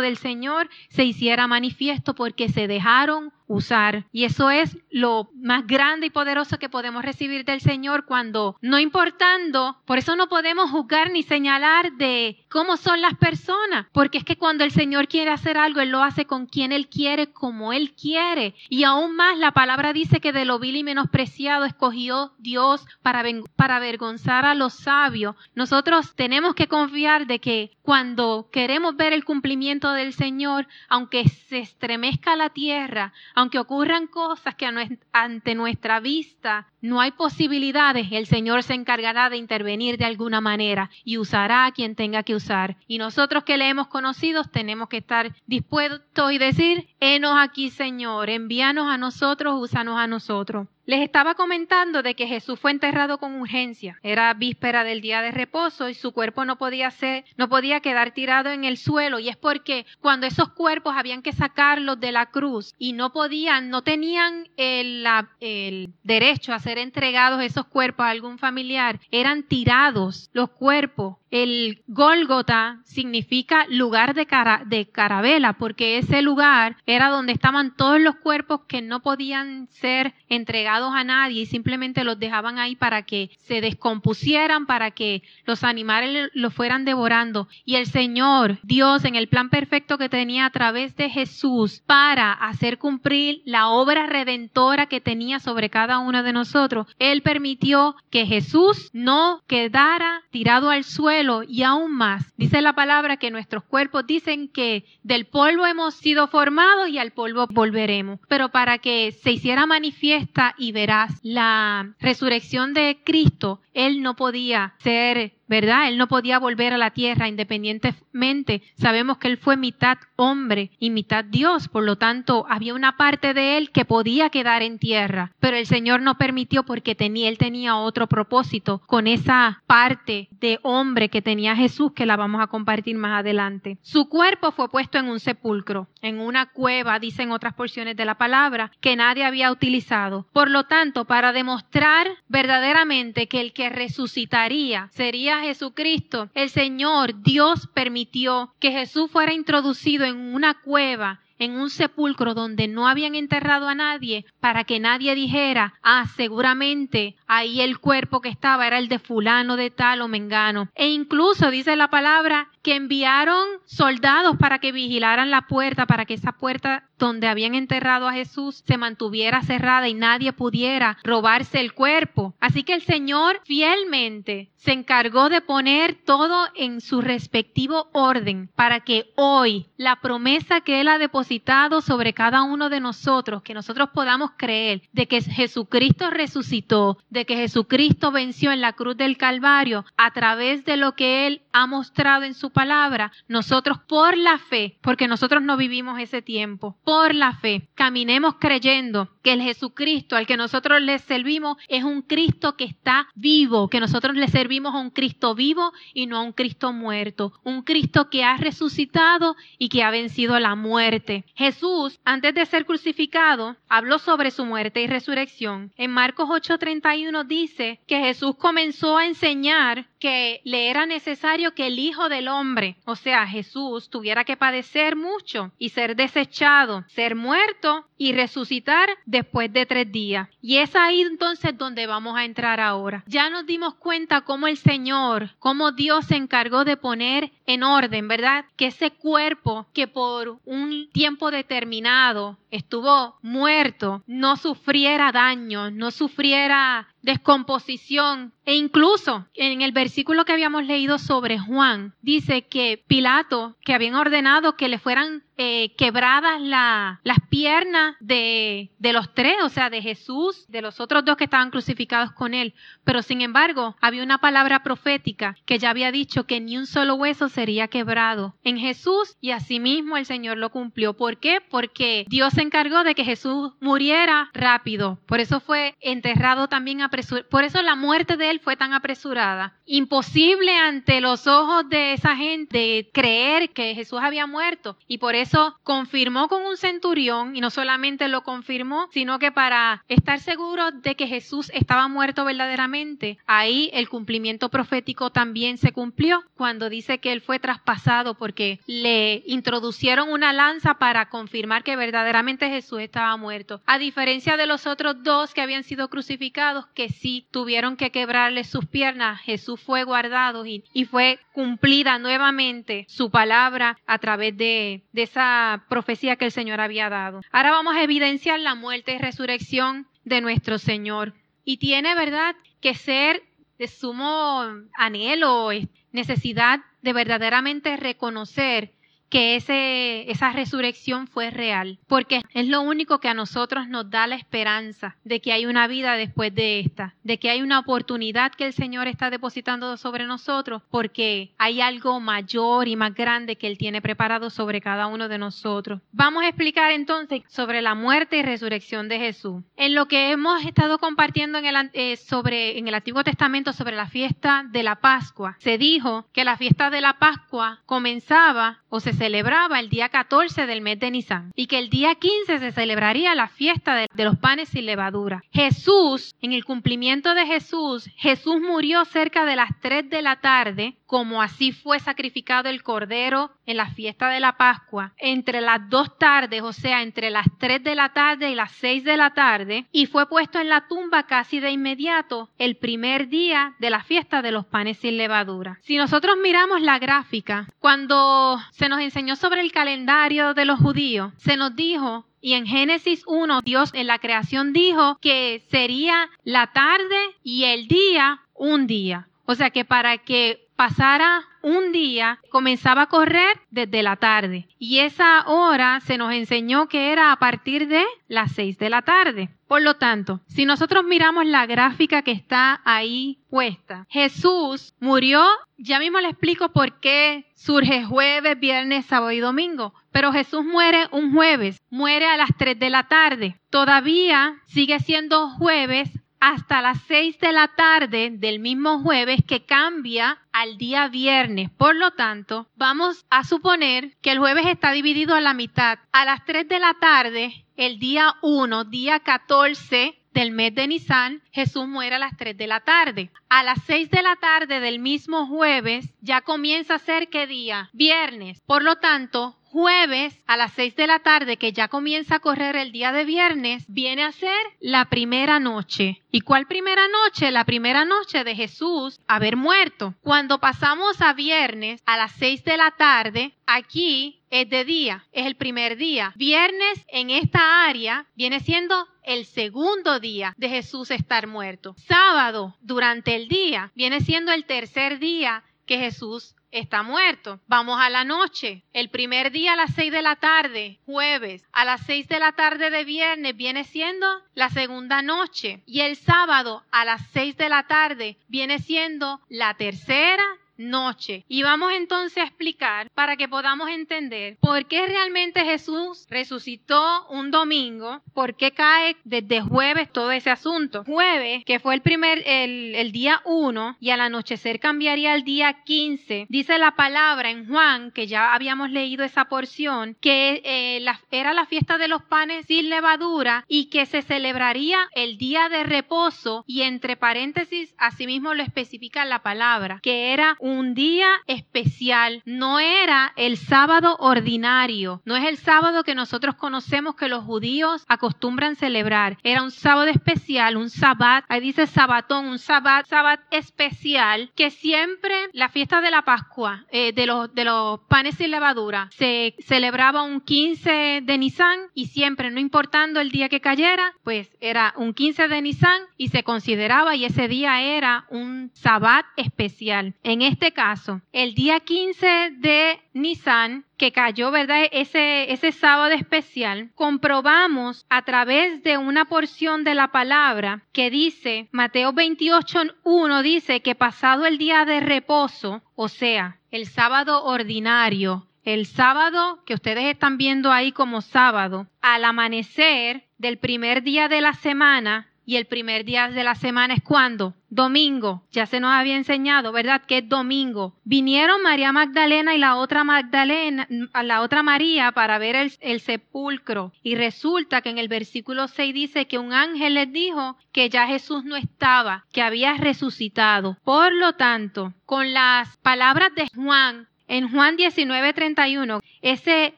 del 0.00 0.16
Señor 0.16 0.68
se 0.88 1.04
hiciera 1.04 1.46
manifiesto 1.46 2.14
porque 2.14 2.48
se 2.48 2.66
dejaron 2.66 3.32
usar. 3.46 4.04
Y 4.12 4.24
eso 4.24 4.50
es 4.50 4.76
lo 4.90 5.30
más 5.34 5.66
grande 5.66 6.06
y 6.06 6.10
poderoso 6.10 6.58
que 6.58 6.68
podemos 6.68 7.04
recibir 7.04 7.44
del 7.44 7.60
Señor 7.60 8.04
cuando, 8.06 8.56
no 8.60 8.78
importando, 8.78 9.76
por 9.84 9.98
eso 9.98 10.16
no 10.16 10.28
podemos 10.28 10.70
juzgar 10.70 11.10
ni 11.10 11.22
señalar 11.22 11.92
de 11.92 12.44
cómo 12.48 12.76
son 12.76 13.00
las 13.00 13.14
personas, 13.14 13.86
porque 13.92 14.18
es 14.18 14.24
que 14.24 14.36
cuando 14.36 14.64
el 14.64 14.70
Señor 14.70 15.08
quiere 15.08 15.30
hacer 15.30 15.58
algo, 15.58 15.80
Él 15.80 15.90
lo 15.90 16.02
hace 16.02 16.24
con 16.26 16.46
quien 16.46 16.72
Él 16.72 16.88
quiere, 16.88 17.32
como 17.32 17.72
Él 17.72 17.94
quiere. 17.94 18.54
Y 18.68 18.84
aún 18.84 19.16
más, 19.16 19.38
la 19.38 19.52
palabra 19.52 19.92
dice 19.92 20.20
que 20.20 20.32
de 20.32 20.44
lo 20.44 20.58
vil 20.58 20.76
y 20.76 20.84
menospreciado 20.84 21.64
escogió 21.64 22.32
Dios 22.38 22.86
para, 23.02 23.24
para 23.56 23.76
avergonzar 23.76 24.46
a 24.46 24.54
los 24.54 24.74
sabios. 24.74 25.36
Nosotros 25.54 26.14
tenemos 26.14 26.54
que 26.54 26.68
confiar 26.68 27.26
de 27.26 27.40
que 27.40 27.70
cuando 27.82 28.48
queremos 28.50 28.96
ver 28.96 29.12
el 29.12 29.24
cumplimiento 29.24 29.92
del 29.92 30.12
Señor, 30.12 30.66
aunque 30.88 31.28
se 31.28 31.58
estremezca 31.58 32.36
la 32.36 32.50
tierra, 32.50 33.12
aunque 33.34 33.58
ocurran 33.58 34.06
cosas 34.06 34.54
que 34.54 34.66
ante 35.12 35.54
nuestra 35.54 36.00
vista 36.00 36.68
no 36.84 37.00
hay 37.00 37.12
posibilidades, 37.12 38.08
el 38.10 38.26
Señor 38.26 38.62
se 38.62 38.74
encargará 38.74 39.30
de 39.30 39.38
intervenir 39.38 39.96
de 39.96 40.04
alguna 40.04 40.42
manera 40.42 40.90
y 41.02 41.16
usará 41.16 41.64
a 41.64 41.72
quien 41.72 41.94
tenga 41.94 42.24
que 42.24 42.34
usar. 42.34 42.76
Y 42.86 42.98
nosotros 42.98 43.42
que 43.44 43.56
le 43.56 43.70
hemos 43.70 43.86
conocido 43.86 44.44
tenemos 44.44 44.90
que 44.90 44.98
estar 44.98 45.34
dispuestos 45.46 46.30
y 46.30 46.36
decir, 46.36 46.86
enos 47.00 47.36
aquí 47.38 47.70
Señor, 47.70 48.28
envíanos 48.28 48.86
a 48.86 48.98
nosotros, 48.98 49.54
úsanos 49.58 49.98
a 49.98 50.06
nosotros. 50.06 50.66
Les 50.86 51.00
estaba 51.00 51.34
comentando 51.34 52.02
de 52.02 52.14
que 52.14 52.26
Jesús 52.26 52.60
fue 52.60 52.70
enterrado 52.70 53.16
con 53.16 53.40
urgencia. 53.40 53.98
Era 54.02 54.34
víspera 54.34 54.84
del 54.84 55.00
día 55.00 55.22
de 55.22 55.30
reposo 55.30 55.88
y 55.88 55.94
su 55.94 56.12
cuerpo 56.12 56.44
no 56.44 56.58
podía 56.58 56.90
ser, 56.90 57.24
no 57.38 57.48
podía 57.48 57.80
quedar 57.80 58.10
tirado 58.10 58.50
en 58.50 58.64
el 58.64 58.76
suelo. 58.76 59.18
Y 59.18 59.30
es 59.30 59.36
porque 59.38 59.86
cuando 60.00 60.26
esos 60.26 60.50
cuerpos 60.50 60.94
habían 60.94 61.22
que 61.22 61.32
sacarlos 61.32 61.98
de 62.00 62.12
la 62.12 62.26
cruz 62.26 62.74
y 62.78 62.92
no 62.92 63.14
podían, 63.14 63.70
no 63.70 63.80
tenían 63.80 64.48
el, 64.58 65.06
el 65.40 65.88
derecho 66.02 66.52
a 66.52 66.58
ser 66.58 66.73
entregados 66.78 67.42
esos 67.42 67.66
cuerpos 67.66 68.06
a 68.06 68.10
algún 68.10 68.38
familiar, 68.38 69.00
eran 69.10 69.42
tirados 69.42 70.30
los 70.32 70.50
cuerpos 70.50 71.16
el 71.34 71.82
Gólgota 71.88 72.78
significa 72.84 73.66
lugar 73.68 74.14
de, 74.14 74.24
de 74.66 74.86
carabela, 74.86 75.54
porque 75.54 75.98
ese 75.98 76.22
lugar 76.22 76.76
era 76.86 77.08
donde 77.08 77.32
estaban 77.32 77.74
todos 77.74 78.00
los 78.00 78.14
cuerpos 78.14 78.60
que 78.68 78.82
no 78.82 79.00
podían 79.00 79.66
ser 79.72 80.14
entregados 80.28 80.92
a 80.94 81.02
nadie 81.02 81.42
y 81.42 81.46
simplemente 81.46 82.04
los 82.04 82.20
dejaban 82.20 82.60
ahí 82.60 82.76
para 82.76 83.02
que 83.02 83.30
se 83.38 83.60
descompusieran, 83.60 84.66
para 84.66 84.92
que 84.92 85.24
los 85.44 85.64
animales 85.64 86.30
los 86.34 86.54
fueran 86.54 86.84
devorando. 86.84 87.48
Y 87.64 87.74
el 87.74 87.86
Señor, 87.86 88.60
Dios, 88.62 89.04
en 89.04 89.16
el 89.16 89.26
plan 89.26 89.50
perfecto 89.50 89.98
que 89.98 90.08
tenía 90.08 90.46
a 90.46 90.50
través 90.50 90.94
de 90.94 91.10
Jesús 91.10 91.82
para 91.84 92.30
hacer 92.30 92.78
cumplir 92.78 93.42
la 93.44 93.70
obra 93.70 94.06
redentora 94.06 94.86
que 94.86 95.00
tenía 95.00 95.40
sobre 95.40 95.68
cada 95.68 95.98
uno 95.98 96.22
de 96.22 96.32
nosotros, 96.32 96.63
Él 96.98 97.22
permitió 97.22 97.96
que 98.10 98.26
Jesús 98.26 98.90
no 98.92 99.42
quedara 99.46 100.22
tirado 100.30 100.70
al 100.70 100.84
suelo 100.84 101.42
y 101.42 101.62
aún 101.62 101.92
más. 101.92 102.32
Dice 102.36 102.62
la 102.62 102.74
palabra 102.74 103.16
que 103.16 103.30
nuestros 103.30 103.64
cuerpos 103.64 104.06
dicen 104.06 104.48
que 104.48 104.84
del 105.02 105.26
polvo 105.26 105.66
hemos 105.66 105.94
sido 105.94 106.28
formados 106.28 106.88
y 106.88 106.98
al 106.98 107.12
polvo 107.12 107.46
volveremos. 107.50 108.20
Pero 108.28 108.50
para 108.50 108.78
que 108.78 109.12
se 109.12 109.32
hiciera 109.32 109.66
manifiesta 109.66 110.54
y 110.58 110.72
verás 110.72 111.20
la 111.22 111.94
resurrección 112.00 112.74
de 112.74 113.00
Cristo, 113.04 113.60
Él 113.74 114.02
no 114.02 114.16
podía 114.16 114.74
ser 114.78 115.34
¿verdad? 115.46 115.88
Él 115.88 115.98
no 115.98 116.08
podía 116.08 116.38
volver 116.38 116.72
a 116.72 116.78
la 116.78 116.90
tierra 116.90 117.28
independientemente. 117.28 118.62
Sabemos 118.76 119.18
que 119.18 119.28
él 119.28 119.36
fue 119.36 119.56
mitad 119.56 119.98
hombre 120.16 120.70
y 120.78 120.90
mitad 120.90 121.24
Dios, 121.24 121.68
por 121.68 121.84
lo 121.84 121.96
tanto 121.96 122.46
había 122.48 122.74
una 122.74 122.96
parte 122.96 123.34
de 123.34 123.58
él 123.58 123.70
que 123.70 123.84
podía 123.84 124.30
quedar 124.30 124.62
en 124.62 124.78
tierra, 124.78 125.32
pero 125.40 125.56
el 125.56 125.66
Señor 125.66 126.00
no 126.00 126.16
permitió 126.16 126.64
porque 126.64 126.94
tenía, 126.94 127.28
él 127.28 127.38
tenía 127.38 127.76
otro 127.76 128.06
propósito 128.06 128.80
con 128.86 129.06
esa 129.06 129.62
parte 129.66 130.28
de 130.40 130.58
hombre 130.62 131.08
que 131.08 131.22
tenía 131.22 131.56
Jesús 131.56 131.92
que 131.92 132.06
la 132.06 132.16
vamos 132.16 132.42
a 132.42 132.46
compartir 132.46 132.96
más 132.96 133.20
adelante. 133.20 133.78
Su 133.82 134.08
cuerpo 134.08 134.52
fue 134.52 134.68
puesto 134.68 134.98
en 134.98 135.08
un 135.08 135.20
sepulcro, 135.20 135.88
en 136.00 136.20
una 136.20 136.46
cueva, 136.46 136.98
dicen 136.98 137.32
otras 137.32 137.54
porciones 137.54 137.96
de 137.96 138.04
la 138.04 138.16
palabra, 138.16 138.70
que 138.80 138.96
nadie 138.96 139.24
había 139.24 139.50
utilizado. 139.50 140.26
Por 140.32 140.50
lo 140.50 140.64
tanto, 140.64 141.04
para 141.04 141.32
demostrar 141.32 142.06
verdaderamente 142.28 143.26
que 143.26 143.40
el 143.40 143.52
que 143.52 143.63
resucitaría 143.68 144.88
sería 144.92 145.40
Jesucristo, 145.42 146.30
el 146.34 146.50
Señor, 146.50 147.22
Dios 147.22 147.68
permitió 147.74 148.54
que 148.60 148.72
Jesús 148.72 149.10
fuera 149.10 149.32
introducido 149.32 150.04
en 150.04 150.34
una 150.34 150.54
cueva 150.54 151.20
en 151.38 151.52
un 151.52 151.70
sepulcro 151.70 152.34
donde 152.34 152.68
no 152.68 152.88
habían 152.88 153.14
enterrado 153.14 153.68
a 153.68 153.74
nadie 153.74 154.24
para 154.40 154.64
que 154.64 154.80
nadie 154.80 155.14
dijera, 155.14 155.74
ah, 155.82 156.06
seguramente 156.16 157.16
ahí 157.26 157.60
el 157.60 157.78
cuerpo 157.78 158.20
que 158.20 158.28
estaba 158.28 158.66
era 158.66 158.78
el 158.78 158.88
de 158.88 158.98
fulano 158.98 159.56
de 159.56 159.70
tal 159.70 160.02
o 160.02 160.08
mengano. 160.08 160.68
E 160.74 160.88
incluso 160.88 161.50
dice 161.50 161.76
la 161.76 161.88
palabra 161.88 162.48
que 162.64 162.74
enviaron 162.74 163.46
soldados 163.66 164.36
para 164.38 164.58
que 164.58 164.72
vigilaran 164.72 165.30
la 165.30 165.42
puerta, 165.42 165.86
para 165.86 166.06
que 166.06 166.14
esa 166.14 166.32
puerta 166.32 166.88
donde 166.98 167.28
habían 167.28 167.54
enterrado 167.54 168.08
a 168.08 168.14
Jesús 168.14 168.64
se 168.66 168.78
mantuviera 168.78 169.42
cerrada 169.42 169.88
y 169.88 169.94
nadie 169.94 170.32
pudiera 170.32 170.96
robarse 171.04 171.60
el 171.60 171.74
cuerpo. 171.74 172.34
Así 172.40 172.62
que 172.62 172.72
el 172.74 172.82
Señor 172.82 173.40
fielmente 173.44 174.50
se 174.56 174.72
encargó 174.72 175.28
de 175.28 175.42
poner 175.42 175.94
todo 176.06 176.48
en 176.54 176.80
su 176.80 177.02
respectivo 177.02 177.90
orden 177.92 178.50
para 178.56 178.80
que 178.80 179.12
hoy 179.16 179.66
la 179.76 180.00
promesa 180.00 180.62
que 180.62 180.80
Él 180.80 180.88
ha 180.88 180.96
depositado 180.96 181.82
sobre 181.82 182.14
cada 182.14 182.42
uno 182.44 182.70
de 182.70 182.80
nosotros, 182.80 183.42
que 183.42 183.52
nosotros 183.52 183.90
podamos 183.92 184.30
creer 184.38 184.82
de 184.92 185.06
que 185.06 185.20
Jesucristo 185.20 186.08
resucitó, 186.10 186.96
de 187.10 187.26
que 187.26 187.36
Jesucristo 187.36 188.10
venció 188.10 188.52
en 188.52 188.62
la 188.62 188.72
cruz 188.72 188.96
del 188.96 189.18
Calvario 189.18 189.84
a 189.98 190.12
través 190.12 190.64
de 190.64 190.78
lo 190.78 190.94
que 190.94 191.26
Él 191.26 191.42
ha 191.54 191.68
mostrado 191.68 192.24
en 192.24 192.34
su 192.34 192.50
palabra, 192.50 193.12
nosotros 193.28 193.78
por 193.88 194.18
la 194.18 194.38
fe, 194.38 194.76
porque 194.82 195.06
nosotros 195.06 195.40
no 195.40 195.56
vivimos 195.56 196.00
ese 196.00 196.20
tiempo, 196.20 196.76
por 196.84 197.14
la 197.14 197.32
fe, 197.32 197.68
caminemos 197.76 198.34
creyendo 198.40 199.08
que 199.22 199.32
el 199.32 199.40
Jesucristo 199.40 200.16
al 200.16 200.26
que 200.26 200.36
nosotros 200.36 200.82
le 200.82 200.98
servimos 200.98 201.56
es 201.68 201.84
un 201.84 202.02
Cristo 202.02 202.56
que 202.56 202.64
está 202.64 203.08
vivo, 203.14 203.68
que 203.68 203.78
nosotros 203.78 204.16
le 204.16 204.26
servimos 204.26 204.74
a 204.74 204.78
un 204.78 204.90
Cristo 204.90 205.36
vivo 205.36 205.72
y 205.94 206.06
no 206.06 206.16
a 206.16 206.22
un 206.22 206.32
Cristo 206.32 206.72
muerto, 206.72 207.32
un 207.44 207.62
Cristo 207.62 208.10
que 208.10 208.24
ha 208.24 208.36
resucitado 208.36 209.36
y 209.56 209.68
que 209.68 209.84
ha 209.84 209.90
vencido 209.90 210.38
la 210.40 210.56
muerte. 210.56 211.24
Jesús, 211.36 212.00
antes 212.04 212.34
de 212.34 212.46
ser 212.46 212.66
crucificado, 212.66 213.56
habló 213.68 214.00
sobre 214.00 214.32
su 214.32 214.44
muerte 214.44 214.82
y 214.82 214.88
resurrección. 214.88 215.72
En 215.76 215.92
Marcos 215.92 216.28
8:31 216.28 217.24
dice 217.24 217.80
que 217.86 218.00
Jesús 218.00 218.34
comenzó 218.36 218.98
a 218.98 219.06
enseñar 219.06 219.86
que 220.00 220.40
le 220.44 220.68
era 220.68 220.84
necesario 220.84 221.43
que 221.52 221.66
el 221.66 221.78
Hijo 221.78 222.08
del 222.08 222.28
Hombre, 222.28 222.76
o 222.86 222.96
sea, 222.96 223.26
Jesús, 223.26 223.90
tuviera 223.90 224.24
que 224.24 224.36
padecer 224.36 224.96
mucho 224.96 225.52
y 225.58 225.70
ser 225.70 225.96
desechado, 225.96 226.84
ser 226.88 227.14
muerto 227.14 227.86
y 227.96 228.12
resucitar 228.12 228.88
después 229.06 229.52
de 229.52 229.66
tres 229.66 229.90
días. 229.90 230.28
Y 230.42 230.58
es 230.58 230.74
ahí 230.76 231.00
entonces 231.00 231.56
donde 231.56 231.86
vamos 231.86 232.16
a 232.16 232.24
entrar 232.24 232.60
ahora. 232.60 233.04
Ya 233.06 233.30
nos 233.30 233.46
dimos 233.46 233.74
cuenta 233.74 234.22
cómo 234.22 234.46
el 234.46 234.56
Señor, 234.56 235.30
cómo 235.38 235.72
Dios 235.72 236.06
se 236.06 236.16
encargó 236.16 236.64
de 236.64 236.76
poner 236.76 237.32
en 237.46 237.62
orden, 237.62 238.08
¿verdad? 238.08 238.44
Que 238.56 238.66
ese 238.66 238.90
cuerpo 238.90 239.66
que 239.72 239.86
por 239.86 240.38
un 240.44 240.88
tiempo 240.92 241.30
determinado 241.30 242.38
estuvo 242.50 243.16
muerto, 243.22 244.02
no 244.06 244.36
sufriera 244.36 245.10
daño, 245.12 245.70
no 245.70 245.90
sufriera 245.90 246.88
descomposición. 247.02 248.32
E 248.46 248.54
incluso 248.54 249.26
en 249.34 249.62
el 249.62 249.72
versículo 249.72 250.24
que 250.24 250.32
habíamos 250.32 250.64
leído 250.64 250.98
sobre 250.98 251.38
Juan, 251.38 251.94
dice 252.02 252.42
que 252.46 252.82
Pilato, 252.86 253.56
que 253.64 253.74
habían 253.74 253.94
ordenado 253.94 254.56
que 254.56 254.68
le 254.68 254.78
fueran 254.78 255.22
eh, 255.36 255.74
quebradas 255.76 256.40
las 256.40 257.18
piernas 257.28 257.96
de, 258.00 258.70
de 258.78 258.92
los 258.92 259.12
tres, 259.14 259.36
o 259.42 259.48
sea, 259.48 259.70
de 259.70 259.82
Jesús, 259.82 260.46
de 260.48 260.62
los 260.62 260.80
otros 260.80 261.04
dos 261.04 261.16
que 261.16 261.24
estaban 261.24 261.50
crucificados 261.50 262.12
con 262.12 262.34
él. 262.34 262.54
Pero 262.84 263.02
sin 263.02 263.20
embargo, 263.20 263.76
había 263.80 264.02
una 264.02 264.18
palabra 264.18 264.62
profética 264.62 265.36
que 265.46 265.58
ya 265.58 265.70
había 265.70 265.92
dicho 265.92 266.26
que 266.26 266.40
ni 266.40 266.56
un 266.56 266.66
solo 266.66 266.94
hueso 266.94 267.28
sería 267.28 267.68
quebrado 267.68 268.34
en 268.44 268.58
Jesús 268.58 269.16
y 269.20 269.30
asimismo 269.30 269.96
el 269.96 270.06
Señor 270.06 270.38
lo 270.38 270.50
cumplió. 270.50 270.94
¿Por 270.94 271.18
qué? 271.18 271.38
Porque 271.40 272.04
Dios 272.08 272.34
se 272.34 272.42
encargó 272.42 272.84
de 272.84 272.94
que 272.94 273.04
Jesús 273.04 273.52
muriera 273.60 274.30
rápido. 274.32 274.98
Por 275.06 275.20
eso 275.20 275.40
fue 275.40 275.74
enterrado 275.80 276.48
también 276.48 276.82
apresurado. 276.82 277.28
Por 277.28 277.44
eso 277.44 277.62
la 277.62 277.76
muerte 277.76 278.16
de 278.16 278.30
él 278.30 278.40
fue 278.40 278.56
tan 278.56 278.72
apresurada. 278.72 279.54
Imposible 279.66 280.56
ante 280.56 281.00
los 281.00 281.26
ojos 281.26 281.68
de 281.68 281.94
esa 281.94 282.16
gente 282.16 282.90
creer 282.92 283.50
que 283.50 283.74
Jesús 283.74 284.00
había 284.02 284.26
muerto. 284.26 284.76
Y 284.86 284.98
por 284.98 285.14
confirmó 285.62 286.28
con 286.28 286.42
un 286.42 286.56
centurión 286.56 287.36
y 287.36 287.40
no 287.40 287.50
solamente 287.50 288.08
lo 288.08 288.22
confirmó, 288.22 288.88
sino 288.92 289.18
que 289.18 289.32
para 289.32 289.84
estar 289.88 290.20
seguro 290.20 290.70
de 290.70 290.94
que 290.94 291.06
Jesús 291.06 291.50
estaba 291.54 291.88
muerto 291.88 292.24
verdaderamente, 292.24 293.18
ahí 293.26 293.70
el 293.72 293.88
cumplimiento 293.88 294.48
profético 294.48 295.10
también 295.10 295.58
se 295.58 295.72
cumplió 295.72 296.22
cuando 296.36 296.68
dice 296.68 296.98
que 296.98 297.12
él 297.12 297.20
fue 297.20 297.38
traspasado 297.38 298.14
porque 298.14 298.60
le 298.66 299.22
introducieron 299.26 300.10
una 300.10 300.32
lanza 300.32 300.74
para 300.74 301.08
confirmar 301.08 301.62
que 301.62 301.76
verdaderamente 301.76 302.48
Jesús 302.48 302.80
estaba 302.80 303.16
muerto. 303.16 303.60
A 303.66 303.78
diferencia 303.78 304.36
de 304.36 304.46
los 304.46 304.66
otros 304.66 305.02
dos 305.02 305.34
que 305.34 305.40
habían 305.40 305.64
sido 305.64 305.88
crucificados, 305.88 306.66
que 306.74 306.88
sí 306.88 307.26
tuvieron 307.30 307.76
que 307.76 307.90
quebrarle 307.90 308.44
sus 308.44 308.66
piernas, 308.66 309.20
Jesús 309.20 309.60
fue 309.60 309.84
guardado 309.84 310.44
y, 310.46 310.62
fue 310.90 311.18
cumplida 311.32 311.98
nuevamente 311.98 312.84
su 312.88 313.10
palabra 313.10 313.78
a 313.86 313.98
través 313.98 314.36
de, 314.36 314.82
de 314.92 315.06
esa 315.14 315.64
profecía 315.68 316.16
que 316.16 316.24
el 316.24 316.32
Señor 316.32 316.60
había 316.60 316.88
dado. 316.88 317.20
Ahora 317.30 317.52
vamos 317.52 317.76
a 317.76 317.82
evidenciar 317.82 318.40
la 318.40 318.56
muerte 318.56 318.94
y 318.94 318.98
resurrección 318.98 319.86
de 320.04 320.20
nuestro 320.20 320.58
Señor. 320.58 321.14
Y 321.44 321.58
tiene, 321.58 321.94
¿verdad?, 321.94 322.34
que 322.60 322.74
ser 322.74 323.22
de 323.58 323.68
sumo 323.68 324.42
anhelo, 324.76 325.50
necesidad 325.92 326.60
de 326.82 326.92
verdaderamente 326.92 327.76
reconocer 327.76 328.72
que 329.14 329.36
ese, 329.36 330.10
esa 330.10 330.32
resurrección 330.32 331.06
fue 331.06 331.30
real, 331.30 331.78
porque 331.86 332.22
es 332.34 332.48
lo 332.48 332.62
único 332.62 332.98
que 332.98 333.06
a 333.06 333.14
nosotros 333.14 333.68
nos 333.68 333.88
da 333.88 334.08
la 334.08 334.16
esperanza 334.16 334.96
de 335.04 335.20
que 335.20 335.32
hay 335.32 335.46
una 335.46 335.68
vida 335.68 335.92
después 335.92 336.34
de 336.34 336.58
esta, 336.58 336.96
de 337.04 337.20
que 337.20 337.30
hay 337.30 337.40
una 337.40 337.60
oportunidad 337.60 338.32
que 338.32 338.44
el 338.44 338.52
Señor 338.52 338.88
está 338.88 339.10
depositando 339.10 339.76
sobre 339.76 340.06
nosotros, 340.06 340.62
porque 340.68 341.32
hay 341.38 341.60
algo 341.60 342.00
mayor 342.00 342.66
y 342.66 342.74
más 342.74 342.92
grande 342.92 343.36
que 343.36 343.46
Él 343.46 343.56
tiene 343.56 343.80
preparado 343.80 344.30
sobre 344.30 344.60
cada 344.60 344.88
uno 344.88 345.06
de 345.06 345.18
nosotros. 345.18 345.80
Vamos 345.92 346.24
a 346.24 346.28
explicar 346.28 346.72
entonces 346.72 347.22
sobre 347.28 347.62
la 347.62 347.76
muerte 347.76 348.16
y 348.16 348.22
resurrección 348.22 348.88
de 348.88 348.98
Jesús. 348.98 349.44
En 349.56 349.76
lo 349.76 349.86
que 349.86 350.10
hemos 350.10 350.44
estado 350.44 350.78
compartiendo 350.78 351.38
en 351.38 351.46
el, 351.46 351.70
eh, 351.74 351.96
sobre, 351.98 352.58
en 352.58 352.66
el 352.66 352.74
Antiguo 352.74 353.04
Testamento 353.04 353.52
sobre 353.52 353.76
la 353.76 353.86
fiesta 353.86 354.44
de 354.50 354.64
la 354.64 354.80
Pascua, 354.80 355.36
se 355.38 355.56
dijo 355.56 356.08
que 356.12 356.24
la 356.24 356.36
fiesta 356.36 356.68
de 356.68 356.80
la 356.80 356.94
Pascua 356.94 357.60
comenzaba 357.64 358.58
o 358.70 358.80
se 358.80 359.03
celebraba 359.04 359.60
el 359.60 359.68
día 359.68 359.90
14 359.90 360.46
del 360.46 360.62
mes 360.62 360.80
de 360.80 360.90
Nisan 360.90 361.30
y 361.36 361.46
que 361.46 361.58
el 361.58 361.68
día 361.68 361.94
15 361.94 362.38
se 362.38 362.52
celebraría 362.52 363.14
la 363.14 363.28
fiesta 363.28 363.74
de, 363.74 363.86
de 363.94 364.04
los 364.04 364.16
panes 364.16 364.48
sin 364.48 364.64
levadura. 364.64 365.22
Jesús, 365.30 366.14
en 366.22 366.32
el 366.32 366.46
cumplimiento 366.46 367.12
de 367.14 367.26
Jesús, 367.26 367.90
Jesús 367.96 368.40
murió 368.40 368.82
cerca 368.86 369.26
de 369.26 369.36
las 369.36 369.50
3 369.60 369.90
de 369.90 370.00
la 370.00 370.22
tarde, 370.22 370.78
como 370.94 371.20
así 371.20 371.50
fue 371.50 371.80
sacrificado 371.80 372.48
el 372.48 372.62
cordero 372.62 373.32
en 373.46 373.56
la 373.56 373.66
fiesta 373.66 374.10
de 374.10 374.20
la 374.20 374.36
Pascua, 374.36 374.92
entre 374.96 375.40
las 375.40 375.68
dos 375.68 375.98
tardes, 375.98 376.40
o 376.42 376.52
sea, 376.52 376.82
entre 376.82 377.10
las 377.10 377.26
3 377.40 377.64
de 377.64 377.74
la 377.74 377.92
tarde 377.92 378.30
y 378.30 378.36
las 378.36 378.52
6 378.52 378.84
de 378.84 378.96
la 378.96 379.12
tarde, 379.12 379.66
y 379.72 379.86
fue 379.86 380.08
puesto 380.08 380.38
en 380.38 380.48
la 380.48 380.68
tumba 380.68 381.02
casi 381.02 381.40
de 381.40 381.50
inmediato 381.50 382.30
el 382.38 382.54
primer 382.54 383.08
día 383.08 383.56
de 383.58 383.70
la 383.70 383.82
fiesta 383.82 384.22
de 384.22 384.30
los 384.30 384.46
panes 384.46 384.78
sin 384.78 384.96
levadura. 384.96 385.58
Si 385.62 385.76
nosotros 385.76 386.14
miramos 386.22 386.60
la 386.62 386.78
gráfica, 386.78 387.48
cuando 387.58 388.40
se 388.52 388.68
nos 388.68 388.78
enseñó 388.78 389.16
sobre 389.16 389.40
el 389.40 389.50
calendario 389.50 390.32
de 390.32 390.44
los 390.44 390.60
judíos, 390.60 391.12
se 391.16 391.36
nos 391.36 391.56
dijo 391.56 392.06
y 392.20 392.34
en 392.34 392.46
Génesis 392.46 393.02
1, 393.08 393.40
Dios 393.42 393.70
en 393.74 393.88
la 393.88 393.98
creación 393.98 394.52
dijo 394.52 394.96
que 395.00 395.42
sería 395.50 396.08
la 396.22 396.52
tarde 396.52 397.16
y 397.24 397.46
el 397.46 397.66
día 397.66 398.20
un 398.32 398.68
día. 398.68 399.08
O 399.26 399.34
sea 399.34 399.50
que 399.50 399.64
para 399.64 399.98
que 399.98 400.43
pasara 400.56 401.22
un 401.42 401.72
día, 401.72 402.20
comenzaba 402.30 402.82
a 402.82 402.88
correr 402.88 403.38
desde 403.50 403.82
la 403.82 403.96
tarde. 403.96 404.48
Y 404.58 404.78
esa 404.78 405.26
hora 405.26 405.80
se 405.80 405.98
nos 405.98 406.12
enseñó 406.12 406.68
que 406.68 406.90
era 406.90 407.12
a 407.12 407.16
partir 407.16 407.68
de 407.68 407.84
las 408.08 408.32
seis 408.32 408.58
de 408.58 408.70
la 408.70 408.82
tarde. 408.82 409.28
Por 409.46 409.60
lo 409.60 409.74
tanto, 409.74 410.20
si 410.26 410.46
nosotros 410.46 410.84
miramos 410.84 411.26
la 411.26 411.46
gráfica 411.46 412.02
que 412.02 412.12
está 412.12 412.62
ahí 412.64 413.18
puesta, 413.28 413.86
Jesús 413.90 414.74
murió, 414.80 415.22
ya 415.58 415.78
mismo 415.78 416.00
le 416.00 416.08
explico 416.08 416.48
por 416.48 416.80
qué 416.80 417.26
surge 417.34 417.84
jueves, 417.84 418.40
viernes, 418.40 418.86
sábado 418.86 419.12
y 419.12 419.20
domingo, 419.20 419.74
pero 419.92 420.12
Jesús 420.12 420.44
muere 420.44 420.88
un 420.92 421.12
jueves, 421.12 421.60
muere 421.70 422.06
a 422.06 422.16
las 422.16 422.30
tres 422.38 422.58
de 422.58 422.70
la 422.70 422.84
tarde. 422.84 423.38
Todavía 423.50 424.40
sigue 424.46 424.80
siendo 424.80 425.28
jueves 425.30 425.90
hasta 426.24 426.62
las 426.62 426.78
seis 426.88 427.18
de 427.18 427.32
la 427.34 427.48
tarde 427.48 428.08
del 428.10 428.38
mismo 428.38 428.80
jueves 428.80 429.20
que 429.28 429.44
cambia 429.44 430.22
al 430.32 430.56
día 430.56 430.88
viernes. 430.88 431.50
Por 431.50 431.76
lo 431.76 431.90
tanto, 431.90 432.48
vamos 432.56 433.04
a 433.10 433.24
suponer 433.24 433.94
que 434.00 434.12
el 434.12 434.20
jueves 434.20 434.46
está 434.46 434.72
dividido 434.72 435.14
a 435.14 435.20
la 435.20 435.34
mitad. 435.34 435.80
A 435.92 436.06
las 436.06 436.24
3 436.24 436.48
de 436.48 436.58
la 436.58 436.72
tarde, 436.80 437.44
el 437.58 437.78
día 437.78 438.14
1, 438.22 438.64
día 438.64 439.00
14 439.00 439.98
del 440.14 440.30
mes 440.30 440.54
de 440.54 440.66
Nisan, 440.66 441.20
Jesús 441.30 441.68
muere 441.68 441.96
a 441.96 441.98
las 441.98 442.16
3 442.16 442.34
de 442.38 442.46
la 442.46 442.60
tarde. 442.60 443.10
A 443.28 443.42
las 443.42 443.58
6 443.66 443.90
de 443.90 444.02
la 444.02 444.16
tarde 444.16 444.60
del 444.60 444.78
mismo 444.78 445.26
jueves 445.26 445.92
ya 446.00 446.22
comienza 446.22 446.76
a 446.76 446.78
ser 446.78 447.10
qué 447.10 447.26
día? 447.26 447.68
Viernes. 447.74 448.40
Por 448.46 448.62
lo 448.62 448.76
tanto, 448.76 449.36
jueves 449.54 450.18
a 450.26 450.36
las 450.36 450.52
6 450.54 450.74
de 450.74 450.88
la 450.88 450.98
tarde, 450.98 451.36
que 451.36 451.52
ya 451.52 451.68
comienza 451.68 452.16
a 452.16 452.18
correr 452.18 452.56
el 452.56 452.72
día 452.72 452.90
de 452.90 453.04
viernes, 453.04 453.64
viene 453.68 454.02
a 454.02 454.10
ser 454.10 454.36
la 454.58 454.86
primera 454.86 455.38
noche. 455.38 456.02
¿Y 456.10 456.22
cuál 456.22 456.48
primera 456.48 456.88
noche? 456.88 457.30
La 457.30 457.44
primera 457.44 457.84
noche 457.84 458.24
de 458.24 458.34
Jesús 458.34 458.98
haber 459.06 459.36
muerto. 459.36 459.94
Cuando 460.02 460.40
pasamos 460.40 461.00
a 461.00 461.12
viernes 461.12 461.80
a 461.86 461.96
las 461.96 462.10
6 462.18 462.42
de 462.42 462.56
la 462.56 462.72
tarde, 462.72 463.32
aquí 463.46 464.18
es 464.28 464.50
de 464.50 464.64
día, 464.64 465.04
es 465.12 465.24
el 465.24 465.36
primer 465.36 465.76
día. 465.76 466.12
Viernes 466.16 466.84
en 466.88 467.10
esta 467.10 467.68
área 467.68 468.06
viene 468.16 468.40
siendo 468.40 468.88
el 469.04 469.24
segundo 469.24 470.00
día 470.00 470.34
de 470.36 470.48
Jesús 470.48 470.90
estar 470.90 471.28
muerto. 471.28 471.76
Sábado 471.86 472.56
durante 472.60 473.14
el 473.14 473.28
día 473.28 473.70
viene 473.76 474.00
siendo 474.00 474.32
el 474.32 474.46
tercer 474.46 474.98
día 474.98 475.44
que 475.64 475.78
Jesús 475.78 476.34
está 476.54 476.82
muerto. 476.82 477.40
Vamos 477.46 477.78
a 477.80 477.90
la 477.90 478.04
noche. 478.04 478.62
El 478.72 478.88
primer 478.88 479.32
día 479.32 479.52
a 479.52 479.56
las 479.56 479.74
seis 479.74 479.92
de 479.92 480.02
la 480.02 480.16
tarde, 480.16 480.78
jueves, 480.86 481.44
a 481.52 481.64
las 481.64 481.80
seis 481.84 482.08
de 482.08 482.20
la 482.20 482.32
tarde 482.32 482.70
de 482.70 482.84
viernes 482.84 483.36
viene 483.36 483.64
siendo 483.64 484.06
la 484.34 484.48
segunda 484.48 485.02
noche. 485.02 485.62
Y 485.66 485.80
el 485.80 485.96
sábado 485.96 486.62
a 486.70 486.84
las 486.84 487.02
seis 487.12 487.36
de 487.36 487.48
la 487.48 487.64
tarde 487.66 488.16
viene 488.28 488.60
siendo 488.60 489.20
la 489.28 489.54
tercera 489.54 490.24
noche. 490.56 491.24
Y 491.28 491.42
vamos 491.42 491.72
entonces 491.72 492.18
a 492.18 492.26
explicar 492.26 492.90
para 492.94 493.16
que 493.16 493.28
podamos 493.28 493.68
entender 493.68 494.36
por 494.40 494.66
qué 494.66 494.86
realmente 494.86 495.44
Jesús 495.44 496.06
resucitó 496.08 497.06
un 497.08 497.30
domingo, 497.30 498.02
por 498.12 498.36
qué 498.36 498.52
cae 498.52 498.96
desde 499.04 499.40
jueves 499.40 499.92
todo 499.92 500.12
ese 500.12 500.30
asunto. 500.30 500.84
Jueves, 500.84 501.44
que 501.44 501.60
fue 501.60 501.74
el 501.74 501.82
primer, 501.82 502.22
el, 502.26 502.74
el 502.74 502.92
día 502.92 503.20
1 503.24 503.76
y 503.80 503.90
al 503.90 504.00
anochecer 504.00 504.60
cambiaría 504.60 505.12
al 505.12 505.24
día 505.24 505.64
15, 505.64 506.26
dice 506.28 506.58
la 506.58 506.72
palabra 506.72 507.30
en 507.30 507.46
Juan, 507.46 507.90
que 507.90 508.06
ya 508.06 508.34
habíamos 508.34 508.70
leído 508.70 509.04
esa 509.04 509.26
porción, 509.26 509.96
que 510.00 510.42
eh, 510.44 510.84
era 511.10 511.32
la 511.32 511.46
fiesta 511.46 511.78
de 511.78 511.88
los 511.88 512.02
panes 512.02 512.46
sin 512.46 512.68
levadura 512.70 513.44
y 513.48 513.66
que 513.66 513.86
se 513.86 514.02
celebraría 514.02 514.78
el 514.94 515.18
día 515.18 515.48
de 515.48 515.64
reposo 515.64 516.44
y 516.46 516.62
entre 516.62 516.96
paréntesis, 516.96 517.74
asimismo 517.78 518.34
lo 518.34 518.42
especifica 518.42 519.04
la 519.04 519.22
palabra, 519.22 519.80
que 519.82 520.12
era 520.12 520.36
un 520.44 520.74
día 520.74 521.08
especial, 521.26 522.20
no 522.26 522.60
era 522.60 523.14
el 523.16 523.38
sábado 523.38 523.96
ordinario, 523.98 525.00
no 525.06 525.16
es 525.16 525.24
el 525.24 525.38
sábado 525.38 525.84
que 525.84 525.94
nosotros 525.94 526.34
conocemos 526.34 526.96
que 526.96 527.08
los 527.08 527.24
judíos 527.24 527.86
acostumbran 527.88 528.54
celebrar, 528.54 529.16
era 529.22 529.42
un 529.42 529.50
sábado 529.50 529.86
especial, 529.86 530.58
un 530.58 530.68
sabbat, 530.68 531.24
ahí 531.30 531.40
dice 531.40 531.66
sabatón, 531.66 532.26
un 532.26 532.38
sabbat, 532.38 532.86
sabbat 532.86 533.20
especial, 533.30 534.32
que 534.36 534.50
siempre 534.50 535.14
la 535.32 535.48
fiesta 535.48 535.80
de 535.80 535.90
la 535.90 536.02
Pascua, 536.02 536.66
eh, 536.70 536.92
de, 536.92 537.06
los, 537.06 537.34
de 537.34 537.44
los 537.44 537.80
panes 537.88 538.16
sin 538.16 538.30
levadura, 538.30 538.90
se 538.92 539.36
celebraba 539.38 540.02
un 540.02 540.20
15 540.20 541.00
de 541.04 541.18
Nisan 541.18 541.58
y 541.72 541.86
siempre, 541.86 542.30
no 542.30 542.38
importando 542.38 543.00
el 543.00 543.10
día 543.10 543.30
que 543.30 543.40
cayera, 543.40 543.94
pues 544.02 544.30
era 544.42 544.74
un 544.76 544.92
15 544.92 545.26
de 545.26 545.40
Nisan 545.40 545.80
y 545.96 546.08
se 546.08 546.22
consideraba 546.22 546.96
y 546.96 547.06
ese 547.06 547.28
día 547.28 547.62
era 547.62 548.04
un 548.10 548.50
sabbat 548.52 549.06
especial. 549.16 549.94
En 550.02 550.20
caso, 550.52 551.00
el 551.12 551.34
día 551.34 551.60
15 551.60 552.06
de 552.38 552.80
Nisan, 552.92 553.64
que 553.76 553.92
cayó, 553.92 554.30
¿verdad? 554.30 554.66
Ese, 554.72 555.32
ese 555.32 555.52
sábado 555.52 555.94
especial, 555.94 556.70
comprobamos 556.74 557.86
a 557.88 558.02
través 558.02 558.62
de 558.62 558.78
una 558.78 559.06
porción 559.06 559.64
de 559.64 559.74
la 559.74 559.88
palabra 559.88 560.62
que 560.72 560.90
dice, 560.90 561.48
Mateo 561.52 561.92
28, 561.92 562.60
1 562.84 563.22
dice 563.22 563.60
que 563.60 563.74
pasado 563.74 564.26
el 564.26 564.38
día 564.38 564.64
de 564.64 564.80
reposo, 564.80 565.62
o 565.74 565.88
sea, 565.88 566.38
el 566.50 566.66
sábado 566.66 567.24
ordinario, 567.24 568.26
el 568.44 568.66
sábado 568.66 569.42
que 569.46 569.54
ustedes 569.54 569.84
están 569.86 570.18
viendo 570.18 570.52
ahí 570.52 570.72
como 570.72 571.00
sábado, 571.00 571.66
al 571.80 572.04
amanecer 572.04 573.04
del 573.18 573.38
primer 573.38 573.82
día 573.82 574.08
de 574.08 574.20
la 574.20 574.34
semana, 574.34 575.08
y 575.26 575.36
el 575.36 575.46
primer 575.46 575.84
día 575.84 576.08
de 576.08 576.24
la 576.24 576.34
semana 576.34 576.74
es 576.74 576.82
cuando? 576.82 577.34
Domingo. 577.48 578.24
Ya 578.30 578.46
se 578.46 578.60
nos 578.60 578.72
había 578.72 578.96
enseñado, 578.96 579.52
¿verdad? 579.52 579.82
Que 579.86 579.98
es 579.98 580.08
domingo. 580.08 580.74
Vinieron 580.84 581.42
María 581.42 581.72
Magdalena 581.72 582.34
y 582.34 582.38
la 582.38 582.56
otra 582.56 582.84
Magdalena, 582.84 583.66
la 584.02 584.20
otra 584.22 584.42
María 584.42 584.92
para 584.92 585.18
ver 585.18 585.50
el, 585.60 585.80
sepulcro. 585.80 586.72
Y 586.82 586.96
resulta 586.96 587.62
que 587.62 587.70
en 587.70 587.78
el 587.78 587.88
versículo 587.88 588.48
6 588.48 588.74
dice 588.74 589.06
que 589.06 589.18
un 589.18 589.32
ángel 589.32 589.74
les 589.74 589.92
dijo 589.92 590.36
que 590.52 590.68
ya 590.68 590.86
Jesús 590.86 591.24
no 591.24 591.36
estaba, 591.36 592.04
que 592.12 592.22
había 592.22 592.54
resucitado. 592.54 593.56
Por 593.64 593.92
lo 593.92 594.14
tanto, 594.14 594.74
con 594.84 595.12
las 595.12 595.56
palabras 595.58 596.14
de 596.14 596.28
Juan, 596.34 596.88
en 597.06 597.30
Juan 597.30 597.56
19:31, 597.56 598.82
ese 599.02 599.54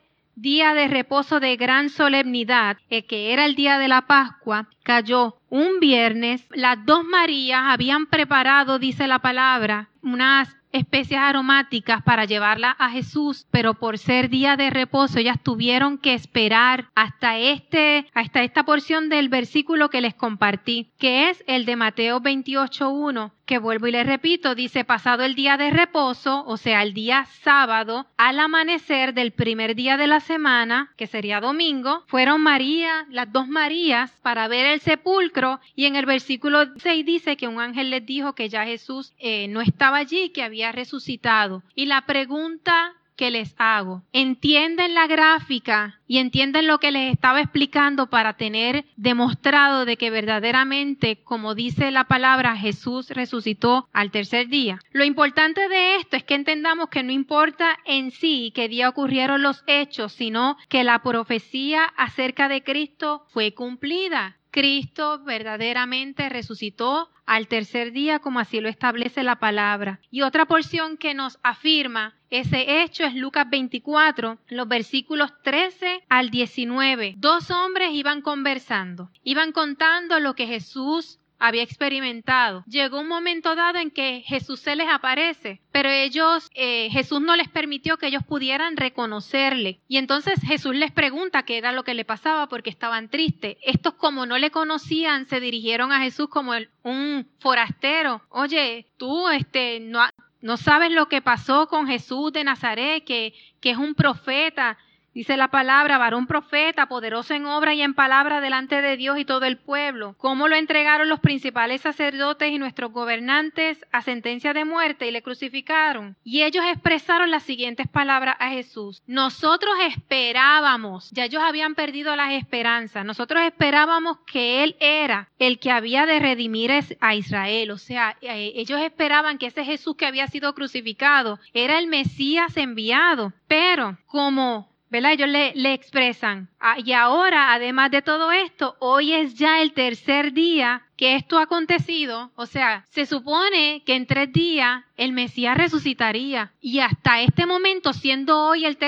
día 0.36 0.74
de 0.74 0.86
reposo 0.86 1.40
de 1.40 1.56
gran 1.56 1.88
solemnidad, 1.88 2.76
el 2.90 3.06
que 3.06 3.32
era 3.32 3.46
el 3.46 3.56
día 3.56 3.78
de 3.78 3.88
la 3.88 4.06
Pascua, 4.06 4.68
cayó 4.82 5.38
un 5.48 5.80
viernes. 5.80 6.46
Las 6.54 6.84
dos 6.84 7.04
Marías 7.04 7.62
habían 7.64 8.06
preparado, 8.06 8.78
dice 8.78 9.08
la 9.08 9.18
palabra, 9.18 9.88
unas 10.02 10.54
especias 10.72 11.22
aromáticas 11.22 12.02
para 12.02 12.26
llevarla 12.26 12.76
a 12.78 12.90
Jesús, 12.90 13.46
pero 13.50 13.74
por 13.74 13.98
ser 13.98 14.28
día 14.28 14.56
de 14.56 14.68
reposo 14.68 15.18
ellas 15.18 15.42
tuvieron 15.42 15.96
que 15.96 16.12
esperar 16.12 16.90
hasta 16.94 17.38
este 17.38 18.06
hasta 18.12 18.42
esta 18.42 18.64
porción 18.64 19.08
del 19.08 19.28
versículo 19.28 19.88
que 19.88 20.02
les 20.02 20.14
compartí, 20.14 20.92
que 20.98 21.30
es 21.30 21.42
el 21.46 21.64
de 21.64 21.76
Mateo 21.76 22.20
28:1 22.20 23.32
que 23.46 23.58
vuelvo 23.58 23.86
y 23.86 23.92
le 23.92 24.04
repito, 24.04 24.54
dice 24.54 24.84
pasado 24.84 25.22
el 25.22 25.34
día 25.34 25.56
de 25.56 25.70
reposo, 25.70 26.44
o 26.46 26.56
sea, 26.56 26.82
el 26.82 26.92
día 26.92 27.26
sábado, 27.42 28.06
al 28.16 28.40
amanecer 28.40 29.14
del 29.14 29.30
primer 29.30 29.76
día 29.76 29.96
de 29.96 30.08
la 30.08 30.20
semana, 30.20 30.92
que 30.96 31.06
sería 31.06 31.40
domingo, 31.40 32.04
fueron 32.08 32.42
María, 32.42 33.06
las 33.08 33.32
dos 33.32 33.48
Marías, 33.48 34.10
para 34.22 34.48
ver 34.48 34.66
el 34.66 34.80
sepulcro, 34.80 35.60
y 35.76 35.86
en 35.86 35.94
el 35.94 36.06
versículo 36.06 36.64
6 36.76 37.06
dice 37.06 37.36
que 37.36 37.48
un 37.48 37.60
ángel 37.60 37.90
les 37.90 38.04
dijo 38.04 38.34
que 38.34 38.48
ya 38.48 38.64
Jesús 38.64 39.14
eh, 39.18 39.46
no 39.48 39.60
estaba 39.60 39.98
allí, 39.98 40.30
que 40.30 40.42
había 40.42 40.72
resucitado. 40.72 41.62
Y 41.74 41.86
la 41.86 42.04
pregunta 42.04 42.94
que 43.16 43.30
les 43.30 43.54
hago. 43.58 44.02
Entienden 44.12 44.94
la 44.94 45.06
gráfica 45.06 45.98
y 46.06 46.18
entienden 46.18 46.66
lo 46.66 46.78
que 46.78 46.92
les 46.92 47.12
estaba 47.12 47.40
explicando 47.40 48.08
para 48.08 48.34
tener 48.34 48.84
demostrado 48.96 49.84
de 49.84 49.96
que 49.96 50.10
verdaderamente, 50.10 51.16
como 51.24 51.54
dice 51.54 51.90
la 51.90 52.04
palabra, 52.04 52.56
Jesús 52.56 53.10
resucitó 53.10 53.88
al 53.92 54.10
tercer 54.10 54.48
día. 54.48 54.78
Lo 54.92 55.04
importante 55.04 55.68
de 55.68 55.96
esto 55.96 56.16
es 56.16 56.24
que 56.24 56.34
entendamos 56.34 56.88
que 56.88 57.02
no 57.02 57.12
importa 57.12 57.78
en 57.84 58.10
sí 58.10 58.52
qué 58.54 58.68
día 58.68 58.88
ocurrieron 58.88 59.42
los 59.42 59.64
hechos, 59.66 60.12
sino 60.12 60.56
que 60.68 60.84
la 60.84 61.02
profecía 61.02 61.84
acerca 61.96 62.48
de 62.48 62.62
Cristo 62.62 63.24
fue 63.28 63.54
cumplida. 63.54 64.36
Cristo 64.56 65.18
verdaderamente 65.22 66.30
resucitó 66.30 67.10
al 67.26 67.46
tercer 67.46 67.92
día 67.92 68.20
como 68.20 68.40
así 68.40 68.58
lo 68.60 68.70
establece 68.70 69.22
la 69.22 69.36
palabra. 69.36 70.00
Y 70.10 70.22
otra 70.22 70.46
porción 70.46 70.96
que 70.96 71.12
nos 71.12 71.38
afirma 71.42 72.14
ese 72.30 72.82
hecho 72.82 73.04
es 73.04 73.14
Lucas 73.14 73.50
24, 73.50 74.38
los 74.48 74.66
versículos 74.66 75.30
13 75.42 76.04
al 76.08 76.30
19. 76.30 77.16
Dos 77.18 77.50
hombres 77.50 77.90
iban 77.92 78.22
conversando, 78.22 79.10
iban 79.22 79.52
contando 79.52 80.20
lo 80.20 80.34
que 80.34 80.46
Jesús 80.46 81.20
había 81.38 81.62
experimentado. 81.62 82.64
Llegó 82.66 83.00
un 83.00 83.08
momento 83.08 83.54
dado 83.54 83.78
en 83.78 83.90
que 83.90 84.22
Jesús 84.26 84.60
se 84.60 84.76
les 84.76 84.88
aparece, 84.88 85.60
pero 85.72 85.88
ellos, 85.88 86.50
eh, 86.54 86.88
Jesús 86.90 87.20
no 87.20 87.36
les 87.36 87.48
permitió 87.48 87.96
que 87.96 88.06
ellos 88.06 88.24
pudieran 88.24 88.76
reconocerle. 88.76 89.80
Y 89.88 89.98
entonces 89.98 90.40
Jesús 90.42 90.74
les 90.74 90.92
pregunta 90.92 91.44
qué 91.44 91.58
era 91.58 91.72
lo 91.72 91.84
que 91.84 91.94
le 91.94 92.04
pasaba 92.04 92.48
porque 92.48 92.70
estaban 92.70 93.08
tristes. 93.08 93.56
Estos 93.62 93.94
como 93.94 94.26
no 94.26 94.38
le 94.38 94.50
conocían, 94.50 95.26
se 95.26 95.40
dirigieron 95.40 95.92
a 95.92 96.00
Jesús 96.00 96.28
como 96.28 96.52
un 96.82 97.28
forastero. 97.38 98.22
Oye, 98.28 98.86
tú 98.96 99.28
este, 99.28 99.80
no, 99.80 100.04
no 100.40 100.56
sabes 100.56 100.90
lo 100.92 101.08
que 101.08 101.22
pasó 101.22 101.68
con 101.68 101.86
Jesús 101.86 102.32
de 102.32 102.44
Nazaret, 102.44 103.04
que, 103.04 103.34
que 103.60 103.70
es 103.70 103.76
un 103.76 103.94
profeta 103.94 104.78
Dice 105.16 105.38
la 105.38 105.48
palabra, 105.48 105.96
varón 105.96 106.26
profeta, 106.26 106.88
poderoso 106.88 107.32
en 107.32 107.46
obra 107.46 107.72
y 107.72 107.80
en 107.80 107.94
palabra 107.94 108.42
delante 108.42 108.82
de 108.82 108.98
Dios 108.98 109.18
y 109.18 109.24
todo 109.24 109.46
el 109.46 109.56
pueblo. 109.56 110.14
¿Cómo 110.18 110.46
lo 110.46 110.56
entregaron 110.56 111.08
los 111.08 111.20
principales 111.20 111.80
sacerdotes 111.80 112.52
y 112.52 112.58
nuestros 112.58 112.92
gobernantes 112.92 113.82
a 113.92 114.02
sentencia 114.02 114.52
de 114.52 114.66
muerte 114.66 115.08
y 115.08 115.10
le 115.12 115.22
crucificaron? 115.22 116.18
Y 116.22 116.42
ellos 116.42 116.66
expresaron 116.70 117.30
las 117.30 117.44
siguientes 117.44 117.88
palabras 117.88 118.36
a 118.38 118.50
Jesús. 118.50 119.02
Nosotros 119.06 119.72
esperábamos, 119.88 121.10
ya 121.12 121.24
ellos 121.24 121.42
habían 121.42 121.74
perdido 121.74 122.14
las 122.14 122.32
esperanzas, 122.32 123.06
nosotros 123.06 123.42
esperábamos 123.42 124.18
que 124.30 124.64
Él 124.64 124.76
era 124.80 125.30
el 125.38 125.58
que 125.58 125.70
había 125.70 126.04
de 126.04 126.18
redimir 126.18 126.72
a 127.00 127.14
Israel. 127.14 127.70
O 127.70 127.78
sea, 127.78 128.18
eh, 128.20 128.52
ellos 128.54 128.82
esperaban 128.82 129.38
que 129.38 129.46
ese 129.46 129.64
Jesús 129.64 129.96
que 129.96 130.04
había 130.04 130.26
sido 130.26 130.54
crucificado 130.54 131.38
era 131.54 131.78
el 131.78 131.86
Mesías 131.86 132.58
enviado. 132.58 133.32
Pero 133.48 133.96
como 134.08 134.75
¿verdad? 134.90 135.12
Ellos 135.12 135.28
le, 135.28 135.52
le 135.54 135.72
expresan. 135.72 136.48
Ah, 136.60 136.76
y 136.78 136.92
ahora, 136.92 137.52
además 137.52 137.90
de 137.90 138.02
todo 138.02 138.32
esto, 138.32 138.76
hoy 138.78 139.12
es 139.12 139.34
ya 139.34 139.60
el 139.60 139.72
tercer 139.72 140.32
día 140.32 140.82
que 140.96 141.16
esto 141.16 141.38
ha 141.38 141.42
acontecido, 141.42 142.30
o 142.34 142.46
sea, 142.46 142.84
se 142.90 143.06
supone 143.06 143.82
que 143.84 143.94
en 143.94 144.06
tres 144.06 144.32
días 144.32 144.84
el 144.96 145.12
Mesías 145.12 145.56
resucitaría 145.56 146.52
y 146.60 146.80
hasta 146.80 147.20
este 147.20 147.46
momento, 147.46 147.92
siendo 147.92 148.42
hoy 148.42 148.64
el, 148.64 148.78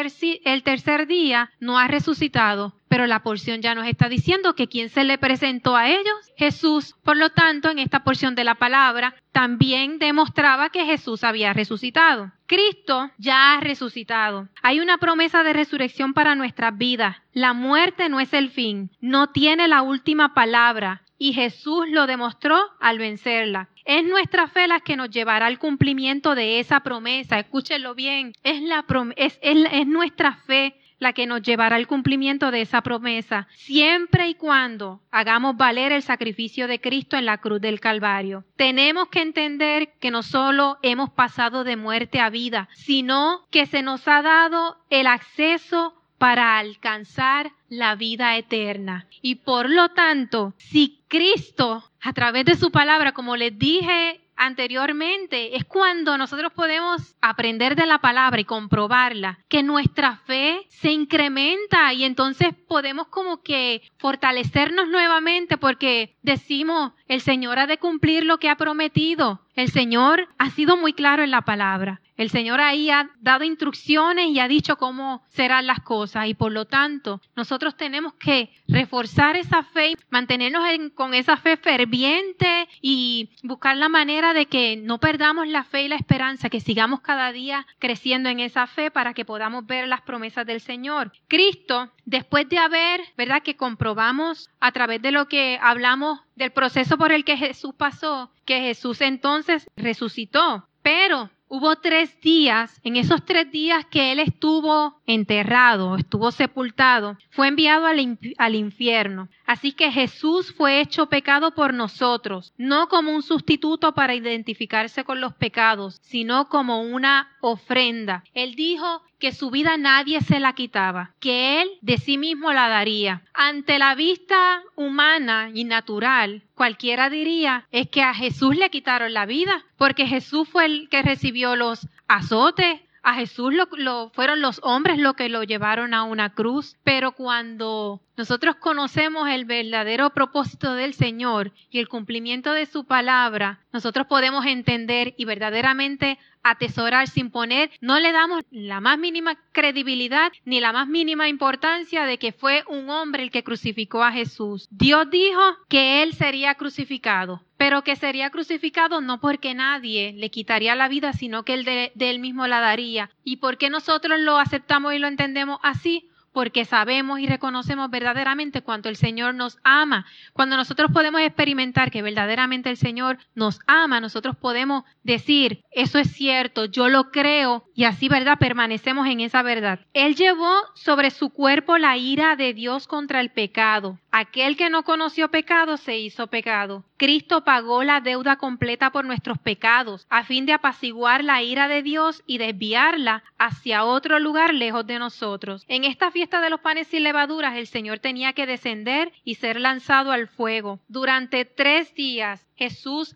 el 0.45 0.63
tercer 0.63 1.07
día, 1.07 1.51
no 1.61 1.79
ha 1.79 1.87
resucitado. 1.87 2.75
Pero 2.89 3.07
la 3.07 3.23
porción 3.23 3.61
ya 3.61 3.75
nos 3.75 3.87
está 3.87 4.09
diciendo 4.09 4.55
que 4.55 4.67
quien 4.67 4.89
se 4.89 5.05
le 5.05 5.19
presentó 5.19 5.77
a 5.77 5.91
ellos, 5.91 6.33
Jesús. 6.39 6.95
Por 7.03 7.19
lo 7.19 7.29
tanto, 7.29 7.69
en 7.69 7.79
esta 7.79 8.03
porción 8.03 8.35
de 8.35 8.45
la 8.45 8.55
palabra, 8.55 9.15
también 9.31 9.99
demostraba 9.99 10.71
que 10.71 10.87
Jesús 10.87 11.23
había 11.23 11.53
resucitado. 11.53 12.33
Cristo 12.47 13.11
ya 13.19 13.53
ha 13.53 13.61
resucitado. 13.61 14.49
Hay 14.63 14.81
una 14.81 14.97
promesa 14.97 15.43
de 15.43 15.53
resurrección 15.53 16.15
para 16.15 16.35
nuestras 16.35 16.79
vidas. 16.79 17.19
La 17.35 17.53
muerte 17.53 18.09
no 18.09 18.21
es 18.21 18.33
el 18.33 18.49
fin, 18.49 18.91
no 19.03 19.27
tiene 19.27 19.69
la 19.69 19.83
última 19.83 20.33
palabra 20.33 21.03
y 21.19 21.33
Jesús 21.33 21.87
lo 21.89 22.07
demostró 22.07 22.57
al 22.81 22.99
vencerla. 22.99 23.69
Es 23.85 24.05
nuestra 24.05 24.47
fe 24.47 24.69
la 24.69 24.81
que 24.81 24.97
nos 24.97 25.11
llevará 25.11 25.47
al 25.47 25.59
cumplimiento 25.59 26.35
de 26.35 26.61
esa 26.61 26.81
promesa. 26.81 27.39
Escúchenlo 27.39 27.95
bien. 27.95 28.33
Es, 28.43 28.63
la 28.63 28.85
es, 29.17 29.39
es 29.43 29.87
nuestra 29.87 30.35
fe 30.47 30.75
la 30.99 31.13
que 31.13 31.27
nos 31.27 31.43
llevará 31.43 31.77
al 31.77 31.87
cumplimiento 31.87 32.51
de 32.51 32.63
esa 32.63 32.83
promesa, 32.83 33.47
siempre 33.53 34.29
y 34.29 34.35
cuando 34.35 35.01
hagamos 35.11 35.57
valer 35.57 35.93
el 35.93 36.03
sacrificio 36.03 36.67
de 36.67 36.81
Cristo 36.81 37.17
en 37.17 37.27
la 37.27 37.39
cruz 37.39 37.61
del 37.61 37.81
Calvario. 37.81 38.45
Tenemos 38.57 39.09
que 39.09 39.23
entender 39.23 39.93
que 40.01 40.11
no 40.11 40.23
solo 40.23 40.79
hemos 40.83 41.11
pasado 41.11 41.65
de 41.65 41.77
muerte 41.77 42.21
a 42.21 42.31
vida, 42.31 42.69
sino 42.75 43.47
que 43.51 43.67
se 43.67 43.83
nos 43.83 44.07
ha 44.09 44.23
dado 44.23 44.77
el 44.91 45.07
acceso 45.07 45.95
para 46.19 46.59
alcanzar 46.59 47.53
la 47.69 47.95
vida 47.95 48.37
eterna. 48.37 49.07
Y 49.23 49.37
por 49.37 49.71
lo 49.71 49.91
tanto, 49.91 50.53
si 50.57 50.98
Cristo, 51.09 51.83
a 52.03 52.13
través 52.13 52.45
de 52.45 52.55
su 52.55 52.71
palabra, 52.71 53.13
como 53.13 53.37
les 53.37 53.59
dije 53.59 54.21
anteriormente, 54.37 55.57
es 55.57 55.65
cuando 55.65 56.17
nosotros 56.17 56.53
podemos 56.53 57.17
aprender 57.21 57.75
de 57.75 57.87
la 57.87 57.99
palabra 57.99 58.41
y 58.41 58.45
comprobarla, 58.45 59.41
que 59.49 59.63
nuestra 59.63 60.17
fe 60.27 60.61
se 60.69 60.93
incrementa 60.93 61.93
y 61.93 62.05
entonces 62.05 62.55
podemos 62.69 63.09
como 63.09 63.43
que 63.43 63.83
fortalecernos 63.99 64.89
nuevamente 64.89 65.57
porque 65.57 66.17
decimos, 66.23 66.93
el 67.09 67.21
Señor 67.21 67.59
ha 67.59 67.67
de 67.67 67.79
cumplir 67.79 68.25
lo 68.25 68.39
que 68.39 68.49
ha 68.49 68.57
prometido. 68.57 69.41
El 69.55 69.71
Señor 69.71 70.29
ha 70.39 70.51
sido 70.51 70.77
muy 70.77 70.93
claro 70.93 71.25
en 71.25 71.33
la 71.33 71.43
palabra. 71.43 72.01
El 72.19 72.31
Señor 72.31 72.61
ahí 72.61 72.91
ha 72.91 73.09
dado 73.21 73.45
instrucciones 73.45 74.27
y 74.27 74.41
ha 74.41 74.49
dicho 74.49 74.77
cómo 74.77 75.23
serán 75.29 75.69
las 75.69 75.81
cosas 75.81 76.27
y 76.27 76.35
por 76.35 76.51
lo 76.51 76.65
tanto 76.65 77.21
nosotros 77.37 77.77
tenemos 77.77 78.13
que 78.15 78.51
reforzar 78.67 79.37
esa 79.37 79.63
fe, 79.63 79.95
mantenernos 80.11 80.65
con 80.97 81.15
esa 81.15 81.37
fe 81.37 81.57
ferviente 81.57 82.69
y 82.83 83.31
buscar 83.45 83.77
la 83.77 83.89
manera 83.89 84.35
de 84.35 84.47
que 84.47 84.77
no 84.77 84.99
perdamos 84.99 85.47
la 85.47 85.63
fe 85.63 85.85
y 85.85 85.89
la 85.89 85.95
esperanza, 85.95 86.51
que 86.51 86.59
sigamos 86.59 87.03
cada 87.03 87.31
día 87.31 87.65
creciendo 87.79 88.29
en 88.29 88.41
esa 88.41 88.67
fe 88.67 88.91
para 88.91 89.15
que 89.15 89.25
podamos 89.25 89.65
ver 89.65 89.87
las 89.87 90.03
promesas 90.03 90.45
del 90.45 90.61
Señor. 90.61 91.13
Cristo, 91.29 91.93
después 92.05 92.49
de 92.49 92.59
haber, 92.59 93.01
¿verdad? 93.17 93.45
Que 93.45 93.57
comprobamos 93.57 94.51
a 94.59 94.73
través 94.73 95.01
de 95.03 95.13
lo 95.13 95.29
que 95.29 95.57
hablamos 95.63 96.19
del 96.35 96.51
proceso 96.51 96.99
por 96.99 97.13
el 97.13 97.25
que 97.25 97.37
Jesús 97.37 97.77
pasó, 97.77 98.33
que 98.45 98.59
Jesús 98.61 99.03
entonces 99.03 99.71
resucitó. 99.77 100.67
Pero 100.83 101.31
Hubo 101.51 101.77
tres 101.77 102.21
días, 102.21 102.79
en 102.85 102.97
esos 102.97 103.25
tres 103.25 103.51
días 103.51 103.87
que 103.87 104.13
él 104.13 104.19
estuvo 104.19 105.01
enterrado, 105.07 105.97
estuvo 105.97 106.31
sepultado, 106.31 107.17
fue 107.31 107.49
enviado 107.49 107.87
al, 107.87 108.55
infierno. 108.55 109.31
Así 109.47 109.73
que 109.73 109.91
Jesús 109.91 110.53
fue 110.53 110.81
hecho 110.81 111.07
pecado 111.07 111.55
por 111.55 111.73
nosotros, 111.73 112.53
no 112.59 112.89
como 112.89 113.15
un 113.15 113.23
sustituto 113.23 113.95
para 113.95 114.15
identificarse 114.15 115.05
con 115.05 115.23
los 115.23 115.33
pecados, 115.33 115.99
sino 116.03 116.51
como 116.51 116.83
una 116.83 117.31
ofrenda. 117.41 118.25
Él 118.35 118.55
dijo 118.55 119.03
que 119.19 119.33
su 119.33 119.51
vida 119.51 119.77
nadie 119.77 120.21
se 120.21 120.41
la 120.41 120.53
quitaba, 120.53 121.15
que 121.19 121.63
él 121.63 121.71
de 121.81 121.99
sí 121.99 122.19
mismo 122.19 122.53
la 122.53 122.69
daría. 122.69 123.23
Ante 123.35 123.79
la 123.79 123.95
vista 123.95 124.63
humana 124.77 125.51
y 125.53 125.65
natural, 125.65 126.43
cualquiera 126.55 127.11
diría 127.11 127.67
es 127.73 127.89
que 127.89 128.03
a 128.03 128.15
Jesús 128.15 128.57
le 128.57 128.71
quitaron 128.71 129.13
la 129.13 129.27
vida, 129.27 129.65
porque 129.77 130.07
Jesús 130.07 130.49
fue 130.49 130.67
el 130.67 130.89
que 130.89 131.03
recibió 131.03 131.38
los 131.45 131.87
azotes, 132.07 132.81
a 133.03 133.15
Jesús 133.15 133.55
lo, 133.55 134.11
fueron 134.11 134.43
los 134.43 134.61
hombres 134.63 134.99
los 134.99 135.15
que 135.15 135.29
lo 135.29 135.43
llevaron 135.43 135.95
a 135.95 136.03
una 136.03 136.35
cruz, 136.35 136.77
pero 136.85 137.13
cuando 137.13 138.03
nosotros 138.17 138.57
conocemos 138.57 139.29
el 139.29 139.45
verdadero 139.45 140.11
propósito 140.11 140.75
del 140.75 140.93
Señor 140.95 141.53
y 141.71 141.79
el 141.79 141.89
cumplimiento 141.89 142.53
de 142.53 142.67
su 142.67 142.85
palabra, 142.85 143.61
nosotros 143.73 144.07
podemos 144.09 144.45
entender 144.45 145.15
y 145.17 145.25
verdaderamente 145.25 146.19
atesorar 146.51 147.09
sin 147.09 147.31
poner, 147.31 147.71
no 147.81 147.99
le 147.99 148.13
damos 148.13 148.43
la 148.51 148.81
más 148.81 148.99
mínima 148.99 149.37
credibilidad 149.53 150.33
ni 150.45 150.61
la 150.61 150.73
más 150.73 150.89
mínima 150.89 151.29
importancia 151.29 152.05
de 152.05 152.19
que 152.19 152.33
fue 152.33 152.65
un 152.69 152.91
hombre 152.91 153.23
el 153.23 153.31
que 153.31 153.45
crucificó 153.45 154.03
a 154.03 154.13
Jesús. 154.13 154.69
Dios 154.71 155.11
dijo 155.11 155.41
que 155.69 156.03
él 156.03 156.15
sería 156.15 156.55
crucificado, 156.55 157.43
pero 157.57 157.83
que 157.83 157.97
sería 157.97 158.31
crucificado 158.31 159.01
no 159.01 159.21
porque 159.21 159.55
nadie 159.55 160.13
le 160.17 160.31
quitaría 160.31 160.75
la 160.75 160.89
vida, 160.89 161.13
sino 161.13 161.45
que 161.45 161.55
él 161.55 161.65
de, 161.65 161.93
él 161.99 162.19
mismo 162.19 162.47
la 162.47 162.61
daría. 162.61 163.11
¿Y 163.25 163.37
por 163.37 163.59
qué 163.59 163.71
nosotros 163.71 164.19
lo 164.21 164.39
aceptamos 164.39 164.95
y 164.95 164.99
lo 164.99 165.09
entendemos 165.09 165.59
así? 165.63 166.09
Porque 166.39 166.65
sabemos 166.65 167.19
y 167.19 167.27
reconocemos 167.27 167.91
verdaderamente 167.91 168.63
cuánto 168.63 168.89
el 168.89 168.95
Señor 168.95 169.35
nos 169.35 169.59
ama. 169.65 170.07
Cuando 170.33 170.57
nosotros 170.57 170.93
podemos 170.93 171.21
experimentar 171.21 171.91
que 171.91 172.01
verdaderamente 172.01 172.71
el 172.71 172.77
Señor 172.77 173.19
nos 173.35 173.59
ama, 173.67 173.99
nosotros 174.01 174.37
podemos 174.37 174.85
decir, 175.03 175.65
eso 175.73 175.99
es 175.99 176.13
cierto, 176.13 176.67
yo 176.67 176.89
lo 176.89 177.11
creo 177.11 177.65
y 177.75 177.87
así, 177.87 178.09
¿verdad? 178.09 178.39
Permanecemos 178.39 179.09
en 179.09 179.19
esa 179.19 179.43
verdad. 179.43 179.81
Él 179.95 180.15
llevó 180.15 180.55
sobre 180.77 181.11
su 181.11 181.31
cuerpo 181.31 181.77
la 181.77 181.97
ira 181.97 182.37
de 182.37 182.55
Dios 182.55 182.87
contra 182.87 183.21
el 183.21 183.31
pecado. 183.33 183.99
Aquel 184.13 184.57
que 184.57 184.71
no 184.71 184.85
conoció 184.85 185.33
pecado 185.33 185.77
se 185.77 185.99
hizo 185.99 186.29
pecado. 186.29 186.85
Cristo 186.99 187.45
pagó 187.45 187.85
la 187.85 188.01
deuda 188.01 188.37
completa 188.37 188.91
por 188.91 189.05
nuestros 189.05 189.39
pecados, 189.39 190.07
a 190.11 190.25
fin 190.25 190.47
de 190.47 190.53
apaciguar 190.53 191.23
la 191.23 191.43
ira 191.43 191.69
de 191.69 191.83
Dios 191.83 192.25
y 192.27 192.39
desviarla 192.39 193.23
hacia 193.39 193.85
otro 193.85 194.19
lugar 194.19 194.53
lejos 194.53 194.85
de 194.85 194.99
nosotros. 194.99 195.65
En 195.69 195.85
esta 195.85 196.11
fiesta 196.11 196.41
de 196.41 196.51
los 196.51 196.61
panes 196.61 196.89
sin 196.89 197.05
levaduras, 197.05 197.57
el 197.57 197.69
Señor 197.69 198.01
tenía 198.01 198.33
que 198.33 198.47
descender 198.47 199.13
y 199.25 199.37
ser 199.37 199.61
lanzado 199.61 200.11
al 200.11 200.27
fuego. 200.27 200.81
Durante 200.89 201.45
tres 201.45 201.95
días 201.95 202.47
Jesús 202.57 203.15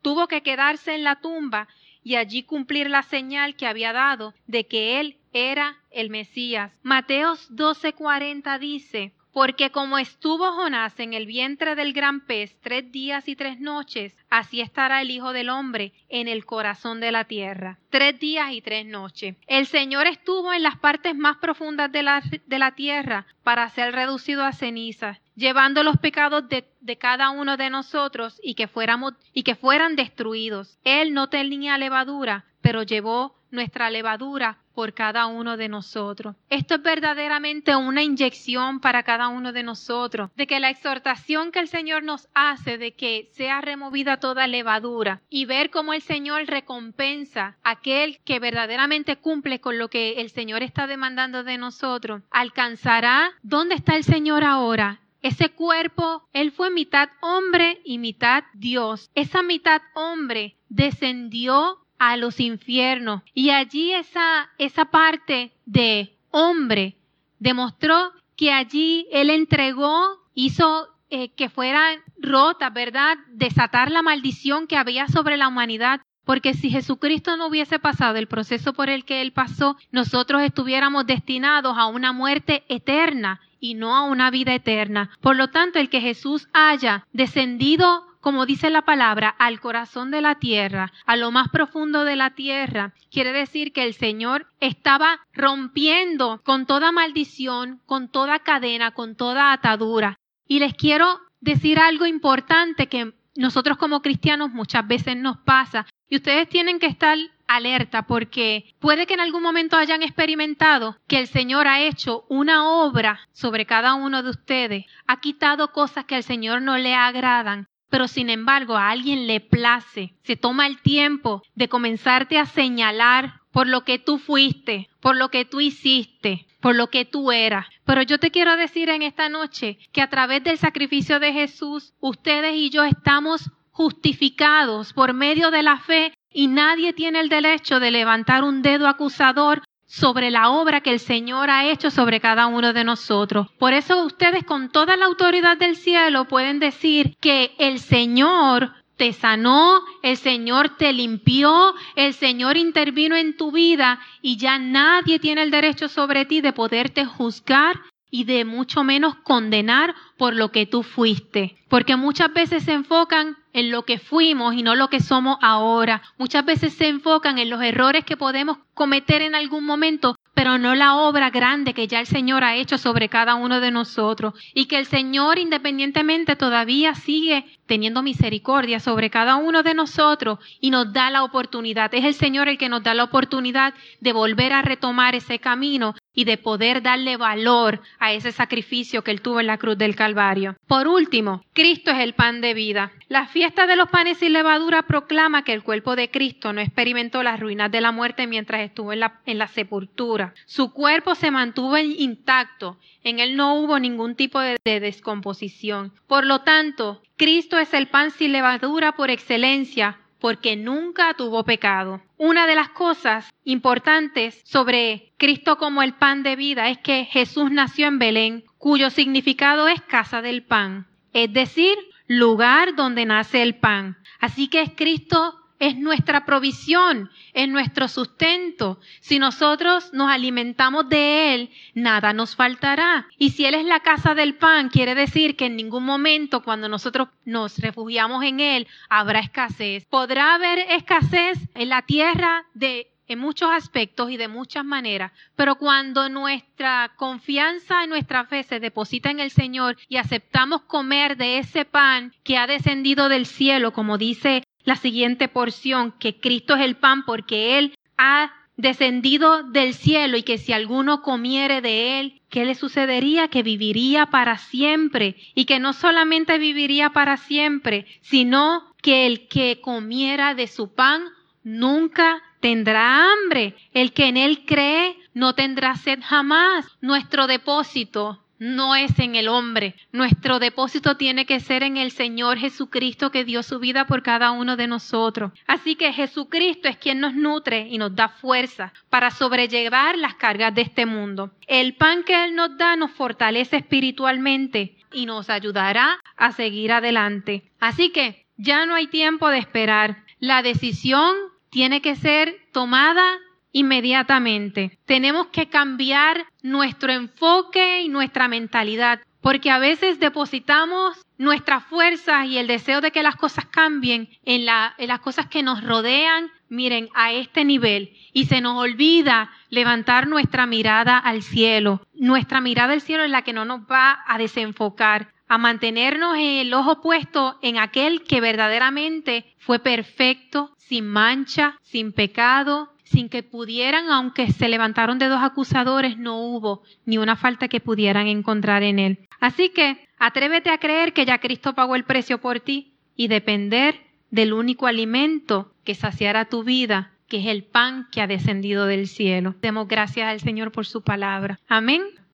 tuvo 0.00 0.28
que 0.28 0.42
quedarse 0.42 0.94
en 0.94 1.02
la 1.02 1.16
tumba 1.16 1.66
y 2.04 2.16
allí 2.16 2.44
cumplir 2.44 2.88
la 2.88 3.02
señal 3.02 3.56
que 3.56 3.66
había 3.66 3.92
dado 3.92 4.34
de 4.46 4.66
que 4.66 5.00
Él 5.00 5.18
era 5.32 5.78
el 5.90 6.10
Mesías. 6.10 6.72
Mateos 6.82 7.50
12:40 7.50 8.58
dice, 8.58 9.12
porque 9.32 9.70
como 9.70 9.98
estuvo 9.98 10.52
Jonás 10.52 10.98
en 11.00 11.14
el 11.14 11.26
vientre 11.26 11.74
del 11.74 11.92
gran 11.92 12.20
pez 12.20 12.56
tres 12.60 12.92
días 12.92 13.28
y 13.28 13.36
tres 13.36 13.58
noches, 13.60 14.16
así 14.30 14.60
estará 14.60 15.00
el 15.00 15.10
Hijo 15.10 15.32
del 15.32 15.48
Hombre 15.48 15.92
en 16.08 16.28
el 16.28 16.44
corazón 16.44 17.00
de 17.00 17.12
la 17.12 17.24
tierra. 17.24 17.78
Tres 17.90 18.18
días 18.20 18.52
y 18.52 18.60
tres 18.60 18.86
noches. 18.86 19.36
El 19.46 19.66
Señor 19.66 20.06
estuvo 20.06 20.52
en 20.52 20.62
las 20.62 20.76
partes 20.76 21.16
más 21.16 21.38
profundas 21.38 21.90
de 21.90 22.02
la, 22.02 22.22
de 22.46 22.58
la 22.58 22.72
tierra 22.74 23.26
para 23.42 23.68
ser 23.70 23.94
reducido 23.94 24.44
a 24.44 24.52
cenizas, 24.52 25.18
llevando 25.34 25.82
los 25.82 25.96
pecados 25.96 26.48
de, 26.48 26.68
de, 26.80 26.98
cada 26.98 27.30
uno 27.30 27.56
de 27.56 27.70
nosotros 27.70 28.38
y 28.42 28.54
que, 28.54 28.68
fuéramos, 28.68 29.14
y 29.32 29.44
que 29.44 29.54
fueran 29.54 29.96
destruidos. 29.96 30.78
Él 30.84 31.14
no 31.14 31.28
tenía 31.28 31.78
levadura, 31.78 32.44
pero 32.60 32.82
llevó 32.82 33.41
nuestra 33.52 33.90
levadura 33.90 34.58
por 34.74 34.94
cada 34.94 35.26
uno 35.26 35.56
de 35.56 35.68
nosotros. 35.68 36.34
Esto 36.48 36.76
es 36.76 36.82
verdaderamente 36.82 37.76
una 37.76 38.02
inyección 38.02 38.80
para 38.80 39.02
cada 39.02 39.28
uno 39.28 39.52
de 39.52 39.62
nosotros, 39.62 40.30
de 40.34 40.46
que 40.46 40.60
la 40.60 40.70
exhortación 40.70 41.52
que 41.52 41.60
el 41.60 41.68
Señor 41.68 42.02
nos 42.02 42.28
hace 42.34 42.78
de 42.78 42.92
que 42.92 43.28
sea 43.32 43.60
removida 43.60 44.18
toda 44.18 44.46
levadura 44.46 45.20
y 45.28 45.44
ver 45.44 45.70
cómo 45.70 45.92
el 45.92 46.02
Señor 46.02 46.46
recompensa 46.46 47.56
a 47.62 47.72
aquel 47.72 48.18
que 48.24 48.38
verdaderamente 48.38 49.16
cumple 49.16 49.60
con 49.60 49.78
lo 49.78 49.88
que 49.88 50.20
el 50.20 50.30
Señor 50.30 50.62
está 50.62 50.86
demandando 50.86 51.44
de 51.44 51.58
nosotros, 51.58 52.22
alcanzará 52.30 53.32
dónde 53.42 53.74
está 53.74 53.94
el 53.94 54.04
Señor 54.04 54.44
ahora 54.44 55.02
ese 55.22 55.50
cuerpo, 55.50 56.28
Él 56.32 56.50
fue 56.50 56.70
mitad 56.70 57.08
hombre 57.20 57.80
y 57.84 57.98
mitad 57.98 58.42
Dios. 58.54 59.08
Esa 59.14 59.42
mitad 59.42 59.80
hombre 59.94 60.56
descendió 60.68 61.78
a 62.10 62.16
los 62.16 62.40
infiernos. 62.40 63.22
Y 63.34 63.50
allí 63.50 63.92
esa, 63.92 64.50
esa 64.58 64.86
parte 64.86 65.52
de 65.66 66.16
hombre 66.30 66.96
demostró 67.38 68.12
que 68.36 68.52
allí 68.52 69.06
él 69.12 69.30
entregó, 69.30 70.18
hizo 70.34 70.88
eh, 71.10 71.30
que 71.30 71.48
fuera 71.48 71.80
rota, 72.18 72.70
¿verdad? 72.70 73.18
Desatar 73.28 73.90
la 73.90 74.02
maldición 74.02 74.66
que 74.66 74.76
había 74.76 75.08
sobre 75.08 75.36
la 75.36 75.48
humanidad. 75.48 76.00
Porque 76.24 76.54
si 76.54 76.70
Jesucristo 76.70 77.36
no 77.36 77.48
hubiese 77.48 77.78
pasado 77.78 78.16
el 78.16 78.28
proceso 78.28 78.72
por 78.72 78.88
el 78.88 79.04
que 79.04 79.20
Él 79.20 79.32
pasó, 79.32 79.76
nosotros 79.90 80.40
estuviéramos 80.42 81.04
destinados 81.04 81.76
a 81.76 81.86
una 81.86 82.12
muerte 82.12 82.64
eterna 82.68 83.40
y 83.58 83.74
no 83.74 83.96
a 83.96 84.04
una 84.04 84.30
vida 84.30 84.54
eterna. 84.54 85.10
Por 85.20 85.36
lo 85.36 85.48
tanto, 85.48 85.78
el 85.78 85.88
que 85.88 86.00
Jesús 86.00 86.48
haya 86.52 87.06
descendido 87.12 88.06
como 88.22 88.46
dice 88.46 88.70
la 88.70 88.82
palabra, 88.82 89.28
al 89.28 89.60
corazón 89.60 90.12
de 90.12 90.22
la 90.22 90.36
tierra, 90.36 90.92
a 91.06 91.16
lo 91.16 91.32
más 91.32 91.48
profundo 91.48 92.04
de 92.04 92.14
la 92.14 92.30
tierra, 92.30 92.94
quiere 93.10 93.32
decir 93.32 93.72
que 93.72 93.82
el 93.82 93.94
Señor 93.94 94.46
estaba 94.60 95.20
rompiendo 95.34 96.40
con 96.44 96.64
toda 96.64 96.92
maldición, 96.92 97.80
con 97.84 98.08
toda 98.08 98.38
cadena, 98.38 98.92
con 98.92 99.16
toda 99.16 99.52
atadura. 99.52 100.20
Y 100.46 100.60
les 100.60 100.72
quiero 100.74 101.20
decir 101.40 101.80
algo 101.80 102.06
importante 102.06 102.86
que 102.86 103.12
nosotros 103.34 103.76
como 103.76 104.02
cristianos 104.02 104.50
muchas 104.50 104.86
veces 104.86 105.16
nos 105.16 105.38
pasa. 105.38 105.86
Y 106.08 106.16
ustedes 106.16 106.48
tienen 106.48 106.78
que 106.78 106.86
estar 106.86 107.18
alerta 107.48 108.06
porque 108.06 108.72
puede 108.78 109.06
que 109.06 109.14
en 109.14 109.20
algún 109.20 109.42
momento 109.42 109.76
hayan 109.76 110.02
experimentado 110.02 110.96
que 111.08 111.18
el 111.18 111.26
Señor 111.26 111.66
ha 111.66 111.80
hecho 111.80 112.24
una 112.28 112.68
obra 112.68 113.18
sobre 113.32 113.66
cada 113.66 113.94
uno 113.94 114.22
de 114.22 114.30
ustedes, 114.30 114.86
ha 115.08 115.20
quitado 115.20 115.72
cosas 115.72 116.04
que 116.04 116.14
al 116.14 116.22
Señor 116.22 116.62
no 116.62 116.78
le 116.78 116.94
agradan 116.94 117.66
pero 117.92 118.08
sin 118.08 118.30
embargo 118.30 118.74
a 118.74 118.88
alguien 118.88 119.26
le 119.26 119.40
place, 119.40 120.14
se 120.22 120.34
toma 120.34 120.66
el 120.66 120.80
tiempo 120.80 121.42
de 121.54 121.68
comenzarte 121.68 122.38
a 122.38 122.46
señalar 122.46 123.34
por 123.52 123.66
lo 123.66 123.84
que 123.84 123.98
tú 123.98 124.16
fuiste, 124.16 124.88
por 125.02 125.14
lo 125.14 125.28
que 125.28 125.44
tú 125.44 125.60
hiciste, 125.60 126.46
por 126.62 126.74
lo 126.74 126.88
que 126.88 127.04
tú 127.04 127.32
eras. 127.32 127.66
Pero 127.84 128.00
yo 128.00 128.16
te 128.16 128.30
quiero 128.30 128.56
decir 128.56 128.88
en 128.88 129.02
esta 129.02 129.28
noche 129.28 129.76
que 129.92 130.00
a 130.00 130.08
través 130.08 130.42
del 130.42 130.56
sacrificio 130.56 131.20
de 131.20 131.34
Jesús, 131.34 131.92
ustedes 132.00 132.56
y 132.56 132.70
yo 132.70 132.82
estamos 132.82 133.50
justificados 133.72 134.94
por 134.94 135.12
medio 135.12 135.50
de 135.50 135.62
la 135.62 135.76
fe 135.76 136.14
y 136.32 136.46
nadie 136.46 136.94
tiene 136.94 137.20
el 137.20 137.28
derecho 137.28 137.78
de 137.78 137.90
levantar 137.90 138.42
un 138.42 138.62
dedo 138.62 138.88
acusador 138.88 139.62
sobre 139.92 140.30
la 140.30 140.48
obra 140.48 140.80
que 140.80 140.90
el 140.90 141.00
Señor 141.00 141.50
ha 141.50 141.70
hecho 141.70 141.90
sobre 141.90 142.18
cada 142.18 142.46
uno 142.46 142.72
de 142.72 142.82
nosotros. 142.82 143.48
Por 143.58 143.74
eso 143.74 144.06
ustedes 144.06 144.42
con 144.42 144.70
toda 144.70 144.96
la 144.96 145.04
autoridad 145.04 145.58
del 145.58 145.76
cielo 145.76 146.24
pueden 146.24 146.60
decir 146.60 147.14
que 147.20 147.54
el 147.58 147.78
Señor 147.78 148.72
te 148.96 149.12
sanó, 149.12 149.82
el 150.02 150.16
Señor 150.16 150.78
te 150.78 150.94
limpió, 150.94 151.74
el 151.94 152.14
Señor 152.14 152.56
intervino 152.56 153.16
en 153.16 153.36
tu 153.36 153.52
vida 153.52 154.00
y 154.22 154.38
ya 154.38 154.58
nadie 154.58 155.18
tiene 155.18 155.42
el 155.42 155.50
derecho 155.50 155.88
sobre 155.88 156.24
ti 156.24 156.40
de 156.40 156.54
poderte 156.54 157.04
juzgar 157.04 157.78
y 158.10 158.24
de 158.24 158.46
mucho 158.46 158.84
menos 158.84 159.16
condenar 159.16 159.94
por 160.16 160.34
lo 160.34 160.50
que 160.52 160.64
tú 160.64 160.82
fuiste. 160.82 161.58
Porque 161.68 161.96
muchas 161.96 162.32
veces 162.32 162.62
se 162.62 162.72
enfocan 162.72 163.36
en 163.52 163.70
lo 163.70 163.84
que 163.84 163.98
fuimos 163.98 164.54
y 164.54 164.62
no 164.62 164.74
lo 164.74 164.88
que 164.88 165.00
somos 165.00 165.38
ahora. 165.40 166.02
Muchas 166.18 166.44
veces 166.44 166.74
se 166.74 166.88
enfocan 166.88 167.38
en 167.38 167.50
los 167.50 167.62
errores 167.62 168.04
que 168.04 168.16
podemos 168.16 168.58
cometer 168.74 169.22
en 169.22 169.34
algún 169.34 169.64
momento, 169.64 170.16
pero 170.34 170.58
no 170.58 170.74
la 170.74 170.96
obra 170.96 171.30
grande 171.30 171.74
que 171.74 171.86
ya 171.86 172.00
el 172.00 172.06
Señor 172.06 172.44
ha 172.44 172.56
hecho 172.56 172.78
sobre 172.78 173.08
cada 173.08 173.34
uno 173.34 173.60
de 173.60 173.70
nosotros. 173.70 174.34
Y 174.54 174.66
que 174.66 174.78
el 174.78 174.86
Señor 174.86 175.38
independientemente 175.38 176.36
todavía 176.36 176.94
sigue 176.94 177.44
teniendo 177.66 178.02
misericordia 178.02 178.80
sobre 178.80 179.10
cada 179.10 179.36
uno 179.36 179.62
de 179.62 179.74
nosotros 179.74 180.38
y 180.60 180.70
nos 180.70 180.92
da 180.92 181.10
la 181.10 181.24
oportunidad. 181.24 181.94
Es 181.94 182.04
el 182.04 182.14
Señor 182.14 182.48
el 182.48 182.58
que 182.58 182.68
nos 182.68 182.82
da 182.82 182.94
la 182.94 183.04
oportunidad 183.04 183.74
de 184.00 184.12
volver 184.12 184.52
a 184.52 184.62
retomar 184.62 185.14
ese 185.14 185.38
camino 185.38 185.94
y 186.14 186.24
de 186.24 186.36
poder 186.36 186.82
darle 186.82 187.16
valor 187.16 187.80
a 187.98 188.12
ese 188.12 188.32
sacrificio 188.32 189.02
que 189.02 189.10
Él 189.10 189.22
tuvo 189.22 189.40
en 189.40 189.46
la 189.46 189.58
cruz 189.58 189.78
del 189.78 189.96
Calvario. 189.96 190.56
Por 190.66 190.88
último, 190.88 191.42
Cristo 191.52 191.90
es 191.90 191.98
el 191.98 192.14
pan 192.14 192.40
de 192.40 192.54
vida. 192.54 192.92
La 193.08 193.26
fiesta 193.26 193.66
de 193.66 193.76
los 193.76 193.88
panes 193.88 194.18
sin 194.18 194.32
levadura 194.32 194.82
proclama 194.82 195.44
que 195.44 195.52
el 195.52 195.62
cuerpo 195.62 195.96
de 195.96 196.10
Cristo 196.10 196.52
no 196.52 196.60
experimentó 196.60 197.22
las 197.22 197.40
ruinas 197.40 197.70
de 197.70 197.80
la 197.80 197.92
muerte 197.92 198.26
mientras 198.26 198.62
estuvo 198.62 198.92
en 198.92 199.00
la, 199.00 199.48
sepultura. 199.48 200.34
Su 200.46 200.72
cuerpo 200.72 201.14
se 201.14 201.30
mantuvo 201.30 201.76
intacto. 201.78 202.78
En 203.04 203.18
él 203.18 203.36
no 203.36 203.56
hubo 203.56 203.78
ningún 203.78 204.14
tipo 204.14 204.40
de, 204.40 204.56
de 204.64 204.80
descomposición. 204.80 205.92
Por 206.06 206.24
lo 206.24 206.40
tanto, 206.40 207.02
Cristo 207.16 207.58
es 207.58 207.74
el 207.74 207.88
pan 207.88 208.10
sin 208.10 208.32
levadura 208.32 208.92
por 208.92 209.10
excelencia, 209.10 209.98
porque 210.22 210.54
nunca 210.54 211.14
tuvo 211.14 211.42
pecado. 211.42 212.00
Una 212.16 212.46
de 212.46 212.54
las 212.54 212.68
cosas 212.68 213.28
importantes 213.42 214.40
sobre 214.44 215.12
Cristo 215.18 215.58
como 215.58 215.82
el 215.82 215.94
pan 215.94 216.22
de 216.22 216.36
vida 216.36 216.70
es 216.70 216.78
que 216.78 217.06
Jesús 217.06 217.50
nació 217.50 217.88
en 217.88 217.98
Belén, 217.98 218.44
cuyo 218.56 218.90
significado 218.90 219.66
es 219.66 219.82
casa 219.82 220.22
del 220.22 220.44
pan, 220.44 220.86
es 221.12 221.32
decir, 221.32 221.76
lugar 222.06 222.76
donde 222.76 223.04
nace 223.04 223.42
el 223.42 223.56
pan. 223.56 223.98
Así 224.20 224.46
que 224.46 224.60
es 224.62 224.70
Cristo 224.76 225.41
es 225.62 225.76
nuestra 225.76 226.24
provisión, 226.24 227.08
es 227.34 227.48
nuestro 227.48 227.86
sustento. 227.86 228.80
Si 228.98 229.20
nosotros 229.20 229.92
nos 229.92 230.10
alimentamos 230.10 230.88
de 230.88 231.34
Él, 231.34 231.50
nada 231.72 232.12
nos 232.12 232.34
faltará. 232.34 233.06
Y 233.16 233.30
si 233.30 233.46
Él 233.46 233.54
es 233.54 233.64
la 233.64 233.78
casa 233.78 234.16
del 234.16 234.34
pan, 234.34 234.70
quiere 234.70 234.96
decir 234.96 235.36
que 235.36 235.46
en 235.46 235.54
ningún 235.54 235.84
momento 235.84 236.42
cuando 236.42 236.68
nosotros 236.68 237.10
nos 237.24 237.58
refugiamos 237.58 238.24
en 238.24 238.40
Él, 238.40 238.66
habrá 238.88 239.20
escasez. 239.20 239.86
Podrá 239.86 240.34
haber 240.34 240.58
escasez 240.58 241.38
en 241.54 241.68
la 241.68 241.82
tierra 241.82 242.44
de 242.54 242.88
en 243.06 243.18
muchos 243.18 243.50
aspectos 243.52 244.10
y 244.10 244.16
de 244.16 244.26
muchas 244.26 244.64
maneras, 244.64 245.12
pero 245.36 245.56
cuando 245.56 246.08
nuestra 246.08 246.92
confianza 246.96 247.84
y 247.84 247.88
nuestra 247.88 248.24
fe 248.24 248.42
se 248.42 248.58
deposita 248.58 249.10
en 249.10 249.20
el 249.20 249.30
Señor 249.30 249.76
y 249.88 249.98
aceptamos 249.98 250.62
comer 250.62 251.16
de 251.16 251.38
ese 251.38 251.64
pan 251.66 252.14
que 252.24 252.38
ha 252.38 252.46
descendido 252.46 253.08
del 253.10 253.26
cielo, 253.26 253.72
como 253.72 253.98
dice 253.98 254.44
la 254.64 254.76
siguiente 254.76 255.28
porción, 255.28 255.92
que 255.98 256.20
Cristo 256.20 256.54
es 256.54 256.62
el 256.62 256.76
pan 256.76 257.04
porque 257.04 257.58
Él 257.58 257.76
ha 257.98 258.32
descendido 258.56 259.42
del 259.42 259.74
cielo 259.74 260.16
y 260.16 260.22
que 260.22 260.38
si 260.38 260.52
alguno 260.52 261.02
comiere 261.02 261.60
de 261.60 262.00
Él, 262.00 262.20
¿qué 262.28 262.44
le 262.44 262.54
sucedería? 262.54 263.28
Que 263.28 263.42
viviría 263.42 264.06
para 264.06 264.38
siempre 264.38 265.16
y 265.34 265.46
que 265.46 265.58
no 265.58 265.72
solamente 265.72 266.38
viviría 266.38 266.90
para 266.90 267.16
siempre, 267.16 267.86
sino 268.02 268.72
que 268.82 269.06
el 269.06 269.28
que 269.28 269.60
comiera 269.60 270.34
de 270.34 270.46
su 270.46 270.74
pan 270.74 271.02
nunca 271.42 272.22
tendrá 272.40 273.10
hambre. 273.10 273.56
El 273.72 273.92
que 273.92 274.06
en 274.06 274.16
Él 274.16 274.44
cree 274.46 274.96
no 275.14 275.34
tendrá 275.34 275.74
sed 275.76 276.00
jamás. 276.02 276.66
Nuestro 276.80 277.26
depósito 277.26 278.21
no 278.42 278.74
es 278.74 278.98
en 278.98 279.14
el 279.14 279.28
hombre. 279.28 279.76
Nuestro 279.92 280.40
depósito 280.40 280.96
tiene 280.96 281.26
que 281.26 281.38
ser 281.38 281.62
en 281.62 281.76
el 281.76 281.92
Señor 281.92 282.38
Jesucristo 282.38 283.12
que 283.12 283.24
dio 283.24 283.44
su 283.44 283.60
vida 283.60 283.86
por 283.86 284.02
cada 284.02 284.32
uno 284.32 284.56
de 284.56 284.66
nosotros. 284.66 285.30
Así 285.46 285.76
que 285.76 285.92
Jesucristo 285.92 286.68
es 286.68 286.76
quien 286.76 286.98
nos 286.98 287.14
nutre 287.14 287.68
y 287.70 287.78
nos 287.78 287.94
da 287.94 288.08
fuerza 288.08 288.72
para 288.90 289.12
sobrellevar 289.12 289.96
las 289.96 290.16
cargas 290.16 290.52
de 290.54 290.62
este 290.62 290.86
mundo. 290.86 291.30
El 291.46 291.76
pan 291.76 292.02
que 292.02 292.24
Él 292.24 292.34
nos 292.34 292.56
da 292.58 292.74
nos 292.74 292.90
fortalece 292.90 293.58
espiritualmente 293.58 294.76
y 294.92 295.06
nos 295.06 295.30
ayudará 295.30 296.00
a 296.16 296.32
seguir 296.32 296.72
adelante. 296.72 297.44
Así 297.60 297.90
que 297.90 298.26
ya 298.36 298.66
no 298.66 298.74
hay 298.74 298.88
tiempo 298.88 299.28
de 299.28 299.38
esperar. 299.38 300.02
La 300.18 300.42
decisión 300.42 301.14
tiene 301.50 301.80
que 301.80 301.94
ser 301.94 302.34
tomada 302.52 303.04
inmediatamente. 303.52 304.78
Tenemos 304.86 305.28
que 305.28 305.48
cambiar 305.48 306.26
nuestro 306.42 306.92
enfoque 306.92 307.82
y 307.82 307.88
nuestra 307.88 308.28
mentalidad, 308.28 309.00
porque 309.20 309.50
a 309.50 309.58
veces 309.58 310.00
depositamos 310.00 311.00
nuestras 311.16 311.64
fuerzas 311.66 312.26
y 312.26 312.38
el 312.38 312.48
deseo 312.48 312.80
de 312.80 312.90
que 312.90 313.04
las 313.04 313.14
cosas 313.14 313.46
cambien 313.46 314.08
en, 314.24 314.44
las 314.44 315.00
cosas 315.00 315.26
que 315.28 315.42
nos 315.44 315.62
rodean, 315.62 316.30
miren, 316.48 316.88
a 316.94 317.12
este 317.12 317.44
nivel, 317.44 317.92
y 318.12 318.24
se 318.24 318.40
nos 318.40 318.58
olvida 318.58 319.30
levantar 319.48 320.08
nuestra 320.08 320.46
mirada 320.46 320.98
al 320.98 321.22
cielo. 321.22 321.86
Nuestra 321.94 322.40
mirada 322.40 322.72
al 322.72 322.80
cielo 322.80 323.04
es 323.04 323.10
la 323.10 323.22
que 323.22 323.32
no 323.32 323.44
nos 323.44 323.60
va 323.60 324.02
a 324.06 324.18
desenfocar, 324.18 325.12
a 325.28 325.38
mantenernos 325.38 326.16
en 326.16 326.40
el 326.40 326.52
ojo 326.52 326.82
puesto 326.82 327.38
en 327.40 327.56
aquel 327.56 328.02
que 328.02 328.20
verdaderamente 328.20 329.34
fue 329.38 329.60
perfecto, 329.60 330.52
sin 330.58 330.88
mancha, 330.88 331.56
sin 331.62 331.92
pecado, 331.92 332.71
sin 332.92 333.08
que 333.08 333.22
pudieran, 333.22 333.90
aunque 333.90 334.30
se 334.30 334.48
levantaron 334.48 334.98
de 334.98 335.08
dos 335.08 335.22
acusadores, 335.22 335.98
no 335.98 336.18
hubo 336.18 336.62
ni 336.84 336.98
una 336.98 337.16
falta 337.16 337.48
que 337.48 337.60
pudieran 337.60 338.06
encontrar 338.06 338.62
en 338.62 338.78
él. 338.78 338.98
Así 339.18 339.48
que 339.48 339.88
atrévete 339.98 340.50
a 340.50 340.58
creer 340.58 340.92
que 340.92 341.04
ya 341.04 341.18
Cristo 341.18 341.54
pagó 341.54 341.74
el 341.74 341.84
precio 341.84 342.18
por 342.18 342.40
ti 342.40 342.74
y 342.94 343.08
depender 343.08 343.80
del 344.10 344.32
único 344.32 344.66
alimento 344.66 345.52
que 345.64 345.74
saciará 345.74 346.26
tu 346.26 346.44
vida, 346.44 346.92
que 347.08 347.18
es 347.18 347.26
el 347.26 347.44
pan 347.44 347.88
que 347.90 348.00
ha 348.00 348.06
descendido 348.06 348.66
del 348.66 348.86
cielo. 348.86 349.34
Demos 349.40 349.66
gracias 349.66 350.06
al 350.06 350.20
Señor 350.20 350.52
por 350.52 350.66
su 350.66 350.82
palabra. 350.82 351.40
Amén. 351.48 351.82